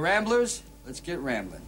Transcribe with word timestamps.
Ramblers, 0.00 0.62
let's 0.86 1.00
get 1.00 1.18
rambling. 1.18 1.67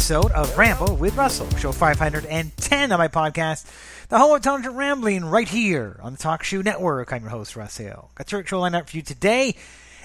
Episode 0.00 0.32
of 0.32 0.56
Ramble 0.56 0.96
with 0.96 1.14
Russell, 1.14 1.48
show 1.58 1.72
510 1.72 2.90
on 2.90 2.98
my 2.98 3.06
podcast, 3.06 3.66
the 4.08 4.16
of 4.16 4.34
intelligent 4.34 4.74
rambling, 4.74 5.26
right 5.26 5.46
here 5.46 6.00
on 6.02 6.12
the 6.12 6.18
TalkShoe 6.18 6.64
Network. 6.64 7.12
I'm 7.12 7.20
your 7.20 7.30
host, 7.30 7.54
Russ 7.54 7.76
Hale. 7.76 8.10
Got 8.14 8.32
your 8.32 8.42
show 8.46 8.60
lined 8.60 8.74
up 8.74 8.88
for 8.88 8.96
you 8.96 9.02
today, 9.02 9.56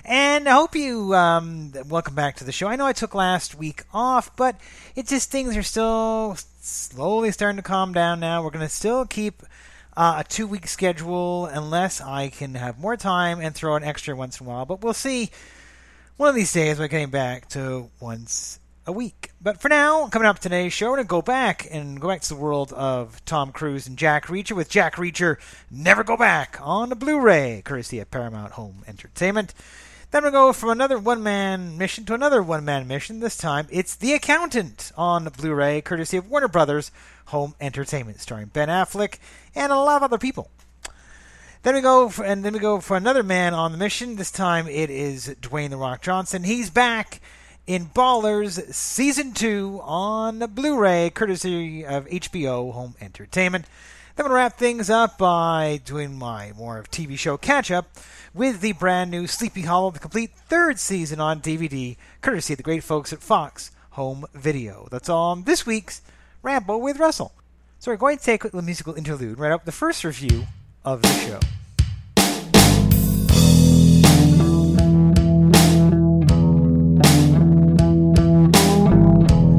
and 0.04 0.50
I 0.50 0.52
hope 0.52 0.76
you 0.76 1.16
um, 1.16 1.72
welcome 1.88 2.14
back 2.14 2.36
to 2.36 2.44
the 2.44 2.52
show. 2.52 2.68
I 2.68 2.76
know 2.76 2.86
I 2.86 2.92
took 2.92 3.16
last 3.16 3.56
week 3.56 3.84
off, 3.94 4.36
but 4.36 4.60
it's 4.98 5.12
just 5.12 5.32
things 5.32 5.56
are 5.56 5.64
still 5.64 6.36
slowly 6.60 7.32
starting 7.32 7.56
to 7.56 7.64
calm 7.64 7.94
down 7.94 8.20
now. 8.20 8.44
We're 8.44 8.52
going 8.52 8.68
to 8.68 8.70
still 8.70 9.06
keep 9.06 9.44
uh, 9.96 10.16
a 10.20 10.24
two 10.26 10.46
week 10.46 10.68
schedule 10.68 11.46
unless 11.46 12.02
I 12.02 12.28
can 12.28 12.56
have 12.56 12.78
more 12.78 12.98
time 12.98 13.40
and 13.40 13.56
throw 13.56 13.78
an 13.78 13.86
extra 13.86 14.14
once 14.14 14.42
in 14.42 14.46
a 14.46 14.50
while, 14.50 14.66
but 14.66 14.82
we'll 14.82 14.94
see 14.94 15.32
one 16.18 16.28
of 16.28 16.36
these 16.36 16.52
days 16.52 16.80
we're 16.80 16.90
getting 16.90 17.12
back 17.12 17.48
to 17.50 17.90
once 18.02 18.60
a 18.88 18.92
week. 18.92 19.32
But 19.42 19.60
for 19.60 19.70
now, 19.70 20.08
coming 20.08 20.28
up 20.28 20.40
today's 20.40 20.74
show, 20.74 20.88
we're 20.88 20.98
going 20.98 21.08
to 21.08 21.10
go 21.10 21.22
back 21.22 21.68
and 21.72 22.00
go 22.00 22.10
back 22.10 22.22
to 22.22 22.30
the 22.30 22.40
world 22.40 22.72
of 22.74 23.24
Tom 23.26 23.52
Cruise 23.52 23.88
and 23.88 23.98
Jack 23.98 24.28
Reacher 24.28 24.56
with 24.56 24.70
Jack 24.70 24.96
Reacher 24.96 25.38
Never 25.72 26.04
Go 26.04 26.18
Back 26.18 26.60
on 26.62 26.90
the 26.90 26.96
Blu-ray, 26.96 27.62
courtesy 27.66 28.00
of 28.00 28.12
Paramount 28.12 28.54
Home 28.54 28.84
Entertainment. 28.88 29.54
Then 30.12 30.24
we'll 30.24 30.32
go 30.32 30.54
from 30.54 30.70
another 30.70 31.00
one-man 31.00 31.78
mission 31.78 32.06
to 32.06 32.14
another 32.14 32.44
one-man 32.44 32.88
mission. 32.88 33.20
This 33.20 33.38
time, 33.38 33.68
it's 33.72 33.96
The 33.96 34.14
Accountant 34.14 34.92
on 34.96 35.26
Blu-ray, 35.26 35.82
courtesy 35.82 36.18
of 36.18 36.30
Warner 36.30 36.48
Brothers 36.48 36.92
Home 37.26 37.56
Entertainment, 37.60 38.20
starring 38.20 38.48
Ben 38.48 38.70
Affleck 38.70 39.18
and 39.56 39.72
a 39.72 39.78
lot 39.78 39.98
of 39.98 40.04
other 40.04 40.20
people. 40.20 40.52
Then 41.64 41.74
we 41.74 41.82
go 41.82 42.10
for, 42.10 42.24
and 42.24 42.46
then 42.46 42.54
we 42.54 42.60
go 42.60 42.80
for 42.80 42.96
another 42.96 43.24
man 43.24 43.56
on 43.56 43.72
the 43.72 43.78
mission. 43.80 44.16
This 44.16 44.30
time 44.30 44.68
it 44.68 44.92
is 44.92 45.36
Dwayne 45.42 45.72
the 45.72 45.78
Rock 45.78 46.04
Johnson. 46.04 46.44
He's 46.44 46.70
back 46.70 47.20
in 47.68 47.88
Ballers 47.88 48.74
season 48.74 49.34
two 49.34 49.82
on 49.84 50.40
Blu-ray, 50.40 51.10
courtesy 51.10 51.86
of 51.86 52.06
HBO 52.08 52.72
Home 52.74 52.96
Entertainment. 53.02 53.66
Then 54.16 54.28
we'll 54.28 54.36
wrap 54.36 54.58
things 54.58 54.90
up 54.90 55.18
by 55.18 55.82
doing 55.84 56.18
my 56.18 56.54
more 56.56 56.78
of 56.78 56.92
TV 56.92 57.18
show 57.18 57.38
catch-up 57.38 57.88
with 58.34 58.62
the 58.62 58.74
brand 58.74 59.10
new 59.10 59.26
Sleepy 59.26 59.64
Hollow, 59.64 59.92
the 59.92 60.00
complete 60.00 60.32
third 60.48 60.80
season 60.80 61.20
on 61.20 61.42
DVD, 61.42 61.98
courtesy 62.22 62.54
of 62.54 62.58
the 62.58 62.64
great 62.64 62.84
folks 62.84 63.12
at 63.12 63.24
Fox 63.24 63.72
Home 63.92 64.26
Video. 64.34 64.88
That's 64.92 65.10
all 65.10 65.32
on 65.32 65.44
this 65.44 65.66
week's 65.66 66.02
Ramble 66.44 66.82
with 66.82 67.00
Russell. 67.00 67.34
So 67.80 67.92
we're 67.92 67.98
going 67.98 68.20
to 68.20 68.24
take 68.24 68.44
a 68.44 68.62
musical 68.62 68.94
interlude 68.94 69.40
right 69.40 69.52
up 69.52 69.66
the 69.66 69.72
first 69.72 70.04
review 70.04 70.46
of 70.84 71.02
the 71.02 71.08
show. 71.08 71.40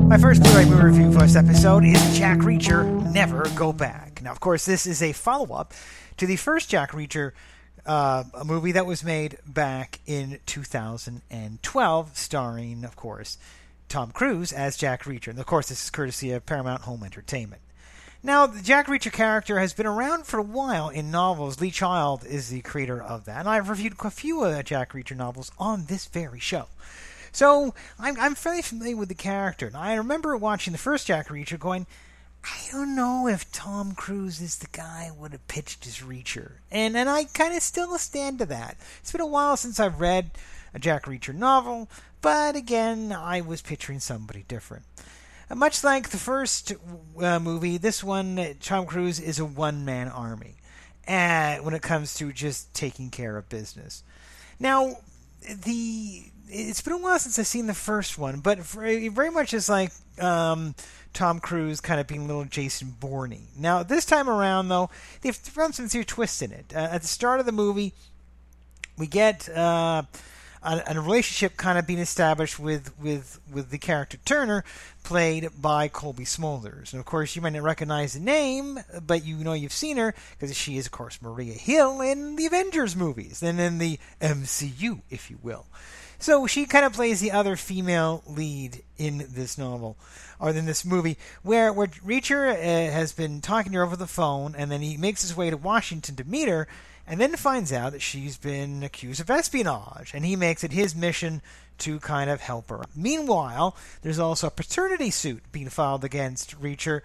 My 0.09 0.19
first 0.19 0.41
Blu-ray 0.45 0.67
movie 0.67 0.83
review 0.85 1.13
for 1.13 1.19
this 1.19 1.35
episode 1.35 1.85
is 1.85 2.17
Jack 2.17 2.39
Reacher: 2.39 3.13
Never 3.13 3.49
Go 3.57 3.73
Back. 3.73 4.23
Now, 4.23 4.31
of 4.31 4.39
course, 4.39 4.65
this 4.65 4.87
is 4.87 5.03
a 5.03 5.13
follow-up 5.13 5.75
to 6.19 6.27
the 6.27 6.37
first 6.37 6.71
Jack 6.71 6.93
Reacher 6.93 7.33
uh, 7.87 8.23
a 8.33 8.45
movie 8.45 8.71
that 8.71 8.87
was 8.87 9.03
made 9.03 9.39
back 9.45 9.99
in 10.07 10.39
2012, 10.47 12.17
starring, 12.17 12.85
of 12.85 12.95
course, 12.95 13.37
Tom 13.89 14.13
Cruise 14.13 14.53
as 14.53 14.77
Jack 14.77 15.03
Reacher. 15.05 15.29
And 15.29 15.41
of 15.41 15.47
course, 15.47 15.71
this 15.71 15.83
is 15.83 15.91
courtesy 15.91 16.31
of 16.31 16.47
Paramount 16.47 16.83
Home 16.83 17.03
Entertainment. 17.03 17.63
Now, 18.23 18.47
the 18.47 18.63
Jack 18.63 18.87
Reacher 18.87 19.13
character 19.13 19.59
has 19.59 19.75
been 19.75 19.87
around 19.87 20.27
for 20.27 20.39
a 20.39 20.43
while 20.43 20.89
in 20.89 21.11
novels. 21.11 21.61
Lee 21.61 21.73
Child 21.73 22.25
is 22.25 22.49
the 22.49 22.61
creator 22.63 23.03
of 23.03 23.25
that, 23.25 23.41
and 23.41 23.49
I've 23.49 23.69
reviewed 23.69 23.95
a 24.05 24.11
few 24.11 24.45
of 24.45 24.55
the 24.55 24.63
Jack 24.63 24.93
Reacher 24.93 25.17
novels 25.17 25.51
on 25.59 25.87
this 25.87 26.07
very 26.07 26.41
show. 26.41 26.67
So 27.37 27.75
I'm, 27.99 28.19
I'm 28.19 28.35
fairly 28.35 28.63
familiar 28.63 28.97
with 28.97 29.11
the 29.11 29.15
character. 29.15 29.67
And 29.67 29.77
I 29.77 29.93
remember 29.97 30.35
watching 30.39 30.73
the 30.73 30.79
first 30.79 31.07
Jack 31.07 31.29
Reacher 31.29 31.59
going, 31.59 31.87
I 32.43 32.73
don't 32.73 32.97
know 32.97 33.29
if 33.29 33.53
Tom 33.53 33.95
Cruise 33.95 34.41
is 34.41 34.57
the 34.57 34.69
guy 34.73 35.09
who 35.09 35.21
would 35.21 35.33
have 35.33 35.47
pitched 35.47 35.85
his 35.85 35.99
Reacher. 35.99 36.53
And, 36.71 36.97
and 36.97 37.11
I 37.11 37.25
kind 37.25 37.55
of 37.55 37.63
still 37.63 37.99
stand 37.99 38.39
to 38.39 38.47
that. 38.47 38.79
It's 39.01 39.13
been 39.13 39.21
a 39.21 39.27
while 39.27 39.59
since 39.59 39.79
I've 39.79 40.01
read 40.01 40.31
a 40.73 40.79
Jack 40.79 41.05
Reacher 41.05 41.35
novel, 41.35 41.91
but 42.23 42.57
again, 42.57 43.13
I 43.13 43.43
was 43.43 43.61
picturing 43.61 44.01
somebody 44.01 44.47
different. 44.49 44.87
Uh, 45.51 45.57
much 45.57 45.85
like 45.85 46.09
the 46.09 46.17
first 46.17 46.73
uh, 47.21 47.39
movie, 47.39 47.77
this 47.77 48.03
one, 48.03 48.57
Tom 48.63 48.87
Cruise 48.87 49.21
is 49.21 49.39
a 49.39 49.45
one 49.45 49.85
man 49.85 50.09
army 50.09 50.55
uh, 51.07 51.57
when 51.57 51.75
it 51.75 51.83
comes 51.83 52.15
to 52.15 52.33
just 52.33 52.73
taking 52.73 53.11
care 53.11 53.37
of 53.37 53.51
business. 53.51 54.05
Now, 54.59 54.97
the 55.43 56.31
it's 56.49 56.81
been 56.81 56.93
a 56.93 56.99
while 56.99 57.19
since 57.19 57.39
I've 57.39 57.47
seen 57.47 57.67
the 57.67 57.75
first 57.75 58.19
one, 58.19 58.41
but 58.41 58.59
very, 58.59 59.09
very 59.09 59.31
much 59.31 59.55
is 59.55 59.69
like 59.69 59.93
um, 60.21 60.75
Tom 61.13 61.41
Cruise 61.41 61.81
kind 61.81 62.01
of 62.01 62.07
being 62.07 62.27
little 62.27 62.45
Jason 62.45 62.95
Bourne. 62.99 63.49
Now, 63.59 63.83
this 63.83 64.05
time 64.05 64.29
around, 64.29 64.69
though, 64.69 64.91
they've 65.23 65.35
thrown 65.35 65.73
some 65.73 65.89
serious 65.89 66.07
twists 66.07 66.43
in 66.43 66.53
it. 66.53 66.73
Uh, 66.75 66.89
at 66.93 67.03
the 67.03 67.09
start 67.09 67.41
of 67.41 67.47
the 67.47 67.53
movie, 67.53 67.95
we 68.99 69.07
get 69.07 69.49
uh, 69.49 70.03
a, 70.63 70.83
a, 70.87 71.01
relationship 71.01 71.57
kind 71.57 71.79
of 71.79 71.87
being 71.87 71.99
established 71.99 72.59
with, 72.59 72.99
with, 72.99 73.41
with 73.53 73.71
the 73.71 73.79
character 73.79 74.19
Turner, 74.25 74.65
played 75.05 75.49
by 75.61 75.89
Cobie 75.89 76.25
Smulders. 76.25 76.93
And 76.93 77.01
of 77.01 77.07
course, 77.07 77.37
you 77.37 77.43
might 77.43 77.53
not 77.53 77.63
recognize 77.63 78.15
the 78.15 78.21
name, 78.21 78.79
but 79.07 79.25
you 79.25 79.37
know 79.37 79.53
you've 79.53 79.73
seen 79.73 79.97
her 79.97 80.15
because 80.39 80.57
she 80.57 80.77
is, 80.77 80.87
of 80.87 80.93
course, 80.93 81.21
Maria 81.21 81.55
Hill 81.55 82.01
in 82.01 82.37
the 82.37 82.47
Avengers 82.47 82.97
movies 82.97 83.43
and 83.43 83.61
in 83.61 83.79
the 83.79 83.99
MCU, 84.21 85.01
if 85.11 85.31
you 85.31 85.39
will. 85.43 85.67
So 86.19 86.47
she 86.47 86.67
kind 86.67 86.85
of 86.85 86.93
plays 86.93 87.21
the 87.21 87.33
other 87.33 87.57
female 87.57 88.23
lead 88.27 88.83
in 88.97 89.27
this 89.31 89.59
novel, 89.59 89.97
or 90.41 90.51
in 90.51 90.67
this 90.67 90.85
movie, 90.85 91.19
where 91.43 91.73
where 91.73 91.89
Reacher 91.89 92.51
uh, 92.51 92.93
has 92.93 93.13
been 93.13 93.41
talking 93.41 93.73
to 93.73 93.79
her 93.79 93.85
over 93.85 93.97
the 93.97 94.07
phone, 94.07 94.55
and 94.57 94.71
then 94.71 94.81
he 94.81 94.97
makes 94.97 95.23
his 95.23 95.37
way 95.37 95.51
to 95.51 95.57
Washington 95.57 96.17
to 96.17 96.25
meet 96.25 96.49
her, 96.49 96.67
and 97.07 97.21
then 97.21 97.37
finds 97.37 97.73
out 97.73 97.93
that 97.93 98.03
she's 98.03 98.37
been 98.37 98.83
accused 98.83 99.21
of 99.21 99.31
espionage, 99.31 100.13
and 100.15 100.25
he 100.25 100.37
makes 100.37 100.65
it 100.65 100.73
his 100.73 100.95
mission 100.95 101.43
to 101.79 102.01
kind 102.01 102.31
of 102.31 102.41
help 102.41 102.71
her. 102.71 102.85
Meanwhile, 102.95 103.77
there's 104.03 104.19
also 104.19 104.47
a 104.47 104.51
paternity 104.51 105.11
suit 105.11 105.43
being 105.53 105.69
filed 105.69 106.05
against 106.05 106.61
Reacher. 106.61 107.03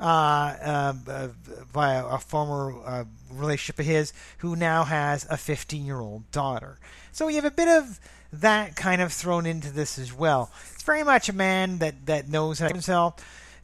Uh, 0.00 0.94
uh, 1.06 1.28
by 1.72 1.92
a, 1.92 2.06
a 2.06 2.18
former 2.18 2.74
uh, 2.84 3.04
relationship 3.30 3.78
of 3.78 3.86
his 3.86 4.12
who 4.38 4.56
now 4.56 4.82
has 4.82 5.24
a 5.30 5.36
15 5.36 5.84
year 5.86 6.00
old 6.00 6.28
daughter. 6.32 6.78
So 7.12 7.28
you 7.28 7.36
have 7.36 7.44
a 7.44 7.52
bit 7.52 7.68
of 7.68 8.00
that 8.32 8.76
kind 8.76 9.02
of 9.02 9.12
thrown 9.12 9.46
into 9.46 9.70
this 9.70 9.98
as 9.98 10.12
well. 10.12 10.50
It's 10.74 10.82
very 10.82 11.02
much 11.02 11.28
a 11.28 11.34
man 11.34 11.78
that, 11.78 12.06
that 12.06 12.28
knows 12.28 12.58
himself. 12.58 13.16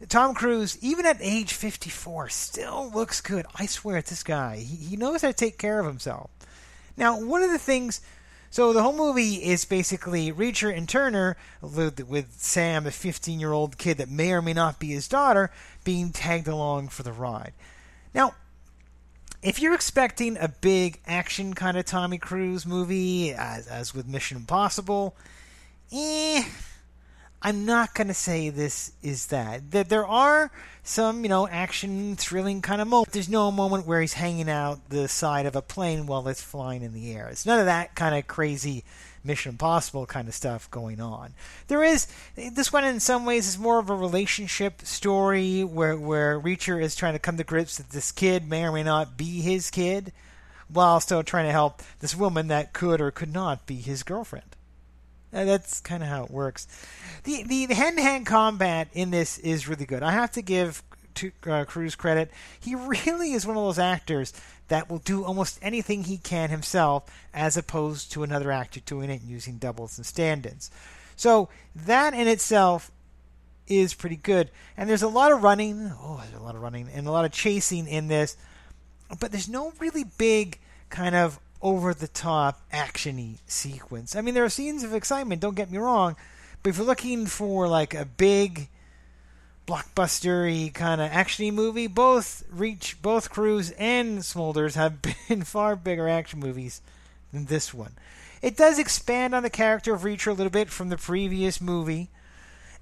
Tom 0.08 0.34
Cruise, 0.34 0.78
even 0.80 1.06
at 1.06 1.16
age 1.20 1.52
54, 1.52 2.28
still 2.28 2.90
looks 2.94 3.20
good. 3.20 3.46
I 3.56 3.66
swear, 3.66 3.96
it's 3.96 4.10
this 4.10 4.22
guy. 4.22 4.58
He, 4.58 4.76
he 4.76 4.96
knows 4.96 5.22
how 5.22 5.28
to 5.28 5.34
take 5.34 5.58
care 5.58 5.80
of 5.80 5.86
himself. 5.86 6.30
Now, 6.96 7.20
one 7.20 7.42
of 7.42 7.50
the 7.50 7.58
things. 7.58 8.00
So 8.50 8.72
the 8.72 8.82
whole 8.82 8.96
movie 8.96 9.34
is 9.34 9.64
basically 9.66 10.32
Reacher 10.32 10.74
and 10.74 10.88
Turner 10.88 11.36
with, 11.60 12.32
Sam, 12.38 12.84
the 12.84 12.90
15 12.90 13.40
year 13.40 13.52
old 13.52 13.76
kid 13.76 13.98
that 13.98 14.08
may 14.08 14.32
or 14.32 14.40
may 14.40 14.54
not 14.54 14.78
be 14.78 14.88
his 14.88 15.08
daughter, 15.08 15.50
being 15.84 16.12
tagged 16.12 16.48
along 16.48 16.88
for 16.88 17.02
the 17.02 17.12
ride. 17.12 17.52
Now, 18.14 18.34
if 19.42 19.60
you're 19.60 19.74
expecting 19.74 20.36
a 20.36 20.48
big 20.48 21.00
action 21.06 21.54
kind 21.54 21.76
of 21.76 21.84
Tommy 21.84 22.18
Cruise 22.18 22.66
movie, 22.66 23.32
as, 23.32 23.66
as 23.66 23.94
with 23.94 24.08
Mission 24.08 24.36
Impossible, 24.36 25.14
eh, 25.92 26.42
I'm 27.40 27.64
not 27.64 27.94
going 27.94 28.08
to 28.08 28.14
say 28.14 28.50
this 28.50 28.92
is 29.02 29.26
that. 29.26 29.70
That 29.70 29.88
there 29.88 30.06
are 30.06 30.50
some, 30.82 31.22
you 31.22 31.28
know, 31.28 31.46
action, 31.46 32.16
thrilling 32.16 32.62
kind 32.62 32.82
of 32.82 32.88
moments. 32.88 33.12
There's 33.12 33.28
no 33.28 33.52
moment 33.52 33.86
where 33.86 34.00
he's 34.00 34.14
hanging 34.14 34.50
out 34.50 34.88
the 34.88 35.06
side 35.06 35.46
of 35.46 35.54
a 35.54 35.62
plane 35.62 36.06
while 36.06 36.26
it's 36.26 36.42
flying 36.42 36.82
in 36.82 36.92
the 36.92 37.12
air. 37.12 37.28
It's 37.28 37.46
none 37.46 37.60
of 37.60 37.66
that 37.66 37.94
kind 37.94 38.16
of 38.16 38.26
crazy 38.26 38.84
Mission 39.24 39.50
Impossible 39.50 40.06
kind 40.06 40.28
of 40.28 40.34
stuff 40.34 40.70
going 40.70 41.00
on. 41.00 41.34
There 41.66 41.82
is 41.82 42.06
this 42.36 42.72
one 42.72 42.84
in 42.84 43.00
some 43.00 43.24
ways 43.24 43.46
is 43.46 43.58
more 43.58 43.78
of 43.78 43.90
a 43.90 43.94
relationship 43.94 44.82
story 44.82 45.64
where 45.64 45.96
where 45.96 46.40
Reacher 46.40 46.82
is 46.82 46.94
trying 46.94 47.14
to 47.14 47.18
come 47.18 47.36
to 47.36 47.44
grips 47.44 47.76
that 47.78 47.90
this 47.90 48.12
kid 48.12 48.48
may 48.48 48.64
or 48.64 48.72
may 48.72 48.82
not 48.82 49.16
be 49.16 49.40
his 49.40 49.70
kid, 49.70 50.12
while 50.68 51.00
still 51.00 51.22
trying 51.22 51.46
to 51.46 51.52
help 51.52 51.82
this 52.00 52.16
woman 52.16 52.48
that 52.48 52.72
could 52.72 53.00
or 53.00 53.10
could 53.10 53.32
not 53.32 53.66
be 53.66 53.76
his 53.76 54.02
girlfriend. 54.02 54.56
Uh, 55.32 55.44
that's 55.44 55.80
kind 55.80 56.02
of 56.02 56.08
how 56.08 56.24
it 56.24 56.30
works. 56.30 56.66
The, 57.24 57.42
the 57.42 57.66
the 57.66 57.74
hand-to-hand 57.74 58.24
combat 58.26 58.88
in 58.94 59.10
this 59.10 59.38
is 59.38 59.68
really 59.68 59.84
good. 59.84 60.02
I 60.02 60.12
have 60.12 60.32
to 60.32 60.42
give 60.42 60.82
to 61.18 61.32
uh, 61.46 61.64
Cruise 61.64 61.94
credit. 61.94 62.30
He 62.58 62.74
really 62.74 63.32
is 63.32 63.46
one 63.46 63.56
of 63.56 63.62
those 63.62 63.78
actors 63.78 64.32
that 64.68 64.90
will 64.90 64.98
do 64.98 65.24
almost 65.24 65.58
anything 65.62 66.04
he 66.04 66.18
can 66.18 66.50
himself, 66.50 67.04
as 67.32 67.56
opposed 67.56 68.12
to 68.12 68.22
another 68.22 68.50
actor 68.50 68.80
doing 68.80 69.10
it 69.10 69.22
using 69.22 69.56
doubles 69.56 69.96
and 69.98 70.06
stand-ins. 70.06 70.70
So 71.16 71.48
that 71.74 72.14
in 72.14 72.28
itself 72.28 72.90
is 73.66 73.94
pretty 73.94 74.16
good. 74.16 74.50
And 74.76 74.88
there's 74.88 75.02
a 75.02 75.08
lot 75.08 75.32
of 75.32 75.42
running. 75.42 75.92
Oh, 76.00 76.22
there's 76.22 76.40
a 76.40 76.44
lot 76.44 76.54
of 76.54 76.62
running 76.62 76.88
and 76.92 77.06
a 77.06 77.10
lot 77.10 77.24
of 77.24 77.32
chasing 77.32 77.86
in 77.86 78.08
this, 78.08 78.36
but 79.18 79.30
there's 79.30 79.48
no 79.48 79.72
really 79.78 80.04
big 80.04 80.58
kind 80.90 81.14
of 81.14 81.38
over 81.60 81.92
the 81.92 82.08
top 82.08 82.60
actiony 82.72 83.38
sequence. 83.46 84.14
I 84.14 84.20
mean, 84.20 84.34
there 84.34 84.44
are 84.44 84.48
scenes 84.50 84.84
of 84.84 84.94
excitement. 84.94 85.40
Don't 85.40 85.56
get 85.56 85.70
me 85.70 85.78
wrong, 85.78 86.16
but 86.62 86.70
if 86.70 86.76
you're 86.76 86.86
looking 86.86 87.26
for 87.26 87.68
like 87.68 87.94
a 87.94 88.04
big 88.04 88.68
blockbustery 89.68 90.72
kind 90.72 90.98
of 90.98 91.10
actiony 91.10 91.52
movie, 91.52 91.86
both 91.86 92.42
Reach, 92.50 93.00
both 93.02 93.28
Cruise 93.28 93.70
and 93.72 94.20
Smulders 94.20 94.74
have 94.74 95.02
been 95.28 95.44
far 95.44 95.76
bigger 95.76 96.08
action 96.08 96.40
movies 96.40 96.80
than 97.32 97.44
this 97.44 97.74
one. 97.74 97.92
It 98.40 98.56
does 98.56 98.78
expand 98.78 99.34
on 99.34 99.42
the 99.42 99.50
character 99.50 99.92
of 99.92 100.02
Reacher 100.02 100.28
a 100.28 100.32
little 100.32 100.50
bit 100.50 100.70
from 100.70 100.88
the 100.88 100.96
previous 100.96 101.60
movie. 101.60 102.08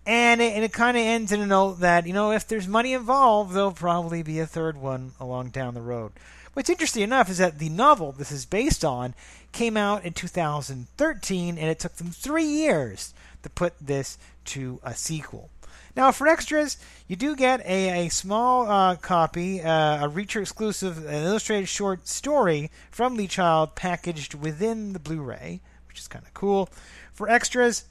And 0.06 0.40
it, 0.40 0.52
and 0.52 0.62
it 0.62 0.72
kind 0.72 0.96
of 0.96 1.02
ends 1.02 1.32
in 1.32 1.40
a 1.40 1.46
note 1.46 1.80
that, 1.80 2.06
you 2.06 2.12
know, 2.12 2.30
if 2.30 2.46
there's 2.46 2.68
money 2.68 2.92
involved, 2.92 3.52
there'll 3.52 3.72
probably 3.72 4.22
be 4.22 4.38
a 4.38 4.46
third 4.46 4.78
one 4.78 5.12
along 5.18 5.48
down 5.48 5.74
the 5.74 5.80
road. 5.80 6.12
What's 6.52 6.70
interesting 6.70 7.02
enough 7.02 7.28
is 7.28 7.38
that 7.38 7.58
the 7.58 7.68
novel 7.68 8.12
this 8.12 8.30
is 8.30 8.46
based 8.46 8.84
on 8.84 9.14
came 9.50 9.76
out 9.76 10.04
in 10.04 10.12
2013, 10.12 11.58
and 11.58 11.68
it 11.68 11.80
took 11.80 11.96
them 11.96 12.10
three 12.10 12.46
years 12.46 13.12
to 13.42 13.50
put 13.50 13.74
this 13.80 14.16
to 14.44 14.78
a 14.84 14.94
sequel. 14.94 15.50
Now, 15.96 16.12
for 16.12 16.28
extras, 16.28 16.76
you 17.08 17.16
do 17.16 17.34
get 17.34 17.64
a, 17.64 18.06
a 18.06 18.08
small 18.10 18.70
uh, 18.70 18.96
copy, 18.96 19.62
uh, 19.62 20.04
a 20.04 20.08
Reacher 20.10 20.42
exclusive, 20.42 21.06
an 21.06 21.24
illustrated 21.24 21.68
short 21.68 22.06
story 22.06 22.70
from 22.90 23.16
Lee 23.16 23.26
Child 23.26 23.74
packaged 23.74 24.34
within 24.34 24.92
the 24.92 24.98
Blu 24.98 25.22
ray, 25.22 25.62
which 25.88 25.98
is 25.98 26.06
kind 26.06 26.24
of 26.26 26.34
cool. 26.34 26.68
For 27.14 27.30
extras, 27.30 27.86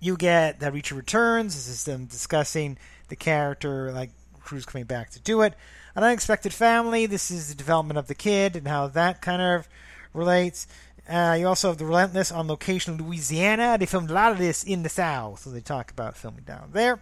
you 0.00 0.18
get 0.18 0.60
that 0.60 0.74
Reacher 0.74 0.96
Returns. 0.96 1.54
This 1.54 1.68
is 1.68 1.84
them 1.84 2.04
discussing 2.04 2.76
the 3.08 3.16
character, 3.16 3.90
like 3.90 4.10
Cruise 4.38 4.66
coming 4.66 4.84
back 4.84 5.08
to 5.10 5.20
do 5.20 5.40
it. 5.40 5.54
An 5.94 6.04
Unexpected 6.04 6.52
Family. 6.52 7.06
This 7.06 7.30
is 7.30 7.48
the 7.48 7.54
development 7.54 7.96
of 7.96 8.06
the 8.06 8.14
kid 8.14 8.54
and 8.54 8.68
how 8.68 8.86
that 8.88 9.22
kind 9.22 9.40
of 9.40 9.66
relates. 10.12 10.66
Uh, 11.08 11.36
you 11.38 11.46
also 11.46 11.68
have 11.68 11.78
The 11.78 11.86
Relentless 11.86 12.30
on 12.30 12.48
location 12.48 12.94
in 12.94 13.04
Louisiana. 13.04 13.78
They 13.78 13.86
filmed 13.86 14.10
a 14.10 14.14
lot 14.14 14.32
of 14.32 14.38
this 14.38 14.62
in 14.62 14.82
the 14.82 14.88
South, 14.90 15.40
so 15.40 15.50
they 15.50 15.60
talk 15.60 15.90
about 15.90 16.16
filming 16.16 16.44
down 16.44 16.70
there. 16.72 17.00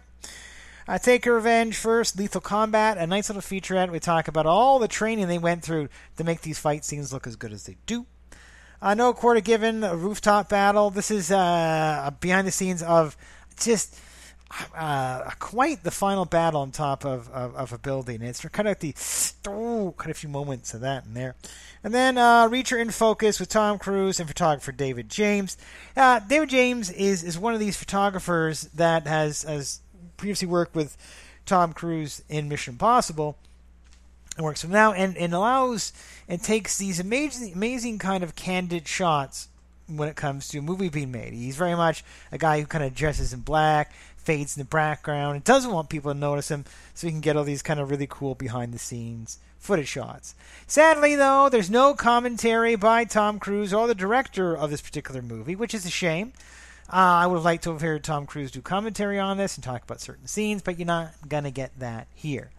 Uh, 0.87 0.97
Take 0.97 1.25
a 1.25 1.31
Revenge 1.33 1.75
first, 1.75 2.17
Lethal 2.17 2.39
Combat, 2.39 2.97
a 2.97 3.05
nice 3.05 3.27
little 3.27 3.41
featurette. 3.41 3.91
We 3.91 3.99
talk 3.99 4.29
about 4.29 4.45
all 4.45 4.79
the 4.79 4.87
training 4.87 5.27
they 5.27 5.37
went 5.37 5.61
through 5.61 5.89
to 6.15 6.23
make 6.23 6.41
these 6.41 6.57
fight 6.57 6.85
scenes 6.85 7.11
look 7.11 7.27
as 7.27 7.35
good 7.35 7.51
as 7.51 7.65
they 7.65 7.75
do. 7.85 8.05
Uh, 8.81 8.93
no 8.93 9.11
quarter 9.11 9.41
given, 9.41 9.83
a 9.83 9.97
rooftop 9.97 10.47
battle. 10.47 10.89
This 10.89 11.11
is 11.11 11.29
uh, 11.29 12.11
behind 12.21 12.47
the 12.47 12.51
scenes 12.51 12.81
of 12.81 13.17
just 13.59 13.99
uh, 14.75 15.29
quite 15.39 15.83
the 15.83 15.91
final 15.91 16.25
battle 16.25 16.61
on 16.61 16.71
top 16.71 17.05
of, 17.05 17.29
of, 17.29 17.55
of, 17.55 17.73
a 17.73 17.77
building. 17.77 18.21
It's 18.21 18.41
kind 18.49 18.67
of 18.67 18.79
the 18.79 18.93
oh, 19.47 19.93
quite 19.97 20.11
a 20.11 20.13
few 20.13 20.29
moments 20.29 20.73
of 20.73 20.81
that 20.81 21.05
in 21.05 21.13
there. 21.13 21.35
And 21.83 21.93
then 21.93 22.17
uh, 22.17 22.47
Reacher 22.47 22.79
in 22.79 22.91
Focus 22.91 23.39
with 23.39 23.49
Tom 23.49 23.77
Cruise 23.77 24.19
and 24.19 24.27
photographer 24.27 24.71
David 24.71 25.09
James. 25.09 25.57
Uh, 25.95 26.19
David 26.19 26.49
James 26.49 26.89
is, 26.91 27.23
is 27.23 27.37
one 27.37 27.53
of 27.53 27.59
these 27.59 27.77
photographers 27.77 28.63
that 28.75 29.05
has 29.07 29.43
has 29.43 29.81
previously 30.15 30.47
worked 30.47 30.75
with 30.75 30.97
Tom 31.45 31.73
Cruise 31.73 32.23
in 32.29 32.49
Mission 32.49 32.73
Impossible 32.73 33.37
and 34.35 34.45
works 34.45 34.63
him 34.63 34.71
now 34.71 34.93
and, 34.93 35.17
and 35.17 35.33
allows 35.33 35.93
and 36.27 36.41
takes 36.41 36.77
these 36.77 36.99
amazing 36.99 37.53
amazing 37.53 37.99
kind 37.99 38.23
of 38.23 38.35
candid 38.35 38.87
shots 38.87 39.49
when 39.87 40.09
it 40.09 40.15
comes 40.15 40.49
to 40.49 40.59
a 40.59 40.61
movie 40.61 40.89
being 40.89 41.11
made. 41.11 41.33
He's 41.33 41.55
very 41.55 41.75
much 41.75 42.03
a 42.31 42.37
guy 42.37 42.59
who 42.59 42.65
kind 42.65 42.83
of 42.83 42.93
dresses 42.93 43.33
in 43.33 43.39
black, 43.39 43.93
fades 44.27 44.57
in 44.57 44.61
the 44.61 44.65
background, 44.65 45.35
and 45.35 45.43
doesn't 45.45 45.71
want 45.71 45.87
people 45.87 46.11
to 46.11 46.19
notice 46.19 46.51
him, 46.51 46.65
so 46.93 47.07
he 47.07 47.11
can 47.13 47.21
get 47.21 47.37
all 47.37 47.45
these 47.45 47.61
kind 47.61 47.79
of 47.79 47.89
really 47.89 48.07
cool 48.09 48.35
behind 48.35 48.73
the 48.73 48.77
scenes 48.77 49.39
footage 49.57 49.87
shots. 49.87 50.35
Sadly, 50.67 51.15
though, 51.15 51.49
there's 51.49 51.69
no 51.69 51.93
commentary 51.93 52.75
by 52.75 53.05
Tom 53.05 53.39
Cruise 53.39 53.73
or 53.73 53.87
the 53.87 53.95
director 53.95 54.55
of 54.55 54.69
this 54.69 54.81
particular 54.81 55.21
movie, 55.21 55.55
which 55.55 55.73
is 55.73 55.85
a 55.85 55.89
shame. 55.89 56.33
Uh, 56.89 57.23
I 57.23 57.27
would 57.27 57.37
have 57.37 57.45
liked 57.45 57.63
to 57.63 57.71
have 57.71 57.81
heard 57.81 58.03
Tom 58.03 58.25
Cruise 58.25 58.51
do 58.51 58.61
commentary 58.61 59.19
on 59.19 59.37
this 59.37 59.55
and 59.55 59.63
talk 59.63 59.83
about 59.83 59.99
certain 59.99 60.27
scenes, 60.27 60.61
but 60.61 60.77
you're 60.77 60.85
not 60.85 61.13
going 61.27 61.43
to 61.43 61.51
get 61.51 61.77
that 61.79 62.07
here. 62.13 62.51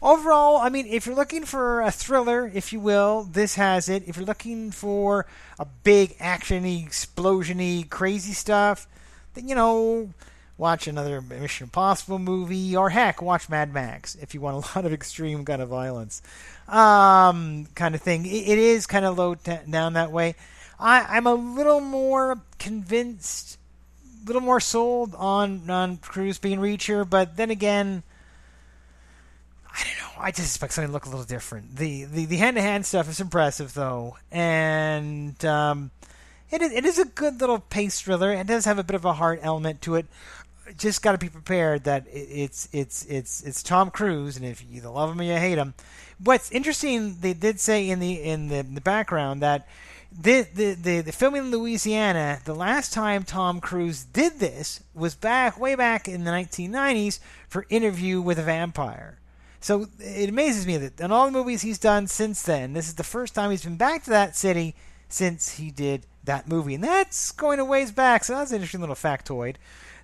Overall, 0.00 0.56
I 0.56 0.68
mean, 0.68 0.86
if 0.86 1.06
you're 1.06 1.14
looking 1.14 1.44
for 1.44 1.80
a 1.80 1.90
thriller, 1.90 2.50
if 2.52 2.72
you 2.72 2.80
will, 2.80 3.24
this 3.24 3.54
has 3.54 3.88
it. 3.88 4.04
If 4.08 4.16
you're 4.16 4.26
looking 4.26 4.70
for 4.70 5.26
a 5.58 5.66
big 5.84 6.18
actiony, 6.18 6.84
explosiony, 6.84 7.88
crazy 7.88 8.32
stuff, 8.32 8.88
then 9.34 9.48
you 9.48 9.54
know, 9.54 10.12
watch 10.62 10.86
another 10.86 11.20
Mission 11.20 11.64
Impossible 11.64 12.20
movie, 12.20 12.76
or 12.76 12.88
heck, 12.88 13.20
watch 13.20 13.48
Mad 13.48 13.74
Max 13.74 14.14
if 14.14 14.32
you 14.32 14.40
want 14.40 14.64
a 14.64 14.68
lot 14.78 14.86
of 14.86 14.92
extreme 14.92 15.44
kind 15.44 15.60
of 15.60 15.68
violence, 15.68 16.22
um, 16.68 17.66
kind 17.74 17.96
of 17.96 18.00
thing. 18.00 18.24
it, 18.24 18.48
it 18.48 18.58
is 18.58 18.86
kind 18.86 19.04
of 19.04 19.18
low 19.18 19.34
t- 19.34 19.58
down 19.68 19.94
that 19.94 20.12
way. 20.12 20.36
I, 20.78 21.16
I'm 21.16 21.26
a 21.26 21.34
little 21.34 21.80
more 21.80 22.40
convinced, 22.60 23.58
a 24.22 24.26
little 24.26 24.40
more 24.40 24.60
sold 24.60 25.16
on 25.16 25.68
on 25.68 25.96
Cruise 25.96 26.38
being 26.38 26.60
Reacher, 26.60 27.08
but 27.08 27.36
then 27.36 27.50
again 27.50 28.04
I 29.74 29.84
don't 29.84 29.98
know. 29.98 30.22
I 30.22 30.30
just 30.30 30.54
expect 30.54 30.74
something 30.74 30.90
to 30.90 30.92
look 30.92 31.06
a 31.06 31.08
little 31.08 31.24
different. 31.24 31.76
The 31.76 32.04
the, 32.04 32.26
the 32.26 32.36
hand-to-hand 32.36 32.86
stuff 32.86 33.08
is 33.08 33.20
impressive, 33.20 33.74
though, 33.74 34.16
and 34.30 35.42
um, 35.44 35.90
it 36.52 36.60
is, 36.60 36.72
it 36.72 36.84
is 36.84 36.98
a 36.98 37.06
good 37.06 37.40
little 37.40 37.58
pace 37.58 38.00
thriller. 38.00 38.32
It 38.32 38.46
does 38.46 38.66
have 38.66 38.78
a 38.78 38.84
bit 38.84 38.94
of 38.94 39.06
a 39.06 39.14
heart 39.14 39.40
element 39.42 39.80
to 39.82 39.94
it. 39.94 40.06
Just 40.76 41.02
got 41.02 41.12
to 41.12 41.18
be 41.18 41.28
prepared 41.28 41.84
that 41.84 42.06
it's 42.10 42.68
it's 42.72 43.04
it's 43.06 43.42
it's 43.42 43.62
Tom 43.62 43.90
Cruise, 43.90 44.36
and 44.36 44.46
if 44.46 44.62
you 44.62 44.68
either 44.76 44.88
love 44.88 45.10
him 45.10 45.20
or 45.20 45.24
you 45.24 45.34
hate 45.34 45.58
him. 45.58 45.74
What's 46.22 46.52
interesting, 46.52 47.16
they 47.20 47.34
did 47.34 47.58
say 47.60 47.90
in 47.90 47.98
the 47.98 48.22
in 48.22 48.48
the, 48.48 48.62
the 48.62 48.80
background 48.80 49.42
that 49.42 49.66
the, 50.20 50.46
the, 50.54 50.74
the, 50.74 51.00
the 51.00 51.12
filming 51.12 51.44
in 51.44 51.50
Louisiana, 51.50 52.40
the 52.44 52.54
last 52.54 52.92
time 52.92 53.24
Tom 53.24 53.60
Cruise 53.60 54.04
did 54.04 54.38
this 54.38 54.82
was 54.94 55.14
back 55.14 55.58
way 55.58 55.74
back 55.74 56.06
in 56.06 56.24
the 56.24 56.30
1990s 56.30 57.18
for 57.48 57.66
Interview 57.70 58.20
with 58.20 58.38
a 58.38 58.42
Vampire. 58.42 59.18
So 59.60 59.86
it 59.98 60.28
amazes 60.28 60.66
me 60.66 60.76
that 60.76 61.00
in 61.00 61.12
all 61.12 61.26
the 61.26 61.32
movies 61.32 61.62
he's 61.62 61.78
done 61.78 62.08
since 62.08 62.42
then, 62.42 62.72
this 62.72 62.88
is 62.88 62.94
the 62.94 63.04
first 63.04 63.34
time 63.34 63.50
he's 63.50 63.64
been 63.64 63.76
back 63.76 64.02
to 64.04 64.10
that 64.10 64.36
city 64.36 64.74
since 65.08 65.56
he 65.56 65.70
did 65.70 66.06
that 66.24 66.48
movie, 66.48 66.74
and 66.74 66.84
that's 66.84 67.32
going 67.32 67.58
a 67.58 67.64
ways 67.64 67.92
back. 67.92 68.24
So 68.24 68.34
that's 68.34 68.50
an 68.50 68.56
interesting 68.56 68.80
little 68.80 68.94
factoid 68.94 69.56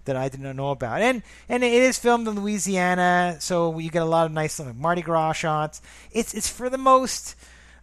that 0.09 0.17
I 0.17 0.29
didn't 0.29 0.57
know 0.57 0.71
about. 0.71 1.01
And 1.01 1.23
and 1.49 1.63
it 1.63 1.73
is 1.73 1.99
filmed 1.99 2.27
in 2.27 2.35
Louisiana, 2.35 3.37
so 3.39 3.79
you 3.79 3.91
get 3.91 4.03
a 4.03 4.07
lot 4.07 4.27
of 4.27 4.33
nice 4.33 4.59
like, 4.59 4.75
Mardi 4.75 5.03
Gras 5.03 5.35
shots. 5.35 5.81
It's 6.11 6.35
it's 6.35 6.49
for 6.49 6.69
the 6.69 6.77
most 6.77 7.37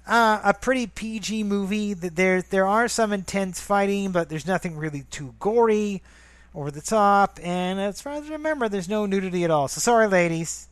uh, 0.05 0.41
a 0.43 0.53
pretty 0.53 0.85
PG 0.85 1.43
movie. 1.43 1.93
There 1.93 2.41
there 2.41 2.67
are 2.67 2.87
some 2.87 3.13
intense 3.13 3.59
fighting, 3.61 4.11
but 4.11 4.29
there's 4.29 4.45
nothing 4.45 4.77
really 4.77 5.05
too 5.09 5.33
gory, 5.39 6.03
over 6.53 6.69
the 6.69 6.81
top. 6.81 7.39
And 7.41 7.79
as 7.79 8.01
far 8.01 8.13
as 8.13 8.29
I 8.29 8.33
remember, 8.33 8.69
there's 8.69 8.89
no 8.89 9.05
nudity 9.05 9.43
at 9.43 9.51
all. 9.51 9.67
So 9.67 9.79
sorry, 9.79 10.07
ladies 10.07 10.67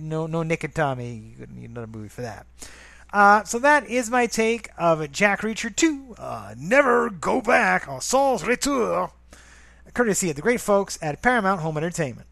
no 0.00 0.26
no 0.26 0.42
Nick 0.42 0.64
and 0.64 0.74
Tommy. 0.74 1.34
You 1.38 1.46
need 1.54 1.70
another 1.70 1.86
movie 1.86 2.08
for 2.08 2.22
that. 2.22 2.46
Uh, 3.12 3.42
so 3.44 3.58
that 3.58 3.88
is 3.88 4.10
my 4.10 4.26
take 4.26 4.68
of 4.76 5.10
Jack 5.10 5.40
Reacher 5.40 5.74
2. 5.74 6.16
Uh, 6.18 6.54
Never 6.58 7.08
Go 7.08 7.40
Back 7.40 7.88
Sans 8.02 8.44
Retour. 8.44 9.10
Courtesy 9.94 10.30
of 10.30 10.36
the 10.36 10.42
great 10.42 10.60
folks 10.60 10.98
at 11.02 11.22
Paramount 11.22 11.60
Home 11.60 11.76
Entertainment. 11.76 12.27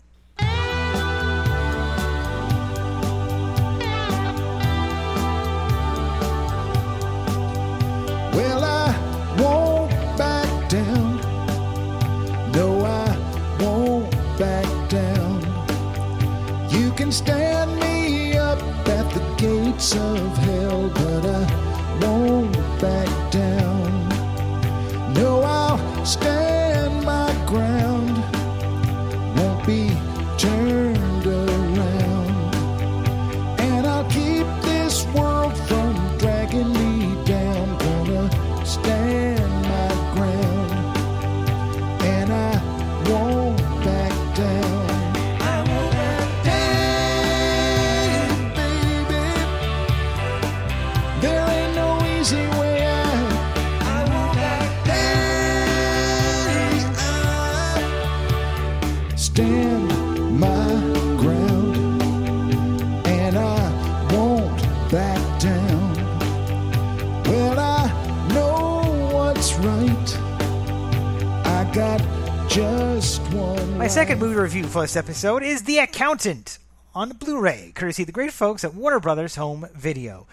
Second 73.96 74.20
movie 74.20 74.38
review 74.38 74.64
for 74.64 74.82
this 74.82 74.94
episode 74.94 75.42
is 75.42 75.62
The 75.62 75.78
Accountant 75.78 76.58
on 76.94 77.12
Blu-ray, 77.12 77.72
courtesy 77.74 78.02
of 78.02 78.06
the 78.06 78.12
great 78.12 78.30
folks 78.30 78.62
at 78.62 78.74
Warner 78.74 79.00
Brothers 79.00 79.36
Home 79.36 79.66
Video. 79.74 80.26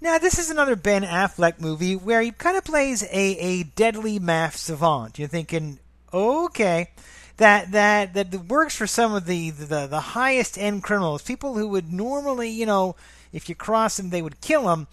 Now, 0.00 0.18
this 0.18 0.36
is 0.36 0.50
another 0.50 0.74
Ben 0.74 1.04
Affleck 1.04 1.60
movie 1.60 1.94
where 1.94 2.20
he 2.20 2.32
kind 2.32 2.56
of 2.56 2.64
plays 2.64 3.04
a, 3.04 3.12
a 3.12 3.62
deadly 3.62 4.18
math 4.18 4.56
savant. 4.56 5.16
You're 5.16 5.28
thinking, 5.28 5.78
okay, 6.12 6.90
that 7.36 7.70
that 7.70 8.14
that 8.14 8.34
works 8.48 8.74
for 8.74 8.88
some 8.88 9.14
of 9.14 9.26
the 9.26 9.50
the, 9.50 9.86
the 9.86 10.00
highest 10.00 10.58
end 10.58 10.82
criminals, 10.82 11.22
people 11.22 11.54
who 11.54 11.68
would 11.68 11.92
normally, 11.92 12.50
you 12.50 12.66
know, 12.66 12.96
if 13.32 13.48
you 13.48 13.54
cross 13.54 13.96
them, 13.96 14.10
they 14.10 14.22
would 14.22 14.40
kill 14.40 14.72
him. 14.72 14.88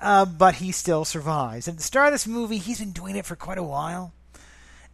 Uh, 0.00 0.24
but 0.24 0.54
he 0.54 0.72
still 0.72 1.04
survives. 1.04 1.68
At 1.68 1.76
the 1.76 1.82
start 1.82 2.06
of 2.06 2.14
this 2.14 2.26
movie, 2.26 2.56
he's 2.56 2.78
been 2.78 2.92
doing 2.92 3.14
it 3.14 3.26
for 3.26 3.36
quite 3.36 3.58
a 3.58 3.62
while 3.62 4.14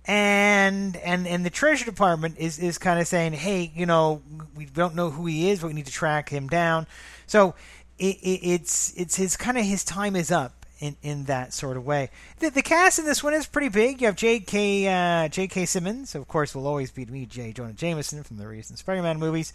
and 0.06 0.96
and 0.96 1.26
and 1.26 1.44
the 1.44 1.50
treasury 1.50 1.86
department 1.86 2.38
is 2.38 2.58
is 2.58 2.78
kind 2.78 3.00
of 3.00 3.06
saying, 3.06 3.32
hey, 3.32 3.72
you 3.74 3.86
know, 3.86 4.22
we 4.54 4.66
don't 4.66 4.94
know 4.94 5.10
who 5.10 5.26
he 5.26 5.50
is, 5.50 5.60
but 5.60 5.68
we 5.68 5.74
need 5.74 5.86
to 5.86 5.92
track 5.92 6.28
him 6.28 6.48
down. 6.48 6.86
So 7.26 7.54
it, 7.98 8.16
it, 8.16 8.40
it's 8.42 8.92
it's 8.96 9.16
his 9.16 9.36
kind 9.36 9.56
of 9.56 9.64
his 9.64 9.84
time 9.84 10.14
is 10.16 10.30
up 10.30 10.66
in 10.78 10.96
in 11.02 11.24
that 11.24 11.54
sort 11.54 11.76
of 11.76 11.86
way. 11.86 12.10
The, 12.40 12.50
the 12.50 12.62
cast 12.62 12.98
in 12.98 13.06
this 13.06 13.22
one 13.22 13.32
is 13.32 13.46
pretty 13.46 13.70
big. 13.70 14.00
You 14.00 14.08
have 14.08 14.16
J.K. 14.16 14.88
Uh, 14.88 15.28
J.K. 15.28 15.64
Simmons, 15.66 16.14
of 16.14 16.28
course, 16.28 16.54
will 16.54 16.66
always 16.66 16.90
be 16.90 17.06
me, 17.06 17.24
J. 17.24 17.52
Jonah 17.52 17.72
Jameson 17.72 18.22
from 18.24 18.36
the 18.36 18.46
recent 18.46 18.78
Spider-Man 18.78 19.18
movies. 19.18 19.54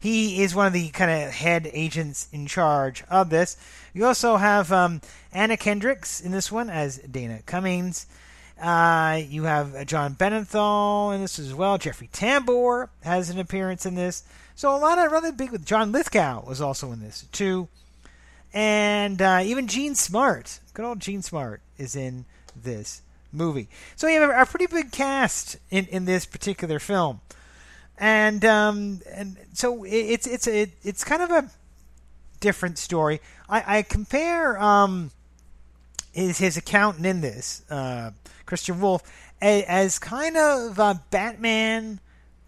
He 0.00 0.42
is 0.42 0.54
one 0.54 0.66
of 0.66 0.72
the 0.72 0.88
kind 0.88 1.10
of 1.10 1.32
head 1.32 1.70
agents 1.72 2.28
in 2.32 2.46
charge 2.46 3.04
of 3.08 3.30
this. 3.30 3.56
You 3.92 4.06
also 4.06 4.36
have 4.36 4.72
um, 4.72 5.00
Anna 5.32 5.56
Kendricks 5.56 6.20
in 6.20 6.32
this 6.32 6.50
one 6.50 6.70
as 6.70 6.98
Dana 6.98 7.40
Cummings. 7.46 8.06
Uh, 8.62 9.20
you 9.28 9.42
have 9.42 9.86
Jon 9.86 10.14
Bernthal 10.14 11.12
in 11.12 11.22
this 11.22 11.40
as 11.40 11.52
well. 11.52 11.78
Jeffrey 11.78 12.08
Tambor 12.12 12.90
has 13.02 13.28
an 13.28 13.40
appearance 13.40 13.84
in 13.84 13.96
this. 13.96 14.22
So 14.54 14.72
a 14.72 14.78
lot 14.78 15.04
of 15.04 15.10
rather 15.10 15.32
big 15.32 15.66
John 15.66 15.90
Lithgow 15.90 16.44
was 16.46 16.60
also 16.60 16.92
in 16.92 17.00
this 17.00 17.26
too, 17.32 17.66
and 18.54 19.20
uh, 19.20 19.40
even 19.42 19.66
Jean 19.66 19.96
Smart, 19.96 20.60
good 20.74 20.84
old 20.84 21.00
Jean 21.00 21.22
Smart, 21.22 21.60
is 21.76 21.96
in 21.96 22.24
this 22.54 23.02
movie. 23.32 23.68
So 23.96 24.06
you 24.06 24.20
have 24.20 24.30
a, 24.30 24.48
pretty 24.48 24.66
big 24.66 24.92
cast 24.92 25.56
in, 25.70 25.86
in 25.86 26.04
this 26.04 26.24
particular 26.24 26.78
film, 26.78 27.20
and 27.98 28.44
um, 28.44 29.00
and 29.12 29.38
so 29.54 29.82
it, 29.82 29.90
it's 29.90 30.26
it's 30.28 30.46
a, 30.46 30.70
it's 30.84 31.02
kind 31.02 31.22
of 31.22 31.32
a 31.32 31.50
different 32.38 32.78
story. 32.78 33.20
I, 33.48 33.78
I 33.78 33.82
compare 33.82 34.56
um, 34.62 35.10
his 36.12 36.38
his 36.38 36.56
accountant 36.56 37.06
in 37.06 37.22
this. 37.22 37.62
Uh, 37.68 38.12
Christian 38.52 38.82
Wolff 38.82 39.02
as, 39.40 39.62
as 39.62 39.98
kind 39.98 40.36
of 40.36 40.78
uh, 40.78 40.94
Batman 41.10 42.00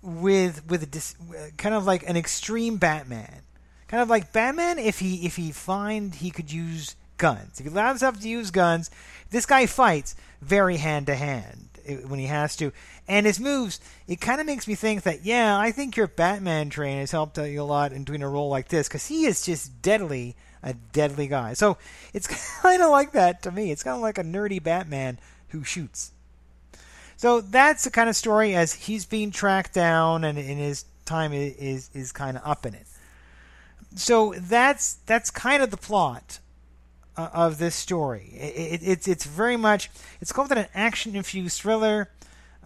with 0.02 0.68
with 0.68 0.90
dis, 0.90 1.16
kind 1.56 1.75
of 1.75 1.87
like 1.87 2.06
an 2.06 2.14
extreme 2.14 2.76
Batman, 2.76 3.40
kind 3.88 4.02
of 4.02 4.11
like 4.11 4.30
Batman 4.30 4.78
if 4.78 4.99
he 4.99 5.25
if 5.25 5.37
he 5.37 5.50
find 5.50 6.14
he 6.14 6.30
could 6.30 6.52
use 6.52 6.94
guns, 7.16 7.58
if 7.58 7.64
he 7.64 7.73
allows 7.73 7.92
himself 7.92 8.20
to 8.20 8.28
use 8.28 8.50
guns, 8.50 8.90
this 9.30 9.46
guy 9.46 9.64
fights 9.64 10.14
very 10.42 10.76
hand 10.76 11.06
to 11.06 11.14
hand 11.14 11.70
when 12.06 12.18
he 12.18 12.26
has 12.26 12.54
to, 12.56 12.70
and 13.08 13.25
his 13.25 13.40
moves. 13.40 13.80
It 14.06 14.20
kind 14.20 14.42
of 14.42 14.46
makes 14.46 14.68
me 14.68 14.75
think 14.75 15.04
that 15.04 15.25
yeah, 15.25 15.58
I 15.58 15.73
think 15.73 15.96
your 15.96 16.08
Batman 16.08 16.68
train 16.68 16.99
has 16.99 17.12
helped 17.12 17.38
you 17.38 17.62
a 17.62 17.64
lot 17.64 17.94
in 17.94 18.04
doing 18.04 18.23
a 18.23 18.28
role 18.28 18.50
like 18.50 18.68
this 18.68 18.88
because 18.88 19.06
he 19.06 19.25
is 19.25 19.40
just 19.40 19.80
deadly 19.80 20.37
a 20.62 20.75
deadly 20.75 21.28
guy. 21.28 21.54
So 21.54 21.78
it's 22.12 22.26
kind 22.61 22.82
of 22.82 22.90
like 22.90 23.12
that 23.12 23.42
to 23.44 23.50
me. 23.50 23.70
It's 23.70 23.82
kind 23.82 23.96
of 23.96 24.02
like 24.02 24.18
a 24.18 24.23
nerdy 24.23 24.62
Batman 24.62 25.18
who 25.54 25.64
shoots. 25.64 26.11
So 27.16 27.40
that's 27.40 27.84
the 27.84 27.90
kind 27.90 28.08
of 28.08 28.16
story 28.16 28.54
as 28.54 28.75
he's 28.75 29.06
being 29.06 29.30
tracked 29.30 29.73
down 29.73 30.25
and, 30.25 30.37
and 30.37 30.58
his 30.58 30.84
time 31.04 31.32
is 31.32 31.54
is, 31.56 31.90
is 31.94 32.12
kind 32.12 32.37
of 32.37 32.42
up 32.44 32.66
in 32.66 32.75
it. 32.75 32.87
So 33.94 34.34
that's 34.37 34.94
that's 35.06 35.30
kind 35.30 35.62
of 35.62 35.70
the 35.70 35.76
plot 35.76 36.40
uh, 37.16 37.30
of 37.32 37.58
this 37.58 37.75
story. 37.76 38.32
It, 38.34 38.82
it, 38.82 38.88
it's 38.88 39.08
it's 39.08 39.25
very 39.25 39.56
much 39.56 39.90
it's 40.20 40.32
called 40.32 40.50
an 40.52 40.66
action 40.75 41.14
infused 41.14 41.61
thriller 41.61 42.11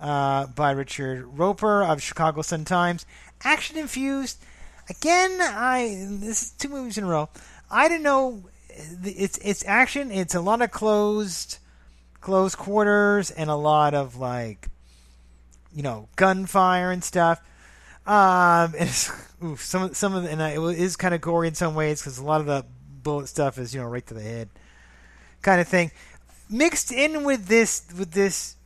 uh, 0.01 0.47
by 0.47 0.71
Richard 0.71 1.27
Roeper 1.39 1.85
of 1.85 2.03
Chicago 2.03 2.43
Sun 2.43 2.65
Times. 2.65 3.05
Action 3.45 3.77
infused. 3.77 4.43
Again, 4.89 5.39
I 5.41 6.07
this 6.09 6.43
is 6.43 6.51
two 6.53 6.71
movies 6.71 6.97
in 6.97 7.05
a 7.05 7.09
row. 7.09 7.29
I 7.71 7.89
don't 7.89 8.03
know. 8.03 8.45
It's 8.71 9.37
it's 9.39 9.63
action. 9.67 10.11
It's 10.11 10.35
a 10.35 10.41
lot 10.41 10.63
of 10.63 10.71
closed 10.71 11.59
close 12.21 12.55
quarters 12.55 13.31
and 13.31 13.51
a 13.51 13.55
lot 13.55 13.95
of 13.95 14.17
like 14.17 14.69
you 15.75 15.83
know 15.83 16.09
gunfire 16.17 16.91
and 16.91 17.03
stuff. 17.03 17.41
Um, 18.07 18.75
and 18.79 18.91
oof, 19.45 19.63
some 19.63 19.95
some 19.95 20.15
of 20.15 20.25
the, 20.25 20.31
and 20.31 20.41
it 20.41 20.79
is 20.79 20.97
kind 20.97 21.15
of 21.15 21.21
gory 21.21 21.49
in 21.49 21.55
some 21.55 21.75
ways 21.75 22.01
because 22.01 22.19
a 22.19 22.25
lot 22.25 22.41
of 22.41 22.47
the 22.47 22.65
bullet 23.03 23.29
stuff 23.29 23.59
is 23.59 23.75
you 23.75 23.81
know 23.81 23.87
right 23.87 24.07
to 24.07 24.15
the 24.15 24.23
head, 24.23 24.49
kind 25.43 25.61
of 25.61 25.69
thing. 25.69 25.91
Mixed 26.51 26.91
in 26.91 27.25
with 27.25 27.47
this 27.47 27.87
with 27.97 28.13
this 28.13 28.57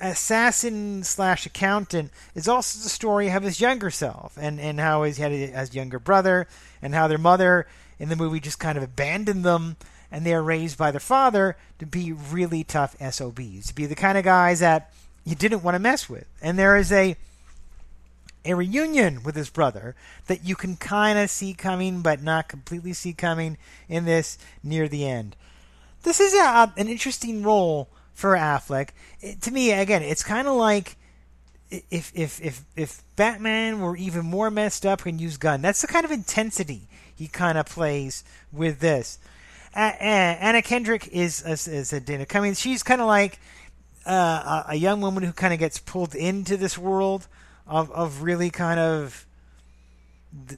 assassin 0.00 1.02
slash 1.02 1.46
accountant 1.46 2.10
is 2.34 2.46
also 2.48 2.82
the 2.82 2.88
story 2.88 3.30
of 3.30 3.42
his 3.42 3.60
younger 3.60 3.90
self 3.90 4.36
and 4.38 4.60
and 4.60 4.78
how 4.78 5.02
he 5.04 5.20
had 5.20 5.32
a, 5.32 5.46
his 5.46 5.74
younger 5.74 5.98
brother 5.98 6.46
and 6.82 6.94
how 6.94 7.08
their 7.08 7.18
mother 7.18 7.66
in 7.98 8.08
the 8.08 8.16
movie 8.16 8.40
just 8.40 8.58
kind 8.58 8.76
of 8.76 8.84
abandoned 8.84 9.44
them 9.44 9.76
and 10.10 10.24
they 10.24 10.34
are 10.34 10.42
raised 10.42 10.76
by 10.76 10.90
their 10.90 11.00
father 11.00 11.56
to 11.78 11.86
be 11.86 12.12
really 12.12 12.64
tough 12.64 12.96
SOBs, 13.00 13.68
to 13.68 13.74
be 13.74 13.86
the 13.86 13.94
kind 13.94 14.18
of 14.18 14.24
guys 14.24 14.60
that 14.60 14.92
you 15.24 15.34
didn't 15.34 15.62
want 15.62 15.74
to 15.74 15.78
mess 15.78 16.08
with. 16.08 16.26
And 16.40 16.58
there 16.58 16.76
is 16.76 16.92
a 16.92 17.16
a 18.44 18.54
reunion 18.54 19.22
with 19.22 19.36
his 19.36 19.50
brother 19.50 19.94
that 20.26 20.44
you 20.44 20.56
can 20.56 20.76
kind 20.76 21.18
of 21.18 21.28
see 21.28 21.52
coming, 21.52 22.00
but 22.00 22.22
not 22.22 22.48
completely 22.48 22.94
see 22.94 23.12
coming 23.12 23.58
in 23.86 24.06
this 24.06 24.38
near 24.62 24.88
the 24.88 25.06
end. 25.06 25.36
This 26.04 26.20
is 26.20 26.32
a, 26.32 26.72
an 26.76 26.88
interesting 26.88 27.42
role 27.42 27.90
for 28.14 28.34
Affleck. 28.34 28.90
It, 29.20 29.42
to 29.42 29.50
me, 29.50 29.72
again, 29.72 30.02
it's 30.02 30.22
kind 30.22 30.48
of 30.48 30.54
like 30.54 30.96
if 31.70 32.10
if 32.14 32.40
if 32.40 32.64
if 32.76 33.02
Batman 33.16 33.80
were 33.80 33.96
even 33.96 34.24
more 34.24 34.50
messed 34.50 34.84
up 34.86 35.06
and 35.06 35.20
used 35.20 35.40
gun. 35.40 35.62
That's 35.62 35.82
the 35.82 35.86
kind 35.86 36.04
of 36.04 36.10
intensity 36.10 36.88
he 37.14 37.28
kind 37.28 37.58
of 37.58 37.66
plays 37.66 38.24
with 38.52 38.80
this. 38.80 39.18
Anna 39.74 40.62
Kendrick 40.62 41.08
is, 41.08 41.42
is, 41.46 41.68
is 41.68 41.92
a 41.92 42.00
Dana 42.00 42.26
Cummings. 42.26 42.58
She's 42.58 42.82
kind 42.82 43.00
of 43.00 43.06
like 43.06 43.38
uh, 44.04 44.64
a 44.68 44.74
young 44.74 45.00
woman 45.00 45.22
who 45.22 45.32
kind 45.32 45.52
of 45.52 45.60
gets 45.60 45.78
pulled 45.78 46.14
into 46.14 46.56
this 46.56 46.76
world 46.76 47.28
of, 47.66 47.90
of 47.92 48.22
really 48.22 48.50
kind 48.50 48.80
of 48.80 49.26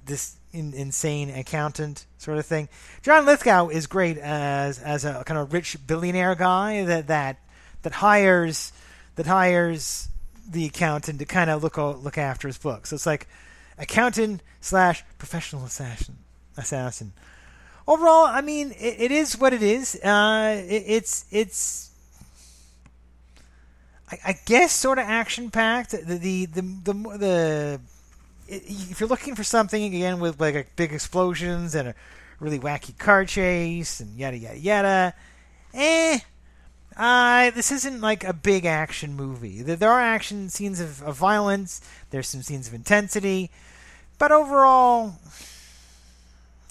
this 0.04 0.37
in, 0.52 0.75
insane 0.75 1.31
accountant 1.31 2.07
sort 2.19 2.38
of 2.38 2.47
thing. 2.47 2.69
John 3.02 3.26
Lithgow 3.26 3.69
is 3.69 3.87
great 3.87 4.19
as 4.19 4.78
as 4.78 5.04
a 5.04 5.23
kind 5.25 5.38
of 5.38 5.52
rich 5.52 5.76
billionaire 5.87 6.35
guy 6.35 6.85
that 6.85 7.07
that 7.09 7.38
that 7.83 7.92
hires 7.95 8.73
that 9.16 9.26
hires 9.26 10.09
the 10.49 10.66
accountant 10.66 11.19
to 11.21 11.25
kind 11.25 11.50
of 11.50 11.62
look 11.62 11.76
look 11.76 12.19
after 12.19 12.49
his 12.49 12.59
books. 12.59 12.90
So 12.90 12.97
it's 12.97 13.07
like 13.07 13.28
accountant 13.78 14.42
slash 14.61 15.04
professional 15.19 15.64
assassin 15.64 16.19
assassin 16.57 17.12
overall, 17.87 18.25
I 18.27 18.41
mean, 18.41 18.73
it, 18.73 18.97
it 19.01 19.11
is 19.12 19.39
what 19.39 19.53
it 19.53 19.62
is. 19.62 19.95
Uh, 20.03 20.62
it, 20.69 20.85
it's 20.87 21.25
it's 21.31 21.91
I, 24.11 24.19
I 24.29 24.33
guess 24.45 24.73
sort 24.73 24.99
of 24.99 25.05
action 25.07 25.51
packed. 25.51 25.91
The 25.93 26.19
the 26.19 26.47
the 26.47 26.62
the, 26.62 26.93
the 27.19 27.81
i- 28.51 28.62
if 28.67 29.01
you're 29.01 29.09
looking 29.09 29.35
for 29.35 29.45
something 29.45 29.83
again 29.85 30.21
with 30.21 30.41
like 30.41 30.55
a 30.55 30.65
big 30.77 30.93
explosions 30.93 31.75
and 31.75 31.89
a 31.89 31.95
really 32.41 32.59
wacky 32.59 32.97
car 32.99 33.25
chase 33.25 34.01
and 34.01 34.17
yada 34.17 34.37
yada 34.37 34.59
yada, 34.59 35.15
eh. 35.75 36.19
Uh, 36.95 37.51
this 37.53 37.73
isn't 37.73 38.03
like 38.03 38.23
a 38.23 38.35
big 38.35 38.67
action 38.67 39.15
movie. 39.17 39.62
There 39.62 39.91
are 39.91 39.99
action 40.01 40.51
scenes 40.51 40.79
of, 40.79 41.03
of 41.03 41.17
violence. 41.17 41.81
There's 42.11 42.29
some 42.29 42.43
scenes 42.43 42.69
of 42.69 42.75
intensity, 42.75 43.51
but 44.19 44.31
overall, 44.31 45.15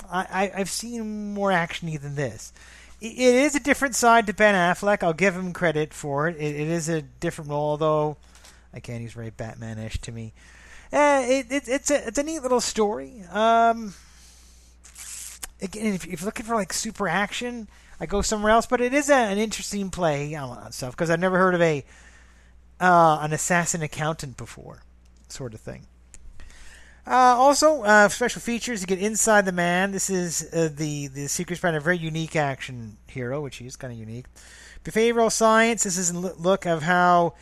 I, 0.10 0.52
I've 0.56 0.70
seen 0.70 1.34
more 1.34 1.50
actiony 1.52 2.00
than 2.00 2.16
this. 2.16 2.54
I- 3.02 3.06
It 3.06 3.36
is 3.36 3.56
a 3.56 3.60
different 3.60 3.96
side 3.96 4.28
to 4.28 4.34
Ben 4.34 4.56
Affleck. 4.56 5.04
I'll 5.04 5.14
give 5.14 5.36
him 5.36 5.54
credit 5.54 5.94
for 5.94 6.28
it. 6.28 6.36
It, 6.38 6.56
it 6.56 6.68
is 6.68 6.90
a 6.90 7.02
different 7.02 7.50
role, 7.50 7.72
although 7.72 8.18
I 8.74 8.80
can't. 8.80 9.02
He's 9.02 9.14
very 9.14 9.30
Batman-ish 9.32 10.00
to 10.02 10.12
me. 10.12 10.34
Uh, 10.94 11.22
it, 11.26 11.52
it, 11.52 11.68
it's 11.70 11.90
a 11.90 12.08
it's 12.08 12.18
a 12.18 12.24
neat 12.24 12.42
little 12.42 12.60
story. 12.60 13.24
Um, 13.32 13.94
again, 15.62 15.94
if, 15.94 16.06
if 16.06 16.20
you're 16.22 16.26
looking 16.26 16.46
for 16.46 16.56
like 16.56 16.74
super 16.74 17.08
action, 17.08 17.70
I 18.00 18.06
go 18.06 18.22
somewhere 18.22 18.52
else. 18.52 18.66
But 18.66 18.82
it 18.82 18.94
is 18.94 19.10
a, 19.10 19.16
an 19.16 19.38
interesting 19.38 19.90
play 19.90 20.36
on 20.36 20.72
stuff 20.74 20.92
because 20.92 21.10
I've 21.10 21.20
never 21.20 21.38
heard 21.38 21.56
of 21.56 21.62
a 21.62 21.86
uh, 22.82 23.20
an 23.22 23.32
assassin 23.32 23.82
accountant 23.82 24.36
before, 24.38 24.84
sort 25.30 25.54
of 25.54 25.62
thing. 25.62 25.86
Uh, 27.12 27.36
also, 27.38 27.84
uh, 27.84 28.08
special 28.08 28.40
features: 28.40 28.80
you 28.80 28.88
get 28.88 28.98
inside 28.98 29.44
the 29.44 29.52
man. 29.52 29.92
This 29.92 30.10
is 30.10 30.48
uh, 30.54 30.70
the 30.74 31.08
the 31.08 31.28
Secret 31.28 31.58
Spider, 31.58 31.80
a 31.80 31.82
very 31.82 31.98
unique 31.98 32.38
action 32.38 32.96
hero, 33.06 33.42
which 33.42 33.62
is 33.62 33.76
kind 33.76 33.92
of 33.92 34.00
unique. 34.00 34.28
Behavioral 34.86 35.30
science. 35.30 35.84
This 35.84 35.98
is 35.98 36.12
a 36.12 36.18
look 36.18 36.66
of 36.66 36.84
how 36.84 37.34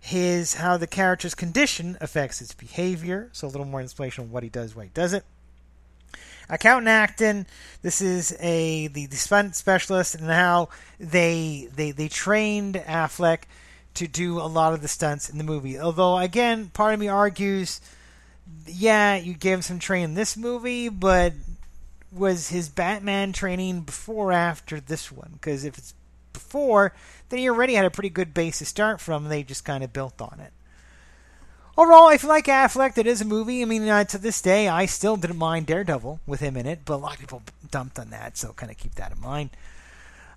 his 0.00 0.54
how 0.54 0.78
the 0.78 0.86
character's 0.86 1.34
condition 1.34 1.98
affects 2.00 2.40
its 2.40 2.54
behavior. 2.54 3.28
So 3.32 3.46
a 3.46 3.50
little 3.50 3.66
more 3.66 3.82
explanation 3.82 4.24
on 4.24 4.30
what 4.30 4.44
he 4.44 4.48
does, 4.48 4.74
why 4.74 4.84
he 4.84 4.90
does 4.94 5.12
it. 5.12 5.26
Accountant 6.48 6.88
Acton. 6.88 7.46
This 7.82 8.00
is 8.00 8.34
a 8.40 8.86
the, 8.86 9.04
the 9.04 9.16
stunt 9.16 9.56
specialist 9.56 10.14
and 10.14 10.30
how 10.30 10.70
they 10.98 11.68
they 11.76 11.90
they 11.90 12.08
trained 12.08 12.76
Affleck 12.76 13.42
to 13.92 14.08
do 14.08 14.40
a 14.40 14.48
lot 14.48 14.72
of 14.72 14.80
the 14.80 14.88
stunts 14.88 15.28
in 15.28 15.36
the 15.36 15.44
movie. 15.44 15.78
Although 15.78 16.16
again, 16.16 16.70
part 16.72 16.94
of 16.94 17.00
me 17.00 17.08
argues, 17.08 17.82
yeah, 18.66 19.16
you 19.16 19.34
gave 19.34 19.54
him 19.58 19.62
some 19.62 19.78
training 19.78 20.10
in 20.10 20.14
this 20.14 20.36
movie, 20.36 20.88
but 20.88 21.32
was 22.12 22.48
his 22.48 22.68
Batman 22.68 23.32
training 23.32 23.82
before 23.82 24.28
or 24.28 24.32
after 24.32 24.80
this 24.80 25.12
one? 25.12 25.30
Because 25.34 25.64
if 25.64 25.78
it's 25.78 25.94
before, 26.32 26.94
then 27.28 27.38
he 27.38 27.48
already 27.48 27.74
had 27.74 27.84
a 27.84 27.90
pretty 27.90 28.10
good 28.10 28.34
base 28.34 28.58
to 28.58 28.64
start 28.64 29.00
from. 29.00 29.24
And 29.24 29.32
they 29.32 29.42
just 29.42 29.64
kind 29.64 29.84
of 29.84 29.92
built 29.92 30.20
on 30.20 30.40
it. 30.40 30.52
Overall, 31.76 32.08
if 32.08 32.24
you 32.24 32.28
like 32.28 32.46
Affleck, 32.46 32.98
it 32.98 33.06
is 33.06 33.20
a 33.20 33.24
movie. 33.24 33.62
I 33.62 33.64
mean, 33.64 33.88
uh, 33.88 34.02
to 34.04 34.18
this 34.18 34.42
day, 34.42 34.66
I 34.66 34.86
still 34.86 35.16
didn't 35.16 35.36
mind 35.36 35.66
Daredevil 35.66 36.18
with 36.26 36.40
him 36.40 36.56
in 36.56 36.66
it, 36.66 36.80
but 36.84 36.94
a 36.94 36.96
lot 36.96 37.14
of 37.14 37.20
people 37.20 37.42
dumped 37.70 38.00
on 38.00 38.10
that, 38.10 38.36
so 38.36 38.52
kind 38.52 38.72
of 38.72 38.78
keep 38.78 38.96
that 38.96 39.12
in 39.12 39.20
mind. 39.20 39.50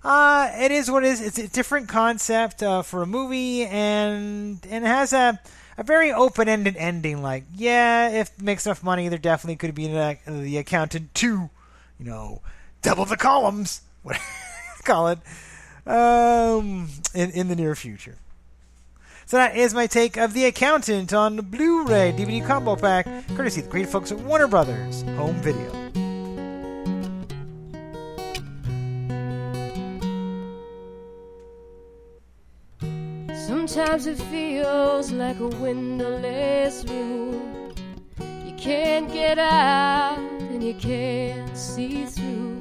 Uh, 0.04 0.52
it 0.54 0.70
is 0.70 0.88
what 0.88 1.04
it 1.04 1.08
is. 1.08 1.20
It's 1.20 1.38
a 1.38 1.48
different 1.48 1.88
concept 1.88 2.62
uh, 2.62 2.82
for 2.82 3.02
a 3.02 3.06
movie, 3.06 3.64
and 3.64 4.64
and 4.70 4.84
it 4.84 4.88
has 4.88 5.12
a 5.12 5.40
a 5.76 5.82
very 5.82 6.12
open-ended 6.12 6.76
ending. 6.76 7.22
Like, 7.22 7.44
yeah, 7.54 8.08
if 8.08 8.40
makes 8.40 8.66
enough 8.66 8.82
money, 8.82 9.08
there 9.08 9.18
definitely 9.18 9.56
could 9.56 9.74
be 9.74 9.86
an, 9.86 9.96
uh, 9.96 10.16
the 10.26 10.58
accountant 10.58 11.14
two, 11.14 11.50
you 11.98 12.06
know, 12.06 12.42
double 12.82 13.04
the 13.04 13.16
columns, 13.16 13.82
what 14.02 14.18
call 14.84 15.08
it, 15.08 15.18
um, 15.86 16.88
in 17.14 17.30
in 17.30 17.48
the 17.48 17.56
near 17.56 17.74
future. 17.74 18.16
So 19.24 19.36
that 19.38 19.56
is 19.56 19.72
my 19.72 19.86
take 19.86 20.18
of 20.18 20.34
The 20.34 20.44
Accountant 20.44 21.14
on 21.14 21.36
the 21.36 21.42
Blu-ray 21.42 22.12
DVD 22.12 22.44
combo 22.46 22.76
pack, 22.76 23.06
courtesy 23.34 23.60
of 23.60 23.66
the 23.66 23.72
great 23.72 23.88
folks 23.88 24.12
at 24.12 24.18
Warner 24.18 24.48
Brothers 24.48 25.02
Home 25.16 25.36
Video. 25.36 26.01
Sometimes 33.72 34.06
it 34.06 34.18
feels 34.24 35.12
like 35.12 35.40
a 35.40 35.48
windowless 35.48 36.84
room. 36.84 37.72
You 38.44 38.52
can't 38.58 39.10
get 39.10 39.38
out 39.38 40.18
and 40.18 40.62
you 40.62 40.74
can't 40.74 41.56
see 41.56 42.04
through. 42.04 42.60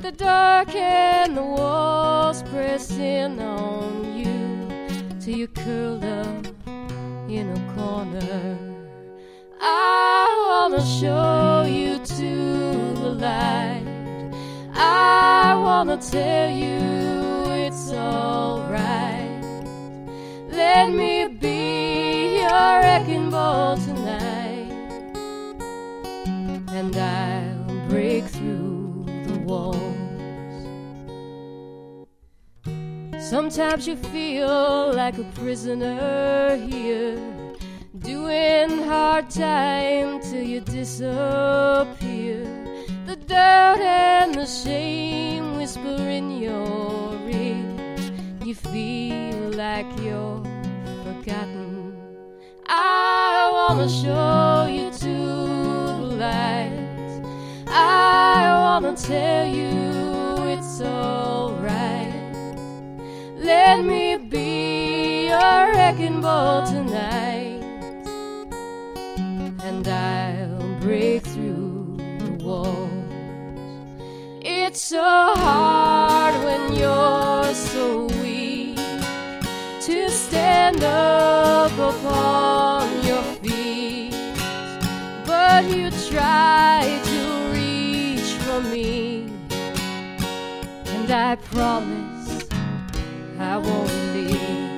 The 0.00 0.10
dark 0.10 0.74
and 0.74 1.36
the 1.36 1.42
walls 1.42 2.42
press 2.44 2.90
in 2.92 3.38
on 3.40 4.16
you 4.16 5.20
till 5.20 5.36
you're 5.36 5.48
curled 5.48 6.04
up 6.04 6.46
in 7.28 7.50
a 7.50 7.74
corner. 7.74 8.56
I 9.60 10.46
wanna 10.48 10.80
show 10.80 11.66
you 11.68 11.98
to 11.98 12.94
the 13.02 13.12
light. 13.20 13.84
I 14.72 15.60
wanna 15.62 15.98
tell 15.98 16.50
you 16.50 17.66
it's 17.66 17.92
alright. 17.92 19.17
Let 20.58 20.90
me 20.90 21.28
be 21.28 22.40
your 22.40 22.80
wrecking 22.82 23.30
ball 23.30 23.76
tonight, 23.76 24.72
and 26.78 26.96
I'll 26.96 27.88
break 27.88 28.24
through 28.24 29.04
the 29.28 29.38
walls. 29.46 29.78
Sometimes 33.22 33.86
you 33.86 33.94
feel 33.94 34.92
like 34.94 35.16
a 35.18 35.24
prisoner 35.40 36.56
here, 36.56 37.16
doing 38.00 38.82
hard 38.82 39.30
time 39.30 40.20
till 40.20 40.42
you 40.42 40.60
disappear. 40.60 42.42
The 43.06 43.14
doubt 43.14 43.78
and 43.78 44.34
the 44.34 44.46
shame 44.46 45.56
whisper 45.56 46.02
in 46.18 46.32
your 46.32 47.14
ear. 47.30 47.47
You 48.48 48.54
feel 48.54 49.50
like 49.50 49.84
you're 50.00 50.42
forgotten. 51.04 51.92
I 52.66 53.50
wanna 53.52 53.90
show 53.90 54.66
you 54.72 54.90
to 54.90 55.16
the 56.00 56.16
light. 56.16 57.20
I 57.66 58.48
wanna 58.56 58.96
tell 58.96 59.46
you 59.46 60.48
it's 60.48 60.80
alright. 60.80 62.14
Let 63.36 63.84
me 63.84 64.16
be 64.16 65.26
your 65.28 65.74
wrecking 65.74 66.22
ball 66.22 66.66
tonight, 66.66 67.62
and 69.62 69.86
I'll 69.86 70.80
break 70.80 71.22
through 71.22 71.98
the 71.98 72.30
walls. 72.42 72.88
It's 74.40 74.80
so 74.80 75.02
hard 75.02 76.34
when 76.46 76.74
you're 76.74 77.52
so 77.52 78.07
stand 80.28 80.82
up 80.84 81.72
upon 81.72 83.02
your 83.02 83.22
feet, 83.42 84.14
but 85.24 85.64
you 85.64 85.90
try 86.10 87.00
to 87.04 87.20
reach 87.52 88.32
for 88.44 88.60
me, 88.60 89.30
and 90.86 91.10
I 91.10 91.36
promise 91.36 92.46
I 93.38 93.56
won't 93.56 93.98
leave. 94.12 94.68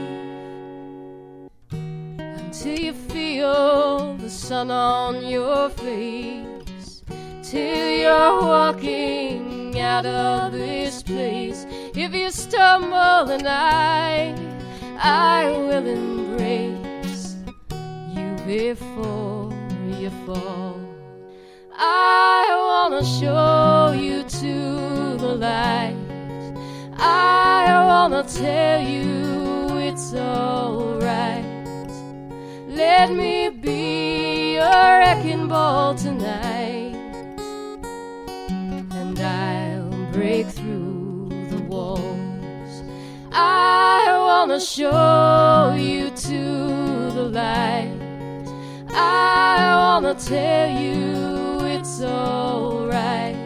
Until 1.71 2.79
you 2.79 2.93
feel 2.93 4.15
the 4.19 4.31
sun 4.31 4.71
on 4.71 5.27
your 5.27 5.69
face, 5.71 7.03
till 7.43 7.91
you're 8.03 8.43
walking 8.43 9.81
out 9.81 10.07
of 10.07 10.53
this 10.53 11.03
place. 11.03 11.67
If 11.95 12.15
you 12.15 12.31
stumble 12.31 13.31
and 13.37 13.49
I, 13.49 14.33
I 15.03 15.49
will 15.49 15.87
embrace 15.87 17.37
you 18.15 18.37
before 18.47 19.51
you 19.99 20.11
fall. 20.27 20.79
I 21.75 22.45
wanna 22.69 23.03
show 23.03 23.95
you 23.99 24.25
to 24.25 25.17
the 25.17 25.35
light. 25.37 25.97
I 26.99 27.83
wanna 27.87 28.25
tell 28.25 28.83
you 28.83 29.79
it's 29.79 30.13
alright. 30.13 31.47
Let 32.69 33.11
me 33.11 33.49
be 33.49 34.57
your 34.57 34.99
wrecking 34.99 35.49
ball 35.49 35.95
tonight, 35.95 36.95
and 38.51 39.19
I'll 39.19 40.13
break 40.13 40.47
through 40.49 41.31
the 41.49 41.63
walls. 41.71 42.83
I 43.33 44.10
wanna 44.41 44.59
show 44.59 45.75
you 45.77 46.09
to 46.09 47.11
the 47.13 47.25
light. 47.31 47.93
I 48.89 49.77
wanna 49.77 50.15
tell 50.15 50.71
you 50.81 51.67
it's 51.67 52.01
alright. 52.01 53.37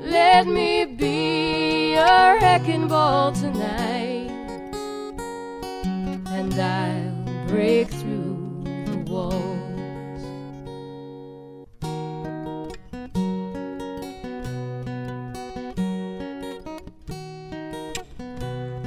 Let 0.00 0.46
me 0.46 0.86
be 0.86 1.92
your 1.96 2.40
wrecking 2.40 2.88
ball 2.88 3.32
tonight, 3.32 4.30
and 5.84 6.54
I'll 6.54 7.46
break 7.46 7.88
through 7.88 8.64
the 8.86 8.96
walls. 9.12 9.63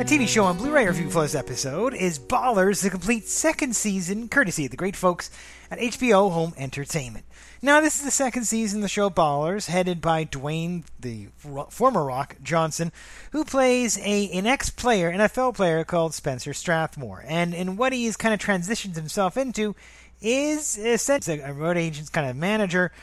TV 0.08 0.26
show 0.26 0.46
on 0.46 0.56
Blu-ray 0.56 0.88
review 0.88 1.10
for 1.10 1.24
this 1.24 1.36
episode 1.36 1.94
is 1.94 2.18
Ballers, 2.18 2.82
the 2.82 2.90
complete 2.90 3.28
second 3.28 3.76
season, 3.76 4.30
courtesy 4.30 4.64
of 4.64 4.72
the 4.72 4.78
great 4.78 4.96
folks 4.96 5.30
at 5.70 5.80
HBO 5.80 6.32
Home 6.32 6.54
Entertainment. 6.56 7.26
Now, 7.62 7.82
this 7.82 8.00
is 8.00 8.06
the 8.06 8.12
second 8.12 8.46
season 8.46 8.80
of 8.80 8.84
the 8.84 8.88
show 8.88 9.10
Ballers, 9.10 9.66
headed 9.66 10.00
by 10.00 10.24
Dwayne, 10.24 10.86
the 10.98 11.28
former 11.70 12.06
Rock 12.06 12.38
Johnson, 12.42 12.94
who 13.32 13.44
plays 13.44 13.98
a 13.98 14.30
an 14.32 14.46
ex-player, 14.46 15.12
NFL 15.12 15.56
player 15.56 15.84
called 15.84 16.14
Spencer 16.14 16.54
Strathmore. 16.54 17.26
And 17.28 17.54
in 17.54 17.76
what 17.76 17.92
he's 17.92 18.16
kind 18.16 18.34
of 18.34 18.40
transitioned 18.40 18.96
himself 18.96 19.36
into 19.36 19.76
is 20.22 20.78
essentially 20.78 21.42
a 21.42 21.52
road 21.52 21.76
agent's 21.76 22.10
kind 22.10 22.30
of 22.30 22.38
manager 22.38 22.94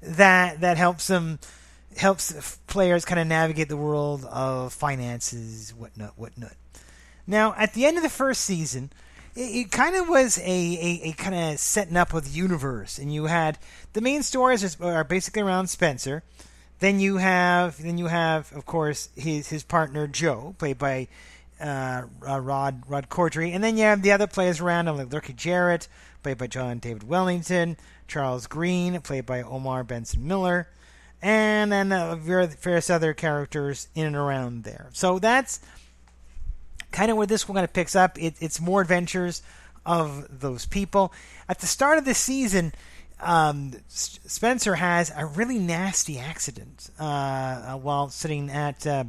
that 0.00 0.60
that 0.60 0.76
helps 0.76 1.10
him 1.10 1.40
helps 1.96 2.58
players 2.66 3.04
kind 3.04 3.20
of 3.20 3.26
navigate 3.26 3.68
the 3.68 3.76
world 3.76 4.24
of 4.24 4.72
finances, 4.72 5.72
whatnot, 5.76 6.12
whatnot. 6.16 6.54
Now, 7.26 7.54
at 7.56 7.74
the 7.74 7.86
end 7.86 7.96
of 7.96 8.02
the 8.02 8.10
first 8.10 8.42
season, 8.42 8.90
it, 9.34 9.40
it 9.40 9.70
kind 9.70 9.96
of 9.96 10.08
was 10.08 10.38
a, 10.38 10.42
a, 10.42 11.00
a 11.08 11.12
kind 11.12 11.34
of 11.34 11.58
setting 11.58 11.96
up 11.96 12.12
of 12.12 12.24
the 12.24 12.30
universe, 12.30 12.98
and 12.98 13.12
you 13.12 13.26
had 13.26 13.58
the 13.92 14.00
main 14.00 14.22
stories 14.22 14.80
are 14.80 15.04
basically 15.04 15.42
around 15.42 15.68
Spencer. 15.68 16.22
Then 16.80 17.00
you 17.00 17.18
have 17.18 17.82
then 17.82 17.98
you 17.98 18.08
have 18.08 18.52
of 18.52 18.66
course 18.66 19.08
his 19.16 19.48
his 19.48 19.62
partner 19.62 20.06
Joe, 20.06 20.54
played 20.58 20.78
by 20.78 21.08
uh, 21.60 22.02
uh 22.26 22.40
Rob 22.40 22.84
Rob 22.88 23.08
Corddry, 23.08 23.54
and 23.54 23.62
then 23.62 23.76
you 23.76 23.84
have 23.84 24.02
the 24.02 24.12
other 24.12 24.26
players 24.26 24.60
around 24.60 24.88
him 24.88 24.96
like 24.96 25.08
Lurky 25.08 25.32
Jarrett, 25.32 25.88
played 26.22 26.38
by 26.38 26.46
John 26.46 26.78
David 26.78 27.04
Wellington, 27.04 27.76
Charles 28.08 28.46
Green, 28.46 29.00
played 29.00 29.24
by 29.24 29.42
Omar 29.42 29.84
Benson 29.84 30.26
Miller 30.26 30.68
and 31.24 31.72
then 31.72 31.90
uh, 31.90 32.16
various 32.16 32.90
other 32.90 33.14
characters 33.14 33.88
in 33.94 34.06
and 34.06 34.14
around 34.14 34.62
there. 34.64 34.90
So 34.92 35.18
that's 35.18 35.58
kind 36.92 37.10
of 37.10 37.16
where 37.16 37.26
this 37.26 37.48
one 37.48 37.54
kind 37.54 37.64
of 37.64 37.72
picks 37.72 37.96
up. 37.96 38.18
It, 38.20 38.34
it's 38.40 38.60
more 38.60 38.82
adventures 38.82 39.42
of 39.86 40.26
those 40.40 40.66
people. 40.66 41.14
At 41.48 41.60
the 41.60 41.66
start 41.66 41.96
of 41.96 42.04
the 42.04 42.12
season, 42.12 42.74
um, 43.20 43.72
Spencer 43.88 44.74
has 44.74 45.10
a 45.16 45.24
really 45.24 45.58
nasty 45.58 46.18
accident 46.18 46.90
uh, 47.00 47.04
uh, 47.04 47.76
while 47.78 48.10
sitting 48.10 48.50
at. 48.50 48.86
Uh, 48.86 49.04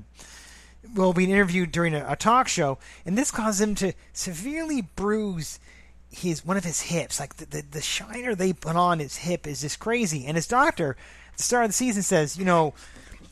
well, 0.95 1.13
being 1.13 1.31
interviewed 1.31 1.71
during 1.71 1.95
a, 1.95 2.05
a, 2.07 2.15
talk 2.15 2.47
show, 2.47 2.77
and 3.07 3.17
this 3.17 3.31
caused 3.31 3.59
him 3.59 3.73
to 3.73 3.93
severely 4.13 4.81
bruise 4.81 5.59
his 6.11 6.45
one 6.45 6.57
of 6.57 6.63
his 6.63 6.79
hips. 6.79 7.19
Like 7.19 7.37
the, 7.37 7.45
the, 7.47 7.63
the 7.71 7.81
shiner 7.81 8.35
they 8.35 8.53
put 8.53 8.75
on 8.75 8.99
his 8.99 9.17
hip 9.17 9.47
is 9.47 9.61
just 9.61 9.79
crazy. 9.79 10.25
And 10.27 10.37
his 10.37 10.47
doctor 10.47 10.95
the 11.37 11.43
start 11.43 11.65
of 11.65 11.69
the 11.69 11.73
season 11.73 12.03
says, 12.03 12.37
you 12.37 12.45
know, 12.45 12.73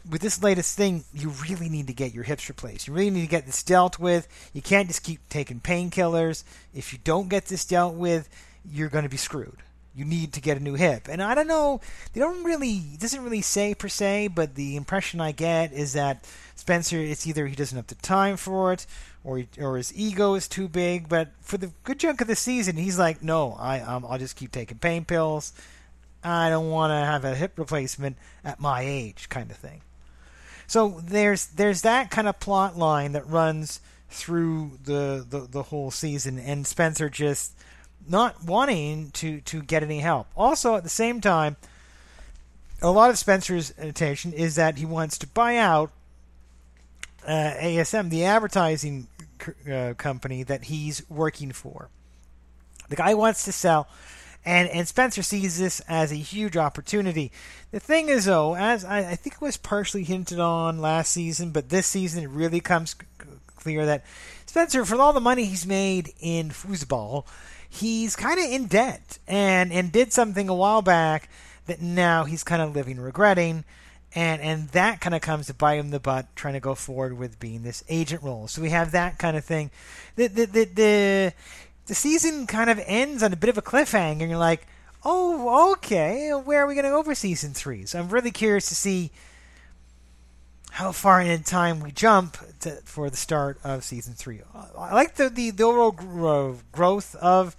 with 0.10 0.22
this 0.22 0.44
latest 0.44 0.76
thing, 0.76 1.04
you 1.13 1.30
really 1.50 1.70
need 1.70 1.88
to 1.88 1.94
get 1.94 2.13
your 2.13 2.24
hips 2.24 2.50
replaced. 2.50 2.88
You 2.88 2.94
really 2.94 3.10
need 3.10 3.22
to 3.22 3.28
get 3.28 3.46
this 3.46 3.63
dealt 3.63 4.00
with. 4.00 4.28
You 4.54 4.62
can't 4.62 4.88
just 4.88 5.04
keep 5.04 5.28
taking 5.30 5.60
painkillers. 5.62 6.44
If 6.74 6.92
you 6.92 7.00
don't 7.04 7.30
get 7.30 7.46
this 7.46 7.66
dealt 7.66 7.96
with, 7.96 8.28
you're 8.70 8.89
going 8.89 9.04
to 9.04 9.10
be 9.10 9.18
screwed. 9.18 9.58
You 9.96 10.06
need 10.06 10.34
to 10.34 10.42
get 10.42 10.58
a 10.58 10.60
new 10.60 10.74
hip. 10.74 11.08
And 11.08 11.22
I 11.22 11.36
don't 11.36 11.48
know, 11.48 11.80
they 12.13 12.20
don't 12.20 12.44
really, 12.44 12.82
it 12.94 13.00
doesn't 13.00 13.24
really 13.24 13.42
say 13.42 13.76
per 13.76 13.88
se, 13.88 14.30
but 14.30 14.56
the 14.56 14.76
impression 14.76 15.22
I 15.22 15.32
get 15.32 15.72
is 15.72 15.94
that 15.94 16.26
Spencer, 16.56 16.98
it's 16.98 17.28
either 17.28 17.46
he 17.46 17.56
doesn't 17.56 17.76
have 17.76 17.88
the 17.88 17.96
time 17.96 18.38
for 18.38 18.74
it, 18.74 18.86
or 19.24 19.44
or 19.60 19.78
his 19.78 19.94
ego 19.96 20.34
is 20.34 20.48
too 20.48 20.68
big. 20.68 21.10
But 21.10 21.30
for 21.42 21.58
the 21.58 21.72
good 21.84 22.00
chunk 22.00 22.22
of 22.22 22.28
the 22.28 22.36
season, 22.36 22.78
he's 22.78 23.00
like, 23.00 23.24
no, 23.24 23.56
I 23.60 23.80
um, 23.82 24.06
I'll 24.08 24.18
just 24.18 24.36
keep 24.36 24.52
taking 24.52 24.80
pain 24.80 25.06
pills. 25.06 25.54
I 26.24 26.50
don't 26.50 26.70
want 26.70 26.92
to 26.92 26.96
have 26.96 27.26
a 27.26 27.36
hip 27.36 27.58
replacement 27.58 28.18
at 28.44 28.60
my 28.60 28.82
age, 28.82 29.30
kind 29.30 29.52
of 29.52 29.58
thing. 29.58 29.82
So 30.68 31.02
there's 31.04 31.48
there's 31.48 31.82
that 31.82 32.10
kind 32.10 32.28
of 32.28 32.40
plot 32.40 32.78
line 32.78 33.12
that 33.12 33.28
runs 33.28 33.82
through 34.10 34.80
the, 34.84 35.26
the, 35.28 35.40
the 35.40 35.64
whole 35.64 35.92
season, 35.92 36.38
and 36.40 36.66
Spencer 36.66 37.10
just 37.10 37.54
not 38.08 38.44
wanting 38.44 39.12
to, 39.12 39.42
to 39.42 39.62
get 39.62 39.84
any 39.84 40.00
help. 40.00 40.28
Also, 40.38 40.76
at 40.76 40.84
the 40.84 40.90
same 40.90 41.20
time, 41.20 41.56
a 42.82 42.92
lot 42.92 43.10
of 43.10 43.18
Spencer's 43.18 43.74
attention 43.78 44.34
is 44.34 44.56
that 44.56 44.78
he 44.78 44.86
wants 44.86 45.18
to 45.20 45.28
buy 45.28 45.58
out 45.58 45.92
uh, 47.26 47.54
ASM, 47.60 48.10
the 48.10 48.26
advertising 48.26 49.08
uh, 49.72 49.94
company 49.98 50.44
that 50.44 50.66
he's 50.66 51.08
working 51.10 51.52
for. 51.52 51.90
The 52.90 52.96
guy 52.98 53.14
wants 53.14 53.46
to 53.46 53.52
sell 53.52 53.88
and 54.46 54.70
and 54.70 54.88
Spencer 54.88 55.24
sees 55.24 55.60
this 55.60 55.80
as 55.88 56.12
a 56.12 56.16
huge 56.16 56.58
opportunity. 56.58 57.32
The 57.72 57.80
thing 57.80 58.10
is, 58.10 58.26
though, 58.26 58.56
as 58.56 58.84
I, 58.86 59.12
I 59.12 59.16
think 59.16 59.36
it 59.36 59.42
was 59.42 59.58
partially 59.58 60.04
hinted 60.04 60.40
on 60.40 60.80
last 60.80 61.12
season, 61.12 61.52
but 61.52 61.70
this 61.70 61.88
season 61.88 62.24
it 62.24 62.30
really 62.30 62.60
comes 62.60 62.96
clear 63.56 63.86
that 63.86 64.04
Spencer, 64.46 64.86
for 64.86 64.96
all 64.96 65.14
the 65.14 65.20
money 65.20 65.46
he's 65.46 65.66
made 65.66 66.14
in 66.20 66.50
foosball, 66.50 67.26
he's 67.68 68.16
kind 68.16 68.40
of 68.40 68.46
in 68.46 68.68
debt, 68.68 69.18
and 69.28 69.72
and 69.72 69.92
did 69.92 70.14
something 70.14 70.50
a 70.50 70.56
while 70.56 70.82
back 70.82 71.30
that 71.66 71.82
now 71.82 72.26
he's 72.26 72.44
kind 72.44 72.62
of 72.62 72.76
living 72.76 73.00
regretting. 73.00 73.64
And, 74.16 74.44
and 74.44 74.70
that 74.70 75.02
kind 75.02 75.16
of 75.16 75.22
comes 75.22 75.48
to 75.48 75.56
bite 75.56 75.80
him 75.80 75.90
the 75.90 76.00
butt 76.00 76.28
trying 76.36 76.54
to 76.54 76.60
go 76.60 76.76
forward 76.76 77.18
with 77.18 77.40
being 77.40 77.64
this 77.64 77.84
agent 77.90 78.22
role. 78.22 78.48
So 78.48 78.62
we 78.62 78.70
have 78.70 78.92
that 78.92 79.18
kind 79.18 79.36
of 79.36 79.44
thing. 79.44 79.72
The, 80.16 80.28
the, 80.28 80.46
the, 80.46 80.64
the 80.66 81.34
the 81.88 81.96
season 81.96 82.48
kind 82.48 82.69
of 82.69 82.82
ends 82.86 83.24
on 83.24 83.34
a 83.34 83.38
bit 83.38 83.50
of 83.50 83.58
a 83.58 83.62
cliffhanger, 83.62 84.22
and 84.22 84.30
you're 84.30 84.38
like, 84.38 84.67
oh, 85.06 85.74
okay, 85.74 86.32
where 86.32 86.63
are 86.63 86.67
we 86.67 86.76
going 86.76 86.86
to 86.86 86.91
go 86.91 87.04
for 87.04 87.15
season 87.15 87.54
three? 87.54 87.86
So 87.86 88.00
I'm 88.00 88.10
really 88.10 88.32
curious 88.32 88.67
to 88.69 88.76
see 88.76 89.12
how 90.72 90.91
far 90.91 91.22
in 91.22 91.43
time 91.43 91.82
we 91.82 91.91
jump 91.91 92.38
to, 92.62 92.72
for 92.86 93.10
the 93.10 93.17
start 93.17 93.60
of 93.63 93.84
season 93.84 94.13
three. 94.13 94.41
I 94.78 94.93
like 94.93 95.15
the, 95.15 95.30
the, 95.30 95.52
the 95.52 95.63
overall 95.63 95.96
uh, 96.28 96.56
growth 96.72 97.15
of 97.15 97.56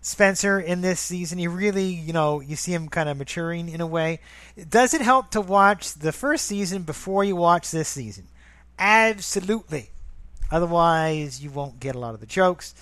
Spencer 0.00 0.58
in 0.58 0.80
this 0.80 0.98
season. 0.98 1.38
He 1.38 1.46
really, 1.46 1.86
you 1.86 2.12
know, 2.12 2.40
you 2.40 2.56
see 2.56 2.72
him 2.72 2.88
kind 2.88 3.08
of 3.08 3.16
maturing 3.16 3.68
in 3.68 3.80
a 3.80 3.86
way. 3.86 4.20
Does 4.68 4.94
it 4.94 5.02
help 5.02 5.30
to 5.32 5.40
watch 5.40 5.94
the 5.94 6.10
first 6.10 6.46
season 6.46 6.82
before 6.82 7.22
you 7.22 7.36
watch 7.36 7.70
this 7.70 7.88
season? 7.88 8.26
Absolutely. 8.78 9.90
Otherwise, 10.50 11.42
you 11.42 11.50
won't 11.50 11.78
get 11.78 11.94
a 11.94 11.98
lot 11.98 12.14
of 12.14 12.20
the 12.20 12.26
jokes. 12.26 12.74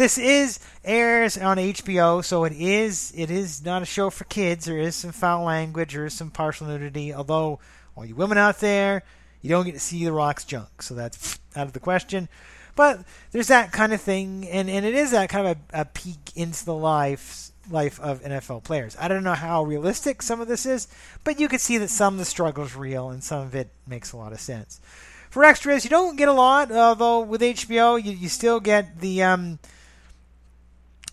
This 0.00 0.16
is 0.16 0.60
airs 0.82 1.36
on 1.36 1.58
HBO, 1.58 2.24
so 2.24 2.44
it 2.44 2.54
is 2.54 3.12
it 3.14 3.30
is 3.30 3.62
not 3.62 3.82
a 3.82 3.84
show 3.84 4.08
for 4.08 4.24
kids. 4.24 4.64
There 4.64 4.78
is 4.78 4.96
some 4.96 5.12
foul 5.12 5.44
language, 5.44 5.92
there 5.92 6.06
is 6.06 6.14
some 6.14 6.30
partial 6.30 6.68
nudity. 6.68 7.12
Although 7.12 7.58
all 7.94 8.06
you 8.06 8.14
women 8.14 8.38
out 8.38 8.60
there, 8.60 9.02
you 9.42 9.50
don't 9.50 9.66
get 9.66 9.74
to 9.74 9.78
see 9.78 10.02
the 10.02 10.12
Rock's 10.14 10.46
junk, 10.46 10.80
so 10.80 10.94
that's 10.94 11.38
out 11.54 11.66
of 11.66 11.74
the 11.74 11.80
question. 11.80 12.30
But 12.76 13.04
there's 13.32 13.48
that 13.48 13.72
kind 13.72 13.92
of 13.92 14.00
thing, 14.00 14.48
and, 14.48 14.70
and 14.70 14.86
it 14.86 14.94
is 14.94 15.10
that 15.10 15.28
kind 15.28 15.46
of 15.46 15.58
a, 15.74 15.82
a 15.82 15.84
peek 15.84 16.34
into 16.34 16.64
the 16.64 16.72
life 16.72 17.50
life 17.70 18.00
of 18.00 18.22
NFL 18.22 18.64
players. 18.64 18.96
I 18.98 19.06
don't 19.06 19.22
know 19.22 19.34
how 19.34 19.64
realistic 19.64 20.22
some 20.22 20.40
of 20.40 20.48
this 20.48 20.64
is, 20.64 20.88
but 21.24 21.38
you 21.38 21.46
could 21.46 21.60
see 21.60 21.76
that 21.76 21.90
some 21.90 22.14
of 22.14 22.18
the 22.18 22.24
struggle 22.24 22.64
is 22.64 22.74
real, 22.74 23.10
and 23.10 23.22
some 23.22 23.42
of 23.42 23.54
it 23.54 23.68
makes 23.86 24.12
a 24.12 24.16
lot 24.16 24.32
of 24.32 24.40
sense. 24.40 24.80
For 25.28 25.44
extras, 25.44 25.84
you 25.84 25.90
don't 25.90 26.16
get 26.16 26.30
a 26.30 26.32
lot, 26.32 26.72
although 26.72 27.20
with 27.20 27.42
HBO, 27.42 28.02
you, 28.02 28.12
you 28.12 28.30
still 28.30 28.60
get 28.60 29.00
the 29.00 29.22
um, 29.22 29.58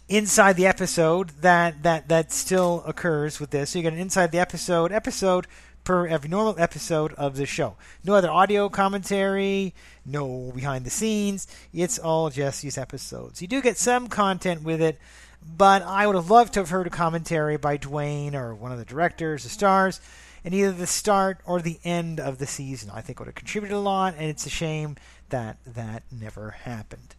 inside 0.10 0.56
the 0.56 0.68
episode 0.68 1.30
that 1.42 1.84
that 1.84 2.08
that 2.10 2.32
still 2.32 2.84
occurs 2.86 3.40
with 3.40 3.50
this. 3.50 3.72
So 3.72 3.80
you 3.80 3.84
get 3.84 3.94
an 3.94 4.00
inside 4.00 4.32
the 4.32 4.40
episode 4.40 4.92
episode 4.92 5.48
per 5.84 6.06
every 6.08 6.30
normal 6.30 6.56
episode 6.58 7.14
of 7.14 7.38
the 7.38 7.46
show. 7.46 7.78
No 8.04 8.16
other 8.16 8.30
audio 8.30 8.68
commentary, 8.70 9.74
no 10.06 10.52
behind 10.54 10.86
the 10.86 10.90
scenes. 10.90 11.48
It's 11.74 11.98
all 11.98 12.30
just 12.30 12.62
these 12.62 12.78
episodes. 12.78 13.42
You 13.42 13.48
do 13.48 13.62
get 13.62 13.78
some 13.78 14.08
content 14.08 14.64
with 14.64 14.82
it, 14.82 15.00
but 15.42 15.82
I 15.84 16.06
would 16.06 16.16
have 16.16 16.30
loved 16.30 16.54
to 16.54 16.60
have 16.60 16.70
heard 16.70 16.88
a 16.88 16.92
commentary 16.92 17.58
by 17.58 17.78
Dwayne 17.78 18.34
or 18.34 18.54
one 18.54 18.74
of 18.74 18.80
the 18.80 18.86
directors, 18.86 19.44
the 19.44 19.50
stars, 19.50 20.02
in 20.44 20.54
either 20.54 20.74
the 20.74 20.88
start 20.88 21.40
or 21.46 21.62
the 21.62 21.80
end 21.86 22.20
of 22.20 22.38
the 22.38 22.48
season. 22.48 22.90
I 22.94 23.00
think 23.00 23.20
would 23.20 23.28
have 23.28 23.36
contributed 23.36 23.78
a 23.78 23.80
lot, 23.80 24.16
and 24.18 24.26
it's 24.26 24.46
a 24.46 24.50
shame 24.50 24.98
that 25.30 25.58
that 25.66 26.04
never 26.12 26.52
happened. 26.52 27.16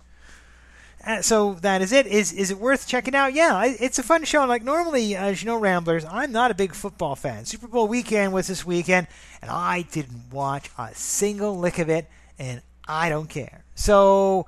Uh, 1.07 1.23
so 1.23 1.55
that 1.63 1.81
is 1.81 1.93
it. 1.93 2.07
Is 2.07 2.33
is 2.33 2.51
it 2.51 2.59
worth 2.59 2.87
checking 2.87 3.15
out? 3.15 3.33
Yeah, 3.33 3.65
it's 3.65 3.99
a 3.99 4.03
fun 4.03 4.25
show. 4.25 4.45
Like 4.47 4.65
normally, 4.65 5.15
as 5.15 5.43
you 5.43 5.47
know, 5.47 5.57
Ramblers, 5.57 6.05
I'm 6.05 6.33
not 6.33 6.51
a 6.51 6.55
big 6.55 6.75
football 6.75 7.15
fan. 7.15 7.45
Super 7.45 7.69
Bowl 7.69 7.87
weekend 7.87 8.33
was 8.33 8.49
this 8.49 8.67
weekend, 8.67 9.07
and 9.41 9.51
I 9.51 9.83
didn't 9.83 10.33
watch 10.33 10.71
a 10.77 10.95
single 10.95 11.57
lick 11.59 11.79
of 11.79 11.89
it, 11.89 12.09
and 12.39 12.63
I 12.87 13.09
don't 13.09 13.29
care. 13.29 13.65
So 13.75 14.47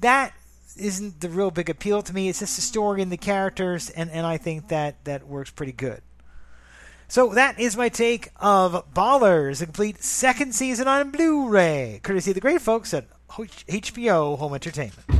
that 0.00 0.32
isn't 0.76 1.20
the 1.20 1.28
real 1.28 1.50
big 1.50 1.70
appeal 1.70 2.02
to 2.02 2.14
me. 2.14 2.28
It's 2.28 2.40
just 2.40 2.56
the 2.56 2.62
story 2.62 3.02
and 3.02 3.12
the 3.12 3.16
characters, 3.16 3.90
and, 3.90 4.10
and 4.10 4.26
I 4.26 4.36
think 4.36 4.68
that 4.68 5.04
that 5.04 5.26
works 5.26 5.50
pretty 5.50 5.72
good. 5.72 6.02
So 7.08 7.34
that 7.34 7.58
is 7.58 7.76
my 7.76 7.88
take 7.88 8.28
of 8.36 8.92
Ballers, 8.92 9.62
a 9.62 9.64
complete 9.64 10.02
second 10.02 10.54
season 10.54 10.86
on 10.86 11.10
Blu-ray, 11.10 12.00
courtesy 12.02 12.32
of 12.32 12.34
the 12.34 12.40
great 12.40 12.60
folks 12.60 12.92
at 12.92 13.06
HBO 13.28 14.36
Home 14.38 14.54
Entertainment. 14.54 15.17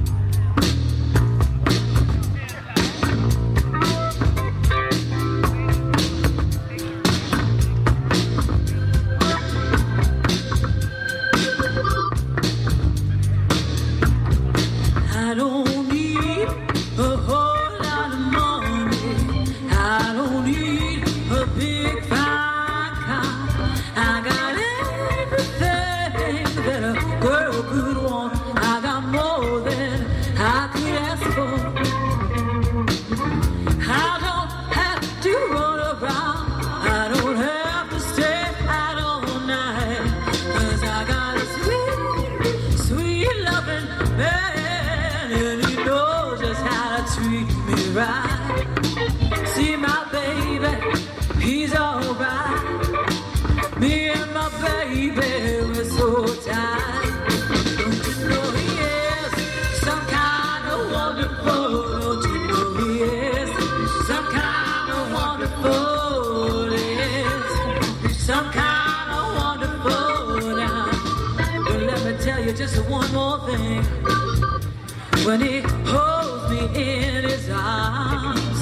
When 75.38 75.46
he 75.46 75.60
holds 75.86 76.50
me 76.50 76.64
in 76.74 77.22
his 77.22 77.48
arms, 77.48 78.60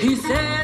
he 0.00 0.16
sets 0.16 0.55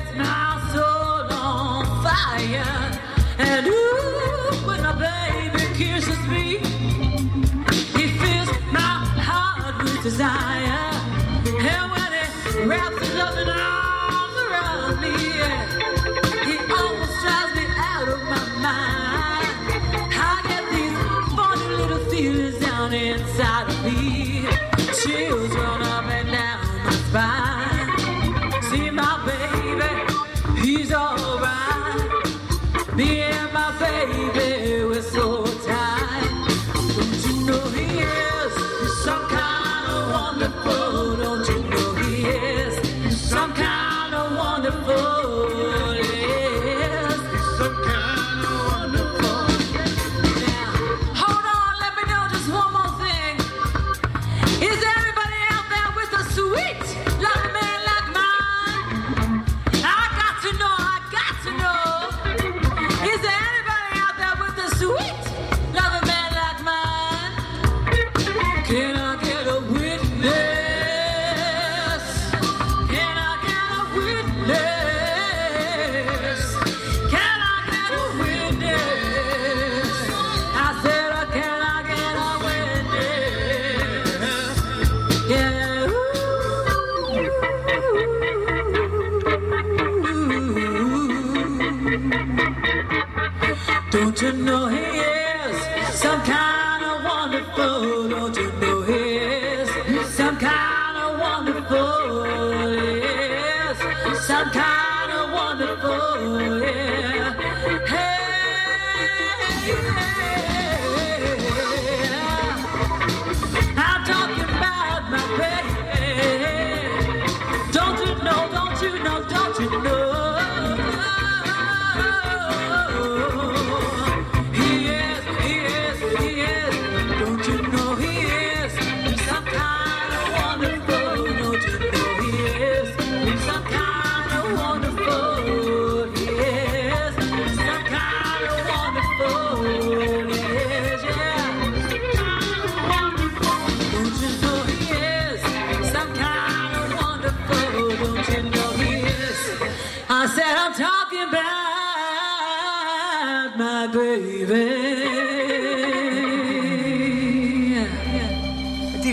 Don't 94.23 94.45
know 94.45 94.69
he 94.69 94.82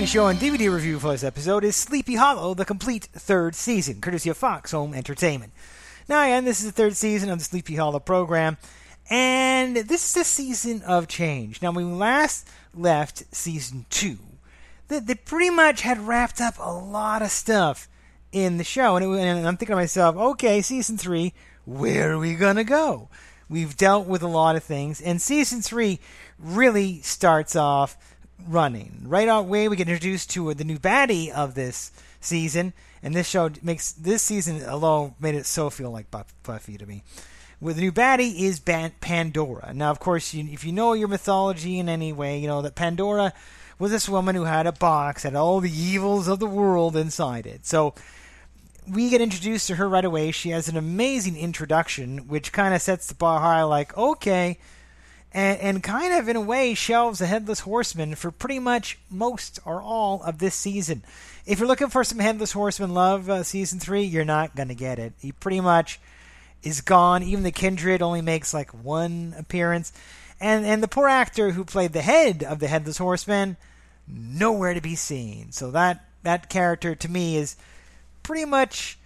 show 0.09 0.25
and 0.25 0.39
DVD 0.39 0.73
review 0.73 0.97
for 0.97 1.11
this 1.11 1.23
episode 1.23 1.63
is 1.63 1.75
Sleepy 1.75 2.15
Hollow, 2.15 2.55
the 2.55 2.65
complete 2.65 3.03
third 3.13 3.53
season, 3.53 4.01
courtesy 4.01 4.31
of 4.31 4.37
Fox 4.37 4.71
Home 4.71 4.95
Entertainment. 4.95 5.53
Now, 6.07 6.23
again, 6.23 6.45
this 6.45 6.61
is 6.61 6.65
the 6.65 6.71
third 6.71 6.97
season 6.97 7.29
of 7.29 7.37
the 7.37 7.43
Sleepy 7.43 7.75
Hollow 7.75 7.99
program, 7.99 8.57
and 9.11 9.77
this 9.77 10.09
is 10.09 10.19
a 10.19 10.23
season 10.23 10.81
of 10.81 11.07
change. 11.07 11.61
Now, 11.61 11.71
when 11.71 11.91
we 11.91 11.95
last 11.95 12.47
left 12.73 13.23
season 13.35 13.85
two, 13.91 14.17
they, 14.87 14.97
they 14.97 15.13
pretty 15.13 15.51
much 15.51 15.81
had 15.81 15.99
wrapped 15.99 16.41
up 16.41 16.55
a 16.57 16.73
lot 16.73 17.21
of 17.21 17.29
stuff 17.29 17.87
in 18.31 18.57
the 18.57 18.63
show, 18.63 18.95
and, 18.95 19.05
it, 19.05 19.09
and 19.09 19.47
I'm 19.47 19.57
thinking 19.57 19.73
to 19.73 19.75
myself, 19.75 20.15
okay, 20.15 20.63
season 20.63 20.97
three, 20.97 21.33
where 21.65 22.13
are 22.13 22.17
we 22.17 22.33
gonna 22.33 22.63
go? 22.63 23.09
We've 23.47 23.77
dealt 23.77 24.07
with 24.07 24.23
a 24.23 24.27
lot 24.27 24.55
of 24.55 24.63
things, 24.63 25.01
and 25.01 25.21
season 25.21 25.61
three 25.61 25.99
really 26.39 26.99
starts 27.01 27.55
off 27.55 27.95
running. 28.47 29.03
Right 29.05 29.27
away, 29.27 29.67
we 29.67 29.75
get 29.75 29.87
introduced 29.87 30.29
to 30.31 30.53
the 30.53 30.63
new 30.63 30.77
baddie 30.77 31.29
of 31.31 31.55
this 31.55 31.91
season, 32.21 32.73
and 33.01 33.15
this 33.15 33.27
show 33.27 33.49
makes 33.61 33.91
this 33.91 34.21
season 34.21 34.61
alone 34.63 35.15
made 35.19 35.35
it 35.35 35.45
so 35.45 35.69
feel 35.69 35.91
like 35.91 36.11
Buff- 36.11 36.33
Buffy 36.43 36.77
to 36.77 36.85
me. 36.85 37.03
With 37.61 37.75
the 37.75 37.81
new 37.81 37.91
baddie 37.91 38.41
is 38.41 38.59
Pandora. 38.59 39.73
Now, 39.73 39.91
of 39.91 39.99
course, 39.99 40.33
you, 40.33 40.47
if 40.51 40.63
you 40.63 40.71
know 40.71 40.93
your 40.93 41.09
mythology 41.09 41.77
in 41.77 41.89
any 41.89 42.13
way, 42.13 42.39
you 42.39 42.47
know 42.47 42.61
that 42.61 42.75
Pandora 42.75 43.33
was 43.77 43.91
this 43.91 44.09
woman 44.09 44.35
who 44.35 44.43
had 44.43 44.67
a 44.67 44.71
box 44.71 45.23
had 45.23 45.35
all 45.35 45.59
the 45.59 45.71
evils 45.71 46.27
of 46.27 46.39
the 46.39 46.45
world 46.45 46.95
inside 46.95 47.45
it. 47.45 47.65
So 47.65 47.93
we 48.87 49.09
get 49.09 49.21
introduced 49.21 49.67
to 49.67 49.75
her 49.75 49.87
right 49.87 50.05
away. 50.05 50.31
She 50.31 50.49
has 50.49 50.67
an 50.67 50.77
amazing 50.77 51.37
introduction, 51.37 52.27
which 52.27 52.51
kind 52.51 52.73
of 52.73 52.81
sets 52.81 53.07
the 53.07 53.15
bar 53.15 53.39
high, 53.39 53.63
like, 53.63 53.97
okay, 53.97 54.57
and, 55.31 55.59
and 55.59 55.83
kind 55.83 56.13
of 56.13 56.27
in 56.27 56.35
a 56.35 56.41
way 56.41 56.73
shelves 56.73 57.19
the 57.19 57.27
Headless 57.27 57.61
Horseman 57.61 58.15
for 58.15 58.31
pretty 58.31 58.59
much 58.59 58.97
most 59.09 59.59
or 59.65 59.81
all 59.81 60.23
of 60.23 60.39
this 60.39 60.55
season. 60.55 61.03
If 61.45 61.59
you're 61.59 61.67
looking 61.67 61.89
for 61.89 62.03
some 62.03 62.19
Headless 62.19 62.51
Horseman 62.51 62.93
love, 62.93 63.29
uh, 63.29 63.43
season 63.43 63.79
three, 63.79 64.03
you're 64.03 64.25
not 64.25 64.55
going 64.55 64.69
to 64.69 64.75
get 64.75 64.99
it. 64.99 65.13
He 65.19 65.31
pretty 65.31 65.61
much 65.61 65.99
is 66.63 66.81
gone. 66.81 67.23
Even 67.23 67.43
the 67.43 67.51
Kindred 67.51 68.01
only 68.01 68.21
makes 68.21 68.53
like 68.53 68.71
one 68.71 69.33
appearance. 69.37 69.93
And, 70.39 70.65
and 70.65 70.81
the 70.81 70.87
poor 70.87 71.07
actor 71.07 71.51
who 71.51 71.65
played 71.65 71.93
the 71.93 72.01
head 72.01 72.43
of 72.43 72.59
the 72.59 72.67
Headless 72.67 72.97
Horseman, 72.97 73.57
nowhere 74.07 74.73
to 74.73 74.81
be 74.81 74.95
seen. 74.95 75.51
So 75.51 75.71
that, 75.71 76.05
that 76.23 76.49
character 76.49 76.95
to 76.95 77.11
me 77.11 77.37
is 77.37 77.55
pretty 78.23 78.45
much, 78.45 78.97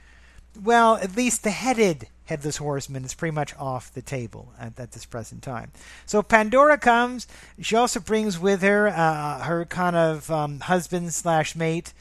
well, 0.62 0.96
at 0.98 1.16
least 1.16 1.44
the 1.44 1.52
headed 1.52 2.08
headless 2.26 2.58
horseman 2.58 3.04
is 3.04 3.14
pretty 3.14 3.34
much 3.34 3.56
off 3.58 3.94
the 3.94 4.02
table 4.02 4.54
at, 4.60 4.80
at 4.80 4.92
this 4.92 5.06
present 5.06 5.44
time. 5.44 5.72
So 6.06 6.22
Pandora 6.22 6.78
comes. 6.78 7.28
She 7.62 7.76
also 7.76 8.00
brings 8.00 8.40
with 8.40 8.62
her 8.62 8.88
uh, 8.88 9.40
her 9.44 9.66
kind 9.66 9.96
of 9.96 10.30
um, 10.32 10.60
husband 10.62 11.14
slash 11.14 11.56
mate, 11.56 11.94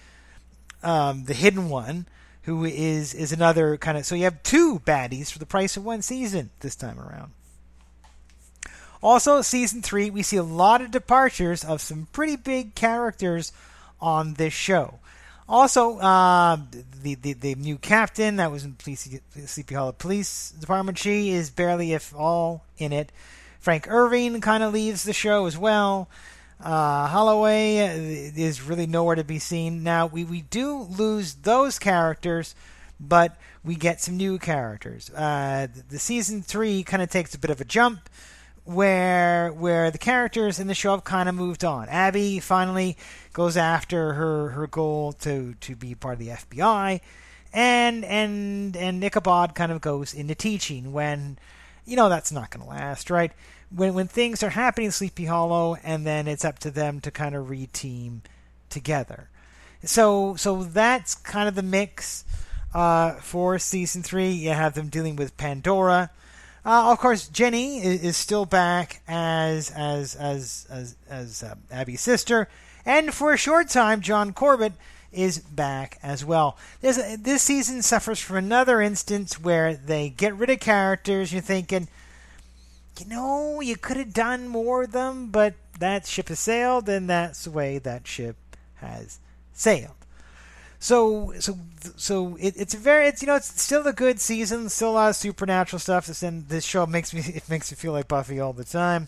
um, 0.83 1.25
the 1.25 1.35
hidden 1.35 1.69
one, 1.69 2.07
who 2.43 2.65
is 2.65 3.15
is 3.15 3.33
another 3.33 3.77
kind 3.77 3.99
of. 3.99 4.07
So 4.07 4.15
you 4.15 4.25
have 4.25 4.43
two 4.43 4.81
baddies 4.81 5.31
for 5.31 5.39
the 5.39 5.47
price 5.47 5.77
of 5.77 5.85
one 5.85 6.03
season 6.03 6.51
this 6.61 6.77
time 6.77 7.01
around. 7.01 7.33
Also, 9.03 9.43
season 9.43 9.83
three, 9.83 10.11
we 10.11 10.23
see 10.23 10.37
a 10.37 10.45
lot 10.45 10.81
of 10.81 10.93
departures 10.93 11.65
of 11.65 11.81
some 11.81 12.07
pretty 12.13 12.37
big 12.37 12.77
characters 12.77 13.53
on 14.01 14.35
this 14.35 14.53
show. 14.53 15.01
Also, 15.49 15.99
uh, 15.99 16.57
the, 17.03 17.15
the 17.17 17.33
the 17.33 17.55
new 17.57 17.77
captain 17.77 18.37
that 18.37 18.51
was 18.51 18.65
in 18.65 18.75
Police, 18.75 19.09
Sleepy 19.47 19.75
Hollow 19.75 19.93
Police 19.93 20.53
Department, 20.53 20.99
she 20.99 21.31
is 21.31 21.51
barely, 21.51 21.93
if 21.93 22.15
all, 22.15 22.65
in 22.79 22.93
it. 22.93 23.13
Frank 23.61 23.87
Irving 23.89 24.41
kind 24.41 24.63
of 24.63 24.73
leaves 24.73 25.05
the 25.05 25.13
show 25.13 25.47
as 25.47 25.57
well. 25.57 26.09
Uh, 26.61 27.07
Holloway 27.09 27.77
is 28.37 28.63
really 28.63 28.87
nowhere 28.87 29.17
to 29.17 29.25
be 29.25 29.39
seen. 29.39 29.83
Now, 29.83 30.07
we, 30.07 30.25
we 30.25 30.43
do 30.43 30.79
lose 30.79 31.35
those 31.35 31.79
characters, 31.79 32.55
but 33.01 33.37
we 33.65 33.75
get 33.75 34.01
some 34.01 34.17
new 34.17 34.39
characters. 34.39 35.11
Uh, 35.11 35.67
the 35.91 35.99
season 35.99 36.43
three 36.43 36.83
kind 36.85 37.03
of 37.03 37.11
takes 37.11 37.35
a 37.35 37.39
bit 37.39 37.51
of 37.51 37.61
a 37.61 37.65
jump 37.65 38.09
where 38.65 39.51
where 39.51 39.91
the 39.91 39.99
characters 39.99 40.61
in 40.61 40.69
the 40.69 40.75
show 40.75 40.93
have 40.93 41.05
kind 41.05 41.29
of 41.29 41.35
moved 41.35 41.65
on. 41.65 41.89
Abbie 41.89 42.41
finally 42.41 42.97
goes 43.33 43.57
after 43.57 44.13
her, 44.15 44.51
her 44.51 44.67
goal 44.67 45.13
to, 45.15 45.55
to 45.61 45.75
be 45.75 45.95
part 45.95 46.15
of 46.15 46.19
the 46.21 46.29
FBI, 46.29 47.01
and 47.53 48.05
and 48.05 48.77
and 48.77 49.03
Ichabod 49.05 49.55
kind 49.55 49.73
of 49.73 49.81
goes 49.81 50.15
into 50.15 50.35
teaching 50.35 50.93
when 50.93 51.39
you 51.85 51.97
know 51.97 52.09
that's 52.09 52.33
not 52.33 52.51
going 52.51 52.65
to 52.65 52.71
last, 52.71 53.11
right? 53.11 53.33
When 53.75 53.95
when 53.95 54.09
things 54.09 54.43
are 54.43 54.51
happening 54.51 54.87
in 54.87 54.93
Sleepy 54.93 55.25
Hollow, 55.25 55.77
and 55.83 56.07
then 56.07 56.29
it's 56.29 56.45
up 56.45 56.59
to 56.61 56.71
them 56.71 57.01
to 57.01 57.11
kind 57.11 57.35
of 57.35 57.47
reteam 57.47 58.21
together. 58.71 59.29
So 59.85 60.37
so 60.37 60.63
that's 60.63 61.17
kind 61.17 61.49
of 61.49 61.57
the 61.57 61.63
mix 61.63 62.25
uh, 62.75 63.15
for 63.15 63.59
season 63.59 64.03
three. 64.03 64.31
You 64.31 64.51
have 64.51 64.75
them 64.75 64.89
dealing 64.89 65.17
with 65.17 65.37
Pandora. 65.37 66.11
Uh, 66.65 66.93
of 66.93 66.99
course, 66.99 67.29
Jenny 67.29 67.79
is, 67.83 68.03
is, 68.05 68.17
still 68.17 68.47
back 68.47 69.03
as 69.09 69.71
as 69.71 70.15
as 70.15 70.67
as, 70.71 70.97
as 71.09 71.43
uh, 71.43 71.57
Abbie's 71.73 72.01
sister, 72.01 72.49
and 72.87 73.13
for 73.13 73.33
a 73.33 73.37
short 73.37 73.69
time, 73.69 74.01
Joe 74.01 74.31
Corbin 74.33 74.75
is 75.13 75.39
back 75.39 75.99
as 76.03 76.25
well. 76.25 76.57
A, 76.83 77.17
this 77.17 77.43
season 77.43 77.83
suffers 77.83 78.21
from 78.21 78.37
another 78.37 78.81
instance 78.81 79.41
where 79.41 79.75
they 79.75 80.09
get 80.09 80.37
rid 80.37 80.51
of 80.51 80.61
characters. 80.61 81.33
You're 81.33 81.43
thinking, 81.43 81.89
you 82.99 83.07
know, 83.07 83.61
you 83.61 83.77
could 83.77 83.97
have 83.97 84.15
done 84.15 84.49
more 84.49 84.85
of 84.85 84.93
them, 84.93 85.29
but 85.31 85.55
that 85.81 86.07
ship 86.07 86.29
has 86.29 86.39
sailed, 86.39 86.89
and 86.89 87.11
that's 87.11 87.45
the 87.45 87.51
way 87.51 87.79
that 87.79 88.07
ship 88.07 88.37
has 88.77 89.19
sailed. 89.53 90.02
So, 90.83 91.33
so, 91.39 91.57
so 91.97 92.37
it, 92.41 92.55
it's 92.57 92.75
very, 92.75 93.07
it's 93.07 93.23
you 93.23 93.29
know, 93.29 93.37
it's 93.37 93.63
still 93.63 93.87
a 93.87 93.93
good 93.93 94.19
season. 94.19 94.69
Still 94.69 94.91
a 94.91 94.95
lot 94.95 95.11
of 95.11 95.15
supernatural 95.15 95.79
stuff. 95.79 96.07
This 96.07 96.25
in 96.25 96.47
this 96.49 96.65
show 96.65 96.87
makes 96.87 97.15
me, 97.15 97.21
it 97.21 97.49
makes 97.49 97.71
me 97.71 97.77
feel 97.77 97.93
like 97.93 98.09
Buffy 98.09 98.41
all 98.41 98.53
the 98.53 98.65
time. 98.65 99.07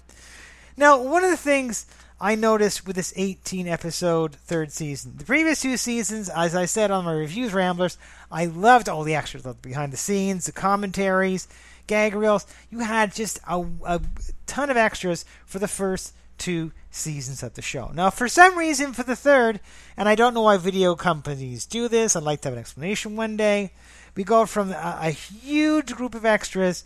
Now, 0.77 1.03
one 1.03 1.25
of 1.25 1.31
the 1.31 1.37
things 1.37 1.87
I 2.21 2.37
noticed 2.37 2.87
with 2.87 2.95
this 2.95 3.13
18 3.17 3.67
episode 3.67 4.37
third 4.37 4.71
season, 4.71 5.15
the 5.17 5.25
previous 5.25 5.63
two 5.63 5.77
seasons, 5.77 6.29
as 6.29 6.55
I 6.55 6.67
said 6.67 6.93
on 6.93 7.07
my 7.07 7.13
reviews, 7.13 7.53
Ramblers, 7.53 7.99
I 8.31 8.47
loved 8.47 8.89
all 8.89 9.03
the 9.03 9.17
extras, 9.17 9.43
the 9.43 9.55
behind 9.55 9.93
the 9.93 9.97
scenes, 9.97 10.47
the 10.47 10.53
commentaries, 10.53 11.49
gag 11.89 12.15
reels. 12.15 12.47
You 12.71 12.79
had 12.79 13.13
just 13.13 13.41
a, 13.49 13.67
a 13.85 14.01
ton 14.47 14.71
of 14.71 14.77
extras 14.77 15.25
for 15.45 15.59
the 15.59 15.67
first 15.67 16.15
two 16.39 16.71
seasons 16.94 17.42
of 17.42 17.54
the 17.54 17.62
show. 17.62 17.90
Now, 17.92 18.11
for 18.11 18.28
some 18.28 18.57
reason, 18.57 18.92
for 18.92 19.02
the 19.02 19.16
third, 19.16 19.61
and 19.96 20.09
I 20.09 20.14
don't 20.14 20.33
know 20.33 20.42
why 20.42 20.57
video 20.57 20.94
companies 20.94 21.66
do 21.66 21.88
this, 21.88 22.14
I'd 22.14 22.22
like 22.22 22.40
to 22.42 22.48
have 22.48 22.54
an 22.54 22.61
explanation 22.61 23.16
one 23.16 23.37
day. 23.37 23.72
We 24.14 24.22
go 24.22 24.46
from 24.46 24.70
a, 24.70 24.98
a 25.02 25.11
huge 25.11 25.94
group 25.94 26.14
of 26.14 26.24
extras 26.24 26.85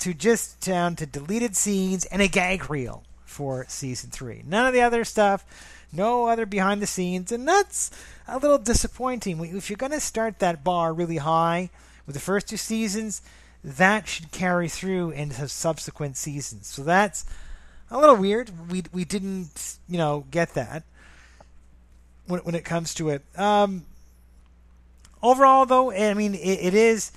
to 0.00 0.12
just 0.12 0.60
down 0.60 0.96
to 0.96 1.06
deleted 1.06 1.56
scenes 1.56 2.04
and 2.06 2.20
a 2.20 2.28
gag 2.28 2.68
reel 2.68 3.04
for 3.24 3.64
season 3.68 4.10
three. 4.10 4.42
None 4.44 4.66
of 4.66 4.74
the 4.74 4.82
other 4.82 5.04
stuff, 5.04 5.44
no 5.92 6.26
other 6.26 6.44
behind 6.44 6.82
the 6.82 6.86
scenes, 6.86 7.30
and 7.30 7.46
that's 7.46 7.90
a 8.26 8.38
little 8.38 8.58
disappointing. 8.58 9.42
If 9.56 9.70
you're 9.70 9.76
going 9.76 9.92
to 9.92 10.00
start 10.00 10.40
that 10.40 10.64
bar 10.64 10.92
really 10.92 11.18
high 11.18 11.70
with 12.04 12.14
the 12.14 12.20
first 12.20 12.48
two 12.48 12.56
seasons, 12.56 13.22
that 13.62 14.08
should 14.08 14.32
carry 14.32 14.68
through 14.68 15.10
into 15.10 15.48
subsequent 15.48 16.16
seasons. 16.16 16.66
So 16.66 16.82
that's 16.82 17.24
a 17.90 17.98
little 17.98 18.16
weird. 18.16 18.70
We 18.70 18.84
we 18.92 19.04
didn't 19.04 19.78
you 19.88 19.98
know 19.98 20.24
get 20.30 20.54
that 20.54 20.84
when 22.26 22.40
when 22.40 22.54
it 22.54 22.64
comes 22.64 22.94
to 22.94 23.10
it. 23.10 23.22
Um, 23.38 23.86
overall, 25.22 25.66
though, 25.66 25.92
I 25.92 26.14
mean 26.14 26.34
it, 26.34 26.38
it 26.38 26.74
is 26.74 27.12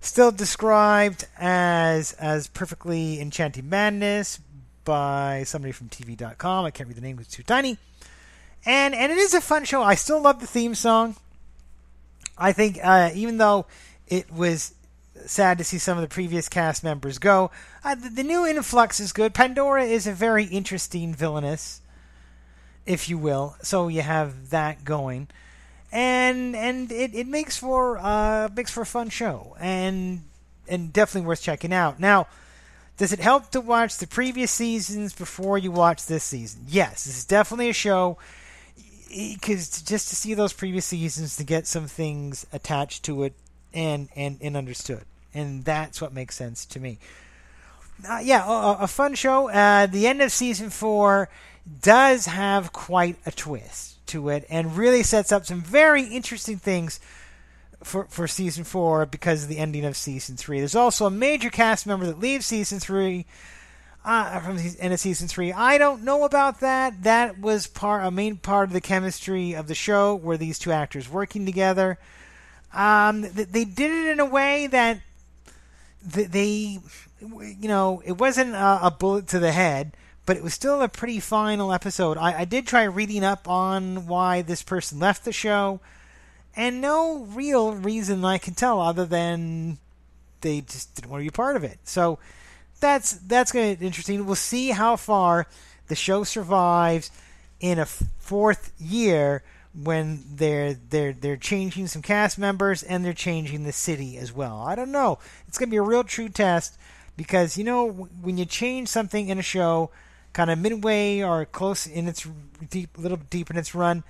still 0.00 0.30
described 0.30 1.26
as 1.38 2.12
as 2.14 2.48
perfectly 2.48 3.20
enchanting 3.20 3.68
madness 3.68 4.40
by 4.84 5.44
somebody 5.44 5.72
from 5.72 5.88
TV.com. 5.88 6.64
I 6.64 6.70
can't 6.70 6.88
read 6.88 6.96
the 6.96 7.02
name; 7.02 7.18
it's 7.18 7.34
too 7.34 7.42
tiny. 7.42 7.78
And 8.64 8.94
and 8.94 9.10
it 9.10 9.18
is 9.18 9.34
a 9.34 9.40
fun 9.40 9.64
show. 9.64 9.82
I 9.82 9.94
still 9.94 10.20
love 10.20 10.40
the 10.40 10.46
theme 10.46 10.74
song. 10.74 11.16
I 12.36 12.52
think 12.52 12.78
uh, 12.82 13.10
even 13.14 13.36
though 13.36 13.66
it 14.06 14.32
was 14.32 14.74
sad 15.26 15.58
to 15.58 15.64
see 15.64 15.78
some 15.78 15.98
of 15.98 16.02
the 16.02 16.08
previous 16.08 16.48
cast 16.48 16.84
members 16.84 17.18
go. 17.18 17.50
Uh, 17.84 17.94
the, 17.94 18.08
the, 18.08 18.22
new 18.22 18.46
influx 18.46 19.00
is 19.00 19.12
good. 19.12 19.34
Pandora 19.34 19.84
is 19.84 20.06
a 20.06 20.12
very 20.12 20.44
interesting 20.44 21.14
villainess, 21.14 21.80
if 22.86 23.08
you 23.08 23.18
will. 23.18 23.56
So 23.62 23.88
you 23.88 24.02
have 24.02 24.50
that 24.50 24.84
going, 24.84 25.28
and 25.92 26.54
and 26.56 26.90
it, 26.92 27.14
it 27.14 27.26
makes 27.26 27.56
for 27.56 27.98
uh 27.98 28.48
makes 28.54 28.70
for 28.70 28.82
a 28.82 28.86
fun 28.86 29.08
show, 29.08 29.56
and 29.60 30.22
and 30.68 30.92
definitely 30.92 31.26
worth 31.26 31.42
checking 31.42 31.72
out. 31.72 31.98
Now, 31.98 32.26
does 32.96 33.12
it 33.12 33.20
help 33.20 33.50
to 33.50 33.60
watch 33.60 33.96
the 33.96 34.06
previous 34.06 34.50
seasons 34.50 35.12
before 35.12 35.58
you 35.58 35.70
watch 35.70 36.06
this 36.06 36.24
season? 36.24 36.66
Yes, 36.68 37.04
this 37.04 37.18
is 37.18 37.24
definitely 37.24 37.70
a 37.70 37.74
show 37.74 38.18
because 39.08 39.82
just 39.82 40.08
to 40.08 40.16
see 40.16 40.34
those 40.34 40.52
previous 40.52 40.86
seasons 40.86 41.36
to 41.36 41.44
get 41.44 41.66
some 41.66 41.86
things 41.86 42.46
attached 42.52 43.04
to 43.04 43.24
it 43.24 43.34
and 43.72 44.08
and 44.14 44.38
and 44.40 44.56
understood, 44.56 45.04
and 45.34 45.64
that's 45.64 46.00
what 46.00 46.12
makes 46.12 46.36
sense 46.36 46.66
to 46.66 46.80
me. 46.80 46.98
Uh, 48.08 48.20
yeah, 48.22 48.46
a, 48.46 48.84
a, 48.84 48.86
fun 48.86 49.14
show. 49.14 49.50
Uh, 49.50 49.86
the 49.86 50.06
end 50.06 50.22
of 50.22 50.32
season 50.32 50.70
four 50.70 51.28
does 51.82 52.26
have 52.26 52.72
quite 52.72 53.16
a 53.26 53.30
twist 53.30 54.04
to 54.06 54.30
it, 54.30 54.46
and 54.48 54.76
really 54.76 55.02
sets 55.02 55.32
up 55.32 55.44
some 55.44 55.60
very 55.60 56.04
interesting 56.04 56.56
things 56.56 57.00
for 57.82 58.04
for 58.06 58.26
season 58.26 58.64
four 58.64 59.06
because 59.06 59.42
of 59.42 59.48
the 59.48 59.58
ending 59.58 59.84
of 59.84 59.96
season 59.96 60.36
three. 60.36 60.58
There's 60.58 60.74
also 60.74 61.06
a 61.06 61.10
major 61.10 61.50
cast 61.50 61.86
member 61.86 62.06
that 62.06 62.18
leaves 62.18 62.46
season 62.46 62.80
three. 62.80 63.26
Uh, 64.02 64.40
from 64.40 64.56
the 64.56 64.74
end 64.80 64.94
of 64.94 65.00
season 65.00 65.28
three, 65.28 65.52
I 65.52 65.76
don't 65.76 66.04
know 66.04 66.24
about 66.24 66.60
that. 66.60 67.02
That 67.02 67.38
was 67.38 67.66
part 67.66 68.02
a 68.02 68.10
main 68.10 68.38
part 68.38 68.68
of 68.68 68.72
the 68.72 68.80
chemistry 68.80 69.52
of 69.52 69.66
the 69.66 69.74
show, 69.74 70.16
were 70.16 70.38
these 70.38 70.58
two 70.58 70.72
actors 70.72 71.06
working 71.06 71.44
together. 71.44 71.98
Um, 72.72 73.20
they 73.20 73.64
did 73.66 73.90
it 73.90 74.10
in 74.12 74.20
a 74.20 74.24
way 74.24 74.68
that 74.68 75.00
they, 76.02 76.78
you 77.20 77.68
know, 77.68 78.02
it 78.04 78.18
wasn't 78.18 78.54
a, 78.54 78.86
a, 78.86 78.90
bullet 78.90 79.28
to 79.28 79.38
the 79.38 79.52
head, 79.52 79.92
but 80.26 80.36
it 80.36 80.42
was 80.42 80.54
still 80.54 80.82
a 80.82 80.88
pretty 80.88 81.20
final 81.20 81.72
episode. 81.72 82.16
I, 82.16 82.40
I 82.40 82.44
did 82.44 82.66
try 82.66 82.84
reading 82.84 83.24
up 83.24 83.48
on 83.48 84.06
why 84.06 84.42
this 84.42 84.62
person 84.62 84.98
left 84.98 85.24
the 85.24 85.32
show, 85.32 85.80
and 86.56 86.80
no 86.80 87.18
real 87.18 87.74
reason 87.74 88.24
I 88.24 88.38
can 88.38 88.54
tell 88.54 88.80
other 88.80 89.04
than 89.04 89.78
they 90.40 90.62
just 90.62 90.94
didn't 90.94 91.10
want 91.10 91.20
to 91.20 91.26
be 91.26 91.34
part 91.34 91.56
of 91.56 91.64
it. 91.64 91.78
So 91.84 92.18
that's 92.80 93.12
that's 93.12 93.52
going 93.52 93.74
to 93.74 93.80
be 93.80 93.86
interesting. 93.86 94.24
We'll 94.24 94.34
see 94.34 94.70
how 94.70 94.96
far 94.96 95.46
the 95.88 95.94
show 95.94 96.24
survives 96.24 97.10
in 97.60 97.78
a 97.78 97.86
fourth 97.86 98.72
year 98.78 99.42
when 99.72 100.24
they're 100.34 100.74
they're 100.74 101.12
they're 101.12 101.36
changing 101.36 101.86
some 101.86 102.02
cast 102.02 102.38
members 102.38 102.82
and 102.82 103.04
they're 103.04 103.12
changing 103.12 103.64
the 103.64 103.72
city 103.72 104.16
as 104.16 104.32
well. 104.32 104.62
I 104.66 104.74
don't 104.74 104.90
know. 104.90 105.18
It's 105.46 105.58
going 105.58 105.68
to 105.68 105.70
be 105.70 105.76
a 105.76 105.82
real 105.82 106.04
true 106.04 106.28
test 106.28 106.76
because 107.16 107.56
you 107.56 107.64
know 107.64 107.88
when 107.88 108.36
you 108.36 108.44
change 108.44 108.88
something 108.88 109.28
in 109.28 109.38
a 109.38 109.42
show, 109.42 109.90
kind 110.32 110.50
of 110.50 110.58
midway 110.58 111.22
or 111.22 111.44
close 111.44 111.86
in 111.86 112.08
its 112.08 112.26
deep, 112.68 112.90
little 112.98 113.18
deep 113.30 113.50
in 113.50 113.56
its 113.56 113.74
run, 113.74 114.02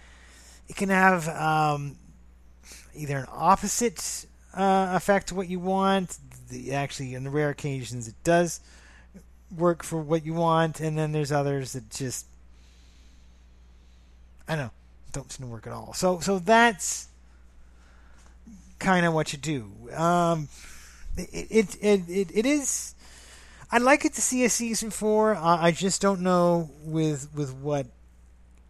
it 0.68 0.76
can 0.76 0.88
have 0.88 1.28
um, 1.28 1.96
either 2.94 3.18
an 3.18 3.26
opposite 3.30 4.26
uh, 4.54 4.92
effect 4.94 5.28
to 5.28 5.34
what 5.34 5.48
you 5.48 5.60
want. 5.60 6.16
The, 6.48 6.72
actually, 6.72 7.14
in 7.14 7.22
the 7.22 7.30
rare 7.30 7.50
occasions, 7.50 8.08
it 8.08 8.14
does 8.24 8.60
work 9.56 9.82
for 9.82 10.00
what 10.00 10.24
you 10.24 10.32
want, 10.32 10.80
and 10.80 10.96
then 10.96 11.12
there's 11.12 11.32
others 11.32 11.74
that 11.74 11.90
just 11.90 12.26
I 14.48 14.56
don't 14.56 14.66
know 14.66 14.70
don't 15.12 15.30
seem 15.30 15.46
to 15.46 15.52
work 15.52 15.66
at 15.66 15.72
all. 15.72 15.92
So 15.94 16.20
so 16.20 16.38
that's 16.38 17.08
kind 18.78 19.06
of 19.06 19.12
what 19.14 19.32
you 19.32 19.38
do. 19.38 19.70
Um, 19.94 20.48
it, 21.16 21.76
it 21.80 22.08
it 22.08 22.30
it 22.34 22.46
is. 22.46 22.94
I'd 23.72 23.82
like 23.82 24.04
it 24.04 24.14
to 24.14 24.20
see 24.20 24.44
a 24.44 24.50
season 24.50 24.90
four. 24.90 25.36
I 25.36 25.70
just 25.70 26.02
don't 26.02 26.22
know 26.22 26.70
with 26.82 27.28
with 27.34 27.54
what 27.54 27.86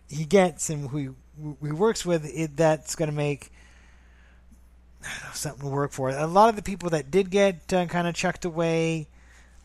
he 0.09 0.25
gets 0.25 0.69
and 0.69 0.91
who 0.91 0.99
he, 0.99 1.09
he 1.67 1.73
works 1.73 2.05
with. 2.05 2.27
It, 2.27 2.57
that's 2.57 2.97
going 2.97 3.09
to 3.09 3.17
make 3.17 3.51
know, 5.03 5.09
something 5.33 5.63
to 5.63 5.75
work 5.75 5.93
for. 5.93 6.11
A 6.11 6.27
lot 6.27 6.49
of 6.49 6.57
the 6.57 6.63
people 6.63 6.91
that 6.91 7.11
did 7.11 7.31
get 7.31 7.73
uh, 7.73 7.87
kind 7.87 8.07
of 8.07 8.15
chucked 8.15 8.45
away, 8.45 9.09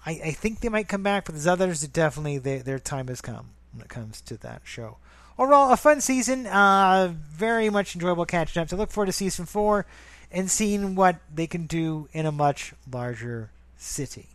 I, 0.06 0.12
I 0.12 0.32
think 0.32 0.62
they 0.62 0.70
might 0.70 0.88
come 0.88 1.04
back, 1.04 1.26
but 1.26 1.36
there's 1.36 1.48
others 1.48 1.82
that 1.82 1.94
definitely 1.94 2.38
they, 2.38 2.60
their 2.60 2.80
time 2.80 3.08
has 3.08 3.22
come 3.22 3.50
when 3.74 3.82
it 3.82 3.90
comes 3.90 4.22
to 4.22 4.38
that 4.38 4.62
show. 4.64 4.98
Overall, 5.38 5.72
a 5.72 5.78
fun 5.78 6.02
season. 6.02 6.48
Uh, 6.48 7.14
very 7.32 7.70
much 7.70 7.96
enjoyable 7.96 8.26
catching 8.26 8.62
up. 8.62 8.70
So 8.70 8.78
look 8.78 8.92
forward 8.92 9.08
to 9.08 9.12
season 9.12 9.46
four 9.46 9.86
and 10.32 10.50
seeing 10.50 10.96
what 10.96 11.18
they 11.34 11.48
can 11.48 11.66
do 11.66 12.10
in 12.14 12.26
a 12.26 12.32
much 12.32 12.74
larger 12.92 13.50
city. 13.78 14.28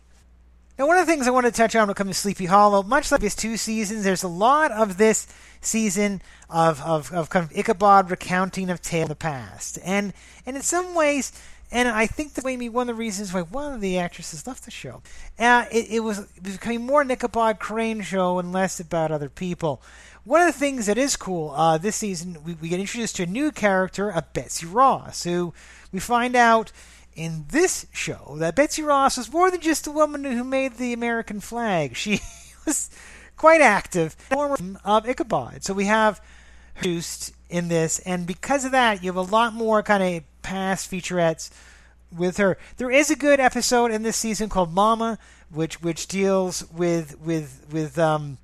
Now, 0.79 0.87
one 0.87 0.97
of 0.97 1.05
the 1.05 1.11
things 1.11 1.27
I 1.27 1.31
want 1.31 1.45
to 1.45 1.51
touch 1.51 1.75
on 1.75 1.83
when 1.83 1.91
it 1.91 1.97
comes 1.97 2.09
to 2.09 2.13
Sleepy 2.15 2.45
Hollow, 2.45 2.81
much 2.81 3.11
like 3.11 3.21
his 3.21 3.35
two 3.35 3.57
seasons, 3.57 4.03
there's 4.03 4.23
a 4.23 4.27
lot 4.27 4.71
of 4.71 4.97
this 4.97 5.27
season 5.61 6.21
of, 6.49 6.81
of, 6.81 7.13
of 7.13 7.29
kind 7.29 7.45
of 7.45 7.55
Ichabod 7.55 8.09
recounting 8.09 8.69
of 8.69 8.81
tale 8.81 9.03
of 9.03 9.09
the 9.09 9.15
past. 9.15 9.77
And, 9.83 10.13
and 10.45 10.55
in 10.55 10.63
some 10.63 10.95
ways, 10.95 11.33
and 11.71 11.87
I 11.87 12.07
think 12.07 12.33
that 12.33 12.45
maybe 12.45 12.67
one 12.67 12.89
of 12.89 12.95
the 12.95 12.99
reasons 12.99 13.33
why 13.33 13.41
one 13.41 13.73
of 13.73 13.81
the 13.81 13.99
actresses 13.99 14.47
left 14.47 14.65
the 14.65 14.71
show, 14.71 15.01
uh, 15.39 15.65
it, 15.71 15.87
it, 15.89 15.99
was, 15.99 16.25
becoming 16.41 16.85
more 16.85 17.01
an 17.01 17.11
Ichabod 17.11 17.59
Crane 17.59 18.01
show 18.01 18.39
and 18.39 18.51
less 18.51 18.79
about 18.79 19.11
other 19.11 19.29
people. 19.29 19.81
One 20.23 20.41
of 20.41 20.47
the 20.53 20.59
things 20.59 20.85
that 20.85 20.99
is 20.99 21.15
cool 21.15 21.49
uh, 21.51 21.79
this 21.79 21.95
season, 21.95 22.37
we, 22.43 22.53
we 22.53 22.69
get 22.69 22.79
introduced 22.79 23.15
to 23.15 23.23
a 23.23 23.27
new 23.27 23.51
character, 23.51 24.11
a 24.11 24.21
Betsy 24.21 24.67
Ross, 24.67 25.23
who 25.23 25.51
we 25.91 25.99
find 25.99 26.35
out 26.35 26.71
in 27.15 27.45
this 27.49 27.87
show 27.91 28.35
that 28.37 28.55
Betsy 28.55 28.83
Ross 28.83 29.17
was 29.17 29.31
more 29.31 29.49
than 29.49 29.61
just 29.61 29.87
a 29.87 29.91
woman 29.91 30.23
who 30.23 30.43
made 30.43 30.75
the 30.75 30.93
American 30.93 31.39
flag. 31.39 31.95
She 32.01 32.19
was 32.67 32.91
quite 33.35 33.61
active 33.61 34.13
former 34.13 34.57
of 34.85 35.09
Ichabod. 35.09 35.63
So 35.63 35.73
we 35.73 35.85
have 35.85 36.21
introduced 36.75 37.33
in 37.49 37.67
this, 37.67 37.97
and 37.99 38.27
because 38.27 38.63
of 38.63 38.71
that, 38.73 39.01
you 39.01 39.09
have 39.09 39.15
a 39.15 39.21
lot 39.21 39.55
more 39.55 39.81
kind 39.81 40.03
of 40.03 40.41
past 40.43 40.91
featurettes 40.91 41.49
with 42.15 42.37
her. 42.37 42.59
There 42.77 42.91
is 42.91 43.09
a 43.09 43.15
good 43.15 43.39
episode 43.39 43.89
in 43.89 44.03
this 44.03 44.17
season 44.17 44.49
called 44.49 44.71
Mama, 44.71 45.17
which 45.49 45.81
which 45.81 46.05
deals 46.05 46.69
with 46.71 47.19
with 47.19 47.65
with 47.71 47.97
um 47.97 48.37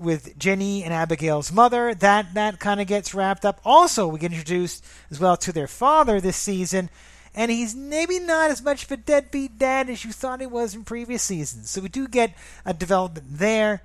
with 0.00 0.38
Jenny 0.38 0.82
and 0.82 0.92
Abigail's 0.92 1.52
mother. 1.52 1.94
That 1.94 2.34
that 2.34 2.58
kind 2.58 2.80
of 2.80 2.86
gets 2.86 3.14
wrapped 3.14 3.44
up. 3.44 3.60
Also, 3.64 4.08
we 4.08 4.18
get 4.18 4.32
introduced 4.32 4.84
as 5.10 5.20
well 5.20 5.36
to 5.38 5.52
their 5.52 5.68
father 5.68 6.20
this 6.20 6.36
season, 6.36 6.90
and 7.34 7.50
he's 7.50 7.74
maybe 7.74 8.18
not 8.18 8.50
as 8.50 8.62
much 8.62 8.84
of 8.84 8.92
a 8.92 8.96
deadbeat 8.96 9.58
dad 9.58 9.90
as 9.90 10.04
you 10.04 10.12
thought 10.12 10.40
he 10.40 10.46
was 10.46 10.74
in 10.74 10.84
previous 10.84 11.22
seasons. 11.22 11.70
So 11.70 11.80
we 11.80 11.88
do 11.88 12.08
get 12.08 12.34
a 12.64 12.74
development 12.74 13.26
there, 13.30 13.82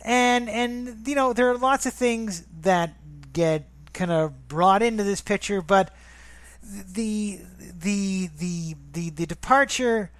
and 0.00 0.48
and 0.48 1.06
you 1.06 1.14
know 1.14 1.32
there 1.32 1.50
are 1.50 1.56
lots 1.56 1.86
of 1.86 1.94
things 1.94 2.44
that 2.60 2.94
get 3.32 3.66
kind 3.92 4.10
of 4.10 4.48
brought 4.48 4.82
into 4.82 5.04
this 5.04 5.20
picture, 5.20 5.62
but 5.62 5.94
the 6.62 7.40
the 7.80 8.28
the 8.38 8.74
the 8.92 9.10
the 9.10 9.26
departure 9.26 10.10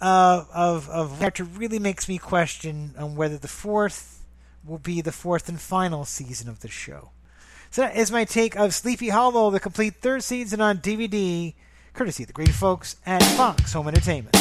uh, 0.00 0.44
of 0.52 0.88
of 0.88 1.18
character 1.18 1.44
really 1.44 1.78
makes 1.78 2.08
me 2.08 2.18
question 2.18 2.94
on 2.98 3.16
whether 3.16 3.38
the 3.38 3.48
fourth 3.48 4.19
will 4.64 4.78
be 4.78 5.00
the 5.00 5.12
fourth 5.12 5.48
and 5.48 5.60
final 5.60 6.04
season 6.04 6.48
of 6.48 6.60
the 6.60 6.68
show. 6.68 7.10
So 7.70 7.82
that 7.82 7.96
is 7.96 8.10
my 8.10 8.24
take 8.24 8.56
of 8.56 8.74
Sleepy 8.74 9.10
Hollow, 9.10 9.50
the 9.50 9.60
complete 9.60 9.96
third 9.96 10.24
season 10.24 10.60
on 10.60 10.78
DVD, 10.78 11.54
courtesy 11.92 12.24
of 12.24 12.28
the 12.28 12.32
great 12.32 12.50
folks 12.50 12.96
at 13.06 13.22
Fox 13.22 13.72
Home 13.72 13.88
Entertainment. 13.88 14.36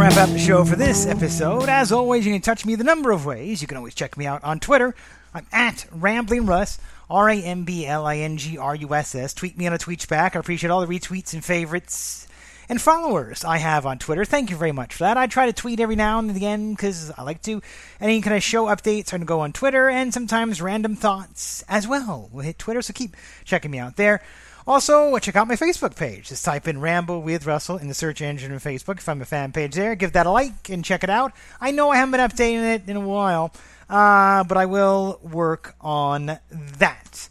Wrap 0.00 0.16
up 0.16 0.30
the 0.30 0.38
show 0.38 0.64
for 0.64 0.76
this 0.76 1.06
episode. 1.06 1.68
As 1.68 1.92
always, 1.92 2.24
you 2.24 2.32
can 2.32 2.40
touch 2.40 2.64
me 2.64 2.74
the 2.74 2.82
number 2.82 3.10
of 3.10 3.26
ways. 3.26 3.60
You 3.60 3.68
can 3.68 3.76
always 3.76 3.94
check 3.94 4.16
me 4.16 4.24
out 4.24 4.42
on 4.42 4.58
Twitter. 4.58 4.94
I'm 5.34 5.46
at 5.52 5.84
Rambling 5.92 6.46
Russ, 6.46 6.78
R 7.10 7.28
A 7.28 7.36
M 7.36 7.64
B 7.64 7.86
L 7.86 8.06
I 8.06 8.18
N 8.18 8.36
G 8.36 8.56
R 8.56 8.74
U 8.74 8.94
S 8.94 9.14
S. 9.14 9.34
Tweet 9.34 9.58
me 9.58 9.66
on 9.66 9.72
a 9.72 9.78
tweet 9.78 10.06
back. 10.08 10.36
I 10.36 10.38
appreciate 10.38 10.70
all 10.70 10.80
the 10.80 10.86
retweets 10.86 11.34
and 11.34 11.44
favorites 11.44 12.28
and 12.70 12.80
followers 12.80 13.44
I 13.44 13.58
have 13.58 13.84
on 13.84 13.98
Twitter. 13.98 14.24
Thank 14.24 14.48
you 14.48 14.56
very 14.56 14.70
much 14.70 14.94
for 14.94 15.02
that. 15.02 15.16
I 15.16 15.26
try 15.26 15.46
to 15.46 15.52
tweet 15.52 15.80
every 15.80 15.96
now 15.96 16.20
and 16.20 16.30
again 16.34 16.70
because 16.70 17.10
I 17.18 17.24
like 17.24 17.42
to. 17.42 17.60
Any 18.00 18.22
kind 18.22 18.36
of 18.36 18.44
show 18.44 18.66
updates 18.66 19.08
are 19.08 19.18
going 19.18 19.22
to 19.22 19.26
go 19.26 19.40
on 19.40 19.52
Twitter 19.52 19.90
and 19.90 20.14
sometimes 20.14 20.62
random 20.62 20.94
thoughts 20.94 21.64
as 21.68 21.88
well 21.88 22.28
We'll 22.32 22.44
hit 22.44 22.58
Twitter, 22.58 22.80
so 22.80 22.92
keep 22.92 23.16
checking 23.44 23.72
me 23.72 23.78
out 23.78 23.96
there. 23.96 24.22
Also, 24.66 25.18
check 25.18 25.34
out 25.34 25.48
my 25.48 25.56
Facebook 25.56 25.96
page. 25.96 26.28
Just 26.28 26.44
type 26.44 26.68
in 26.68 26.80
Ramble 26.80 27.22
with 27.22 27.46
Russell 27.46 27.78
in 27.78 27.88
the 27.88 27.94
search 27.94 28.22
engine 28.22 28.52
of 28.52 28.62
Facebook 28.62 28.98
if 28.98 29.08
I'm 29.08 29.20
a 29.20 29.24
fan 29.24 29.50
page 29.50 29.74
there. 29.74 29.96
Give 29.96 30.12
that 30.12 30.26
a 30.26 30.30
like 30.30 30.68
and 30.68 30.84
check 30.84 31.02
it 31.02 31.10
out. 31.10 31.32
I 31.60 31.72
know 31.72 31.90
I 31.90 31.96
haven't 31.96 32.12
been 32.12 32.20
updating 32.20 32.74
it 32.74 32.88
in 32.88 32.96
a 32.96 33.00
while, 33.00 33.52
uh, 33.90 34.44
but 34.44 34.56
I 34.56 34.66
will 34.66 35.18
work 35.22 35.74
on 35.80 36.38
that. 36.50 37.28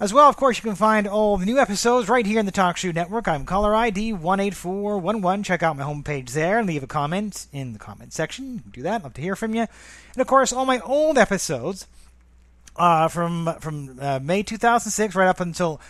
As 0.00 0.14
well, 0.14 0.28
of 0.28 0.36
course, 0.36 0.56
you 0.56 0.62
can 0.62 0.76
find 0.76 1.06
all 1.06 1.36
the 1.36 1.44
new 1.44 1.58
episodes 1.58 2.08
right 2.08 2.24
here 2.24 2.38
in 2.38 2.46
the 2.46 2.52
TalkShoe 2.52 2.94
Network. 2.94 3.28
I'm 3.28 3.44
caller 3.44 3.74
ID 3.74 4.12
18411. 4.12 5.42
Check 5.42 5.62
out 5.62 5.76
my 5.76 5.82
homepage 5.82 6.30
there 6.30 6.58
and 6.58 6.66
leave 6.66 6.82
a 6.82 6.86
comment 6.86 7.46
in 7.52 7.72
the 7.72 7.78
comment 7.78 8.12
section. 8.12 8.62
Do 8.72 8.80
that. 8.82 9.02
Love 9.02 9.14
to 9.14 9.20
hear 9.20 9.36
from 9.36 9.54
you. 9.54 9.66
And 10.12 10.20
of 10.20 10.26
course, 10.26 10.52
all 10.52 10.64
my 10.64 10.80
old 10.80 11.18
episodes 11.18 11.86
uh, 12.76 13.08
from 13.08 13.54
from 13.60 13.98
uh, 14.00 14.20
May 14.22 14.42
2006 14.42 15.14
right 15.14 15.28
up 15.28 15.40
until 15.40 15.80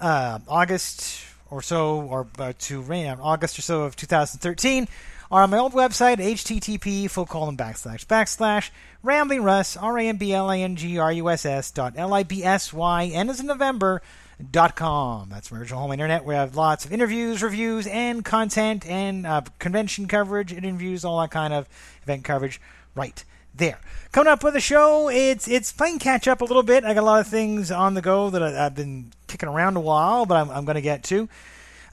uh, 0.00 0.38
August 0.48 1.22
or 1.50 1.60
so, 1.60 2.00
or 2.02 2.28
uh, 2.38 2.52
to 2.60 2.82
uh, 2.82 3.16
August 3.20 3.58
or 3.58 3.62
so 3.62 3.82
of 3.82 3.96
2013, 3.96 4.86
are 5.30 5.42
on 5.42 5.50
my 5.50 5.58
old 5.58 5.72
website, 5.72 6.16
http 6.16 7.08
full 7.08 7.26
colon 7.26 7.56
backslash 7.56 8.04
backslash 8.06 8.70
rambling 9.02 9.42
russ 9.42 9.74
dot 9.74 11.92
l 11.96 12.14
i 12.14 12.22
b 12.24 12.44
s 12.44 12.72
y 12.72 13.06
n 13.06 13.30
as 13.30 13.40
in 13.40 13.46
November 13.46 14.02
dot 14.50 14.74
com. 14.74 15.28
That's 15.30 15.52
my 15.52 15.58
original 15.58 15.80
home 15.80 15.92
internet. 15.92 16.24
We 16.24 16.34
have 16.34 16.56
lots 16.56 16.84
of 16.84 16.92
interviews, 16.92 17.42
reviews, 17.42 17.86
and 17.86 18.24
content, 18.24 18.86
and 18.86 19.26
uh, 19.26 19.42
convention 19.58 20.08
coverage, 20.08 20.52
interviews, 20.52 21.04
all 21.04 21.20
that 21.20 21.30
kind 21.30 21.52
of 21.52 21.68
event 22.02 22.24
coverage 22.24 22.60
right 22.94 23.22
there. 23.54 23.78
Coming 24.12 24.32
up 24.32 24.42
with 24.42 24.54
the 24.54 24.60
show, 24.60 25.08
it's 25.10 25.46
it's 25.46 25.72
playing 25.72 26.00
catch 26.00 26.26
up 26.26 26.40
a 26.40 26.44
little 26.44 26.62
bit. 26.62 26.84
I 26.84 26.94
got 26.94 27.02
a 27.02 27.06
lot 27.06 27.20
of 27.20 27.28
things 27.28 27.70
on 27.70 27.94
the 27.94 28.02
go 28.02 28.30
that 28.30 28.42
I, 28.42 28.50
have 28.50 28.74
been 28.74 29.12
kicking 29.26 29.48
around 29.48 29.76
a 29.76 29.80
while, 29.80 30.26
but 30.26 30.36
I'm, 30.36 30.50
I'm 30.50 30.64
going 30.64 30.74
to 30.74 30.80
get 30.80 31.04
to. 31.04 31.28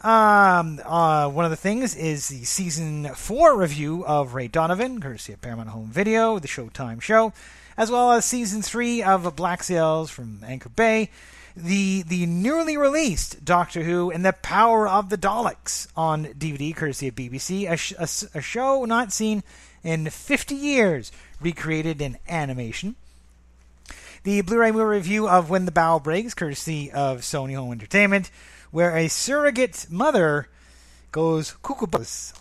Um, 0.02 0.80
uh, 0.86 1.28
one 1.30 1.46
of 1.46 1.52
the 1.52 1.58
things 1.58 1.96
is 1.96 2.28
the 2.28 2.44
season 2.44 3.10
four 3.16 3.58
review 3.58 4.06
of 4.06 4.36
Ray 4.36 4.48
Donovan, 4.48 5.02
courtesy 5.02 5.34
of 5.34 5.42
Paramount 5.42 5.70
Home 5.70 5.88
Video, 5.88 6.38
the 6.38 6.48
Showtime 6.48 7.02
show, 7.02 7.34
as 7.76 7.90
well 7.90 8.12
as 8.12 8.24
season 8.24 8.62
three 8.62 9.02
of 9.02 9.36
Black 9.36 9.64
Sails 9.64 10.12
from 10.12 10.42
Anchor 10.46 10.70
Bay, 10.70 11.10
the 11.56 12.04
the 12.04 12.28
newly 12.28 12.78
released 12.78 13.44
Doctor 13.44 13.84
Who 13.84 14.12
and 14.12 14.24
the 14.24 14.34
Power 14.34 14.88
of 14.88 15.10
the 15.10 15.18
Daleks 15.18 15.88
on 15.98 16.26
DVD, 16.26 16.76
courtesy 16.76 17.08
of 17.08 17.16
BBC, 17.16 17.68
a, 17.70 17.76
sh- 17.76 17.94
a, 17.98 18.38
a 18.38 18.42
show 18.42 18.86
not 18.86 19.12
seen 19.12 19.42
in 19.84 20.08
50 20.12 20.54
years, 20.54 21.12
recreated 21.42 22.04
in 22.04 22.20
animation. 22.30 22.96
The 24.22 24.42
Blu-ray 24.42 24.72
movie 24.72 24.84
review 24.84 25.28
of 25.28 25.50
When 25.50 25.66
the 25.66 25.72
Bow 25.72 25.98
Breaks, 25.98 26.36
courtesy 26.36 26.92
of 26.92 27.22
Sony 27.22 27.56
Home 27.56 27.72
Entertainment 27.72 28.30
where 28.78 28.96
a 28.96 29.08
surrogate 29.08 29.88
mother 29.90 30.48
goes 31.12 31.56
cuckoo 31.64 31.88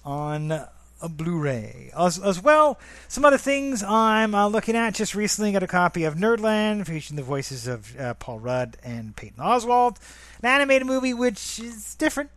on 0.05 0.53
a 0.53 1.09
Blu-ray. 1.09 1.91
As, 1.99 2.19
as 2.19 2.43
well, 2.43 2.79
some 3.09 3.25
other 3.25 3.39
things 3.39 3.83
I'm 3.83 4.35
uh, 4.35 4.47
looking 4.47 4.77
at. 4.77 4.93
Just 4.93 5.15
recently 5.15 5.53
got 5.53 5.63
a 5.63 5.67
copy 5.67 6.05
of 6.05 6.15
Nerdland, 6.15 6.87
featuring 6.87 7.17
the 7.17 7.23
voices 7.23 7.67
of 7.67 7.99
uh, 7.99 8.13
Paul 8.13 8.41
Rudd 8.41 8.77
and 8.83 9.17
Patton 9.17 9.39
Oswalt. 9.39 9.97
An 10.43 10.51
animated 10.51 10.87
movie 10.87 11.15
which 11.15 11.59
is 11.59 11.95
different. 11.95 12.29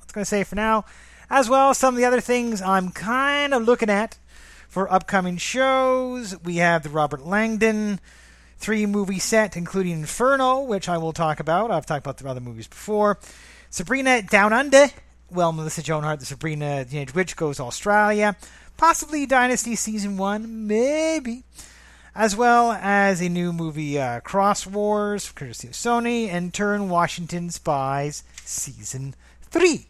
That's 0.00 0.12
going 0.12 0.26
to 0.26 0.28
say 0.28 0.44
for 0.44 0.56
now. 0.56 0.84
As 1.30 1.48
well, 1.48 1.72
some 1.72 1.94
of 1.94 1.98
the 1.98 2.04
other 2.04 2.20
things 2.20 2.60
I'm 2.60 2.90
kind 2.90 3.54
of 3.54 3.62
looking 3.62 3.88
at 3.88 4.18
for 4.68 4.92
upcoming 4.92 5.38
shows. 5.38 6.38
We 6.44 6.56
have 6.56 6.82
the 6.82 6.90
Robert 6.90 7.24
Langdon 7.24 8.00
three 8.60 8.86
movie 8.86 9.18
set, 9.18 9.56
including 9.56 9.92
Inferno, 9.92 10.60
which 10.60 10.88
I 10.88 10.98
will 10.98 11.14
talk 11.14 11.40
about. 11.40 11.70
I've 11.70 11.86
talked 11.86 12.04
about 12.04 12.18
the 12.18 12.28
other 12.28 12.40
movies 12.40 12.68
before. 12.68 13.18
Sabrina 13.70 14.22
Down 14.22 14.52
Under. 14.52 14.88
Well, 15.30 15.52
Melissa 15.52 15.82
Joan 15.82 16.02
Hart, 16.02 16.20
the 16.20 16.26
Sabrina 16.26 16.84
Teenage 16.84 17.14
Witch, 17.14 17.36
goes 17.36 17.56
to 17.56 17.64
Australia. 17.64 18.36
Possibly 18.76 19.26
Dynasty 19.26 19.76
Season 19.76 20.16
1, 20.16 20.66
maybe. 20.66 21.44
As 22.14 22.36
well 22.36 22.72
as 22.72 23.20
a 23.20 23.28
new 23.28 23.52
movie, 23.52 23.98
uh, 23.98 24.20
Cross 24.20 24.66
Wars, 24.66 25.30
courtesy 25.30 25.68
of 25.68 25.74
Sony, 25.74 26.28
and 26.28 26.52
Turn 26.52 26.88
Washington 26.88 27.50
Spies 27.50 28.24
Season 28.44 29.14
3. 29.42 29.86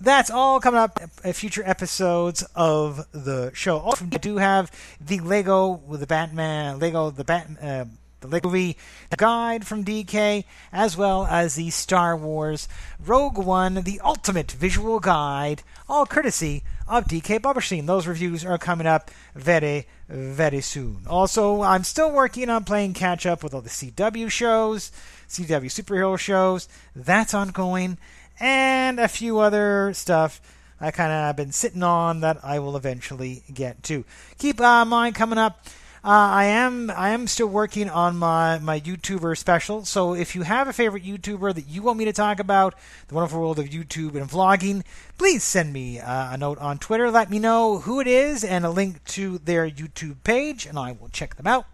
That's 0.00 0.30
all 0.30 0.60
coming 0.60 0.78
up 0.78 1.00
in 1.24 1.32
future 1.32 1.62
episodes 1.66 2.44
of 2.54 3.04
the 3.10 3.50
show. 3.52 3.78
Also, 3.78 4.04
I 4.12 4.18
do 4.18 4.36
have 4.36 4.70
the 5.00 5.18
Lego 5.18 5.72
with 5.86 6.00
the 6.00 6.06
Batman, 6.06 6.78
Lego 6.78 7.10
the 7.10 7.24
Bat, 7.24 7.48
uh, 7.60 7.84
the 8.20 8.28
Lego 8.28 8.48
movie 8.48 8.76
guide 9.16 9.66
from 9.66 9.84
DK, 9.84 10.44
as 10.72 10.96
well 10.96 11.26
as 11.26 11.56
the 11.56 11.70
Star 11.70 12.16
Wars 12.16 12.68
Rogue 13.04 13.38
One, 13.38 13.74
the 13.74 14.00
ultimate 14.04 14.52
visual 14.52 15.00
guide, 15.00 15.64
all 15.88 16.06
courtesy 16.06 16.62
of 16.86 17.06
DK 17.06 17.42
Publishing. 17.42 17.86
Those 17.86 18.06
reviews 18.06 18.44
are 18.44 18.58
coming 18.58 18.86
up 18.86 19.10
very, 19.34 19.88
very 20.08 20.60
soon. 20.60 21.02
Also, 21.08 21.62
I'm 21.62 21.82
still 21.82 22.12
working 22.12 22.48
on 22.50 22.62
playing 22.62 22.94
catch 22.94 23.26
up 23.26 23.42
with 23.42 23.52
all 23.52 23.62
the 23.62 23.68
CW 23.68 24.30
shows, 24.30 24.92
CW 25.28 25.66
superhero 25.66 26.16
shows. 26.16 26.68
That's 26.94 27.34
ongoing 27.34 27.98
and 28.40 28.98
a 29.00 29.08
few 29.08 29.38
other 29.38 29.92
stuff 29.94 30.40
I 30.80 30.90
kind 30.90 31.12
of 31.12 31.36
been 31.36 31.52
sitting 31.52 31.82
on 31.82 32.20
that 32.20 32.38
I 32.44 32.58
will 32.60 32.76
eventually 32.76 33.42
get 33.52 33.82
to. 33.84 34.04
Keep 34.38 34.60
uh, 34.60 34.84
mine 34.84 35.12
coming 35.12 35.38
up. 35.38 35.66
Uh, 36.04 36.10
I 36.10 36.44
am 36.44 36.90
I 36.90 37.10
am 37.10 37.26
still 37.26 37.48
working 37.48 37.90
on 37.90 38.16
my, 38.16 38.58
my 38.60 38.78
YouTuber 38.78 39.36
special. 39.36 39.84
So 39.84 40.14
if 40.14 40.36
you 40.36 40.42
have 40.42 40.68
a 40.68 40.72
favorite 40.72 41.02
YouTuber 41.02 41.54
that 41.56 41.66
you 41.66 41.82
want 41.82 41.98
me 41.98 42.04
to 42.04 42.12
talk 42.12 42.38
about, 42.38 42.74
the 43.08 43.16
wonderful 43.16 43.40
world 43.40 43.58
of 43.58 43.66
YouTube 43.66 44.14
and 44.14 44.30
vlogging, 44.30 44.84
please 45.18 45.42
send 45.42 45.72
me 45.72 45.98
uh, 45.98 46.32
a 46.32 46.38
note 46.38 46.58
on 46.58 46.78
Twitter. 46.78 47.10
Let 47.10 47.30
me 47.30 47.40
know 47.40 47.80
who 47.80 47.98
it 47.98 48.06
is 48.06 48.44
and 48.44 48.64
a 48.64 48.70
link 48.70 49.04
to 49.06 49.38
their 49.38 49.68
YouTube 49.68 50.22
page, 50.22 50.64
and 50.66 50.78
I 50.78 50.92
will 50.92 51.08
check 51.08 51.34
them 51.34 51.48
out. 51.48 51.66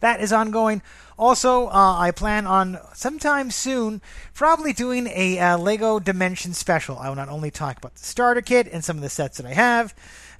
That 0.00 0.20
is 0.20 0.32
ongoing. 0.32 0.82
Also, 1.18 1.66
uh, 1.66 1.96
I 1.98 2.12
plan 2.12 2.46
on 2.46 2.78
sometime 2.94 3.50
soon 3.50 4.00
probably 4.34 4.72
doing 4.72 5.08
a 5.08 5.38
uh, 5.40 5.58
Lego 5.58 5.98
Dimension 5.98 6.54
special. 6.54 6.96
I 6.96 7.08
will 7.08 7.16
not 7.16 7.28
only 7.28 7.50
talk 7.50 7.76
about 7.76 7.96
the 7.96 8.04
starter 8.04 8.40
kit 8.40 8.68
and 8.70 8.84
some 8.84 8.96
of 8.96 9.02
the 9.02 9.10
sets 9.10 9.38
that 9.38 9.46
I 9.46 9.54
have, 9.54 9.94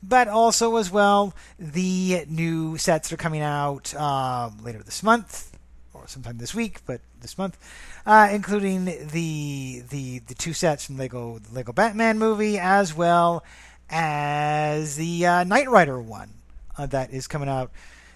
but 0.04 0.28
also 0.28 0.76
as 0.76 0.88
well 0.88 1.34
the 1.58 2.24
new 2.28 2.78
sets 2.78 3.08
that 3.08 3.14
are 3.14 3.20
coming 3.20 3.42
out 3.42 3.92
uh, 3.94 4.50
later 4.62 4.80
this 4.84 5.02
month 5.02 5.50
or 5.92 6.06
sometime 6.06 6.38
this 6.38 6.54
week, 6.54 6.80
but 6.86 7.00
this 7.20 7.36
month, 7.36 7.58
uh, 8.06 8.28
including 8.30 8.84
the 8.84 9.82
the 9.90 10.20
the 10.20 10.34
two 10.34 10.52
sets 10.52 10.86
from 10.86 10.96
Lego 10.96 11.40
the 11.40 11.54
Lego 11.54 11.72
Batman 11.72 12.20
movie 12.20 12.56
as 12.56 12.94
well 12.94 13.42
as 13.90 14.94
the 14.94 15.26
uh, 15.26 15.42
Knight 15.42 15.68
Rider 15.68 16.00
one 16.00 16.30
uh, 16.76 16.86
that 16.86 17.12
is 17.12 17.26
coming 17.26 17.48
out 17.48 17.72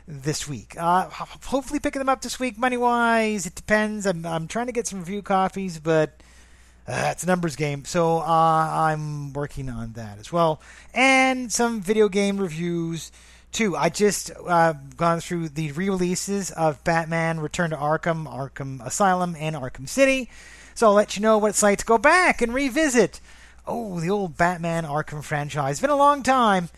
this 0.06 0.48
week. 0.48 0.74
Uh, 0.78 1.08
hopefully, 1.10 1.80
picking 1.80 2.00
them 2.00 2.08
up 2.08 2.22
this 2.22 2.40
week. 2.40 2.58
Money 2.58 2.76
wise, 2.76 3.46
it 3.46 3.54
depends. 3.54 4.06
I'm 4.06 4.24
I'm 4.26 4.48
trying 4.48 4.66
to 4.66 4.72
get 4.72 4.86
some 4.86 5.00
review 5.00 5.22
copies, 5.22 5.78
but 5.78 6.20
uh, 6.86 7.10
it's 7.12 7.22
a 7.22 7.26
numbers 7.26 7.56
game, 7.56 7.84
so 7.84 8.18
uh, 8.18 8.22
I'm 8.26 9.32
working 9.32 9.68
on 9.68 9.92
that 9.92 10.18
as 10.18 10.32
well, 10.32 10.60
and 10.92 11.52
some 11.52 11.80
video 11.80 12.08
game 12.08 12.38
reviews 12.38 13.12
too. 13.52 13.76
I 13.76 13.88
just 13.88 14.32
uh, 14.46 14.74
gone 14.96 15.20
through 15.20 15.50
the 15.50 15.70
re-releases 15.72 16.50
of 16.50 16.82
Batman: 16.82 17.38
Return 17.38 17.70
to 17.70 17.76
Arkham, 17.76 18.26
Arkham 18.26 18.84
Asylum, 18.84 19.36
and 19.38 19.54
Arkham 19.54 19.88
City. 19.88 20.28
So 20.74 20.88
I'll 20.88 20.94
let 20.94 21.16
you 21.16 21.22
know 21.22 21.38
what 21.38 21.50
it's 21.50 21.62
like 21.62 21.78
to 21.78 21.84
go 21.84 21.98
back 21.98 22.42
and 22.42 22.52
revisit. 22.52 23.20
Oh, 23.64 24.00
the 24.00 24.10
old 24.10 24.36
Batman 24.36 24.84
Arkham 24.84 25.22
franchise. 25.22 25.72
It's 25.72 25.80
been 25.80 25.90
a 25.90 25.96
long 25.96 26.22
time. 26.22 26.68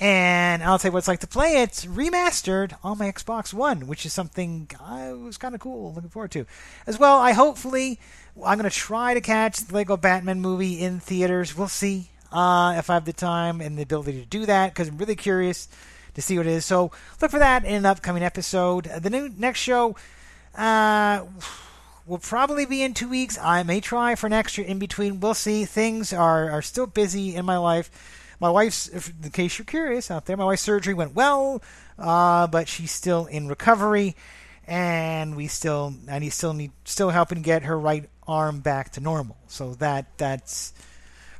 And 0.00 0.62
I'll 0.62 0.78
tell 0.78 0.88
you 0.88 0.92
what 0.94 1.00
it's 1.00 1.08
like 1.08 1.20
to 1.20 1.26
play 1.26 1.62
it 1.62 1.72
remastered 1.86 2.74
on 2.82 2.96
my 2.96 3.12
Xbox 3.12 3.52
One, 3.52 3.86
which 3.86 4.06
is 4.06 4.14
something 4.14 4.70
I 4.82 5.12
was 5.12 5.36
kind 5.36 5.54
of 5.54 5.60
cool, 5.60 5.92
looking 5.92 6.08
forward 6.08 6.30
to. 6.30 6.46
As 6.86 6.98
well, 6.98 7.18
I 7.18 7.32
hopefully 7.32 8.00
I'm 8.42 8.58
going 8.58 8.70
to 8.70 8.74
try 8.74 9.12
to 9.12 9.20
catch 9.20 9.58
the 9.58 9.74
Lego 9.74 9.98
Batman 9.98 10.40
movie 10.40 10.80
in 10.80 11.00
theaters. 11.00 11.54
We'll 11.54 11.68
see 11.68 12.08
uh, 12.32 12.76
if 12.78 12.88
I 12.88 12.94
have 12.94 13.04
the 13.04 13.12
time 13.12 13.60
and 13.60 13.76
the 13.76 13.82
ability 13.82 14.20
to 14.20 14.26
do 14.26 14.46
that 14.46 14.72
because 14.72 14.88
I'm 14.88 14.96
really 14.96 15.16
curious 15.16 15.68
to 16.14 16.22
see 16.22 16.38
what 16.38 16.46
it 16.46 16.52
is. 16.52 16.64
So 16.64 16.92
look 17.20 17.30
for 17.30 17.38
that 17.38 17.66
in 17.66 17.74
an 17.74 17.86
upcoming 17.86 18.22
episode. 18.22 18.84
The 18.84 19.10
new 19.10 19.28
next 19.36 19.60
show 19.60 19.96
uh, 20.56 21.24
will 22.06 22.18
probably 22.18 22.64
be 22.64 22.82
in 22.82 22.94
two 22.94 23.08
weeks. 23.08 23.38
I 23.38 23.64
may 23.64 23.80
try 23.80 24.14
for 24.14 24.28
an 24.28 24.32
extra 24.32 24.64
in 24.64 24.78
between. 24.78 25.20
We'll 25.20 25.34
see. 25.34 25.66
Things 25.66 26.14
are, 26.14 26.50
are 26.50 26.62
still 26.62 26.86
busy 26.86 27.36
in 27.36 27.44
my 27.44 27.58
life. 27.58 27.90
My 28.40 28.50
wife's, 28.50 28.88
if, 28.88 29.12
in 29.22 29.30
case 29.30 29.58
you're 29.58 29.66
curious 29.66 30.10
out 30.10 30.24
there, 30.26 30.36
my 30.36 30.46
wife's 30.46 30.62
surgery 30.62 30.94
went 30.94 31.14
well, 31.14 31.62
uh, 31.98 32.46
but 32.46 32.68
she's 32.68 32.90
still 32.90 33.26
in 33.26 33.48
recovery, 33.48 34.16
and 34.66 35.36
we 35.36 35.46
still 35.46 35.94
and 36.08 36.24
he's 36.24 36.34
still 36.34 36.54
need 36.54 36.72
still 36.84 37.10
helping 37.10 37.42
get 37.42 37.64
her 37.64 37.78
right 37.78 38.08
arm 38.26 38.60
back 38.60 38.92
to 38.92 39.00
normal. 39.00 39.36
So 39.48 39.74
that 39.74 40.16
that's 40.16 40.72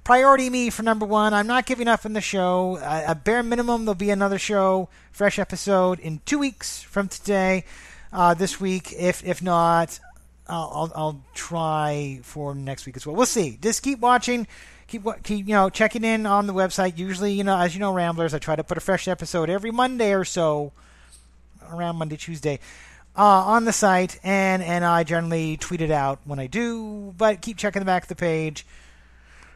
priority 0.04 0.50
me 0.50 0.70
for 0.70 0.82
number 0.82 1.06
one. 1.06 1.32
I'm 1.32 1.46
not 1.46 1.64
giving 1.64 1.88
up 1.88 2.04
on 2.04 2.12
the 2.12 2.20
show. 2.20 2.76
Uh, 2.76 3.04
a 3.08 3.14
bare 3.14 3.42
minimum, 3.42 3.84
there'll 3.84 3.94
be 3.94 4.10
another 4.10 4.38
show, 4.38 4.88
fresh 5.12 5.38
episode 5.38 6.00
in 6.00 6.20
two 6.26 6.38
weeks 6.38 6.82
from 6.82 7.08
today. 7.08 7.64
Uh, 8.12 8.34
this 8.34 8.60
week, 8.60 8.92
if 8.92 9.24
if 9.24 9.40
not, 9.40 10.00
I'll, 10.48 10.70
I'll, 10.74 10.92
I'll 10.96 11.24
try 11.32 12.20
for 12.24 12.54
next 12.54 12.84
week 12.84 12.96
as 12.96 13.06
well. 13.06 13.14
We'll 13.16 13.26
see. 13.26 13.56
Just 13.62 13.82
keep 13.82 14.00
watching. 14.00 14.46
Keep, 14.90 15.06
keep 15.22 15.46
you 15.46 15.54
know 15.54 15.70
checking 15.70 16.02
in 16.02 16.26
on 16.26 16.46
the 16.46 16.52
website. 16.52 16.98
Usually, 16.98 17.32
you 17.32 17.44
know, 17.44 17.56
as 17.56 17.74
you 17.74 17.80
know, 17.80 17.92
Ramblers, 17.92 18.34
I 18.34 18.38
try 18.38 18.56
to 18.56 18.64
put 18.64 18.76
a 18.76 18.80
fresh 18.80 19.06
episode 19.06 19.48
every 19.48 19.70
Monday 19.70 20.12
or 20.12 20.24
so, 20.24 20.72
around 21.70 21.96
Monday, 21.96 22.16
Tuesday, 22.16 22.58
uh, 23.16 23.22
on 23.22 23.64
the 23.64 23.72
site, 23.72 24.18
and 24.24 24.62
and 24.62 24.84
I 24.84 25.04
generally 25.04 25.56
tweet 25.56 25.80
it 25.80 25.92
out 25.92 26.18
when 26.24 26.40
I 26.40 26.48
do. 26.48 27.14
But 27.16 27.40
keep 27.40 27.56
checking 27.56 27.80
the 27.80 27.86
back 27.86 28.02
of 28.02 28.08
the 28.08 28.16
page 28.16 28.66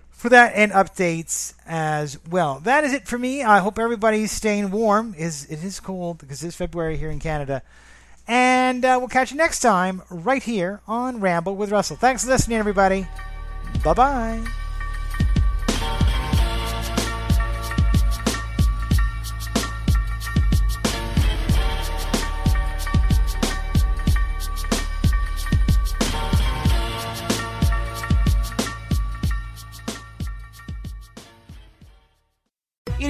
for 0.08 0.28
that 0.28 0.52
and 0.54 0.70
updates 0.72 1.54
as 1.66 2.18
well. 2.30 2.60
That 2.60 2.84
is 2.84 2.92
it 2.92 3.06
for 3.06 3.18
me. 3.18 3.42
I 3.42 3.58
hope 3.58 3.78
everybody's 3.78 4.30
staying 4.30 4.70
warm. 4.70 5.14
is 5.18 5.46
It 5.46 5.62
is 5.64 5.80
cold 5.80 6.18
because 6.18 6.42
it's 6.44 6.56
February 6.56 6.96
here 6.96 7.10
in 7.10 7.18
Canada. 7.18 7.62
And 8.26 8.84
uh, 8.84 8.96
we'll 8.98 9.08
catch 9.08 9.32
you 9.32 9.36
next 9.36 9.60
time 9.60 10.02
right 10.08 10.42
here 10.42 10.80
on 10.86 11.20
Ramble 11.20 11.56
with 11.56 11.70
Russell. 11.70 11.96
Thanks 11.96 12.24
for 12.24 12.30
listening, 12.30 12.56
everybody. 12.58 13.06
Bye 13.82 13.94
bye. 13.94 14.63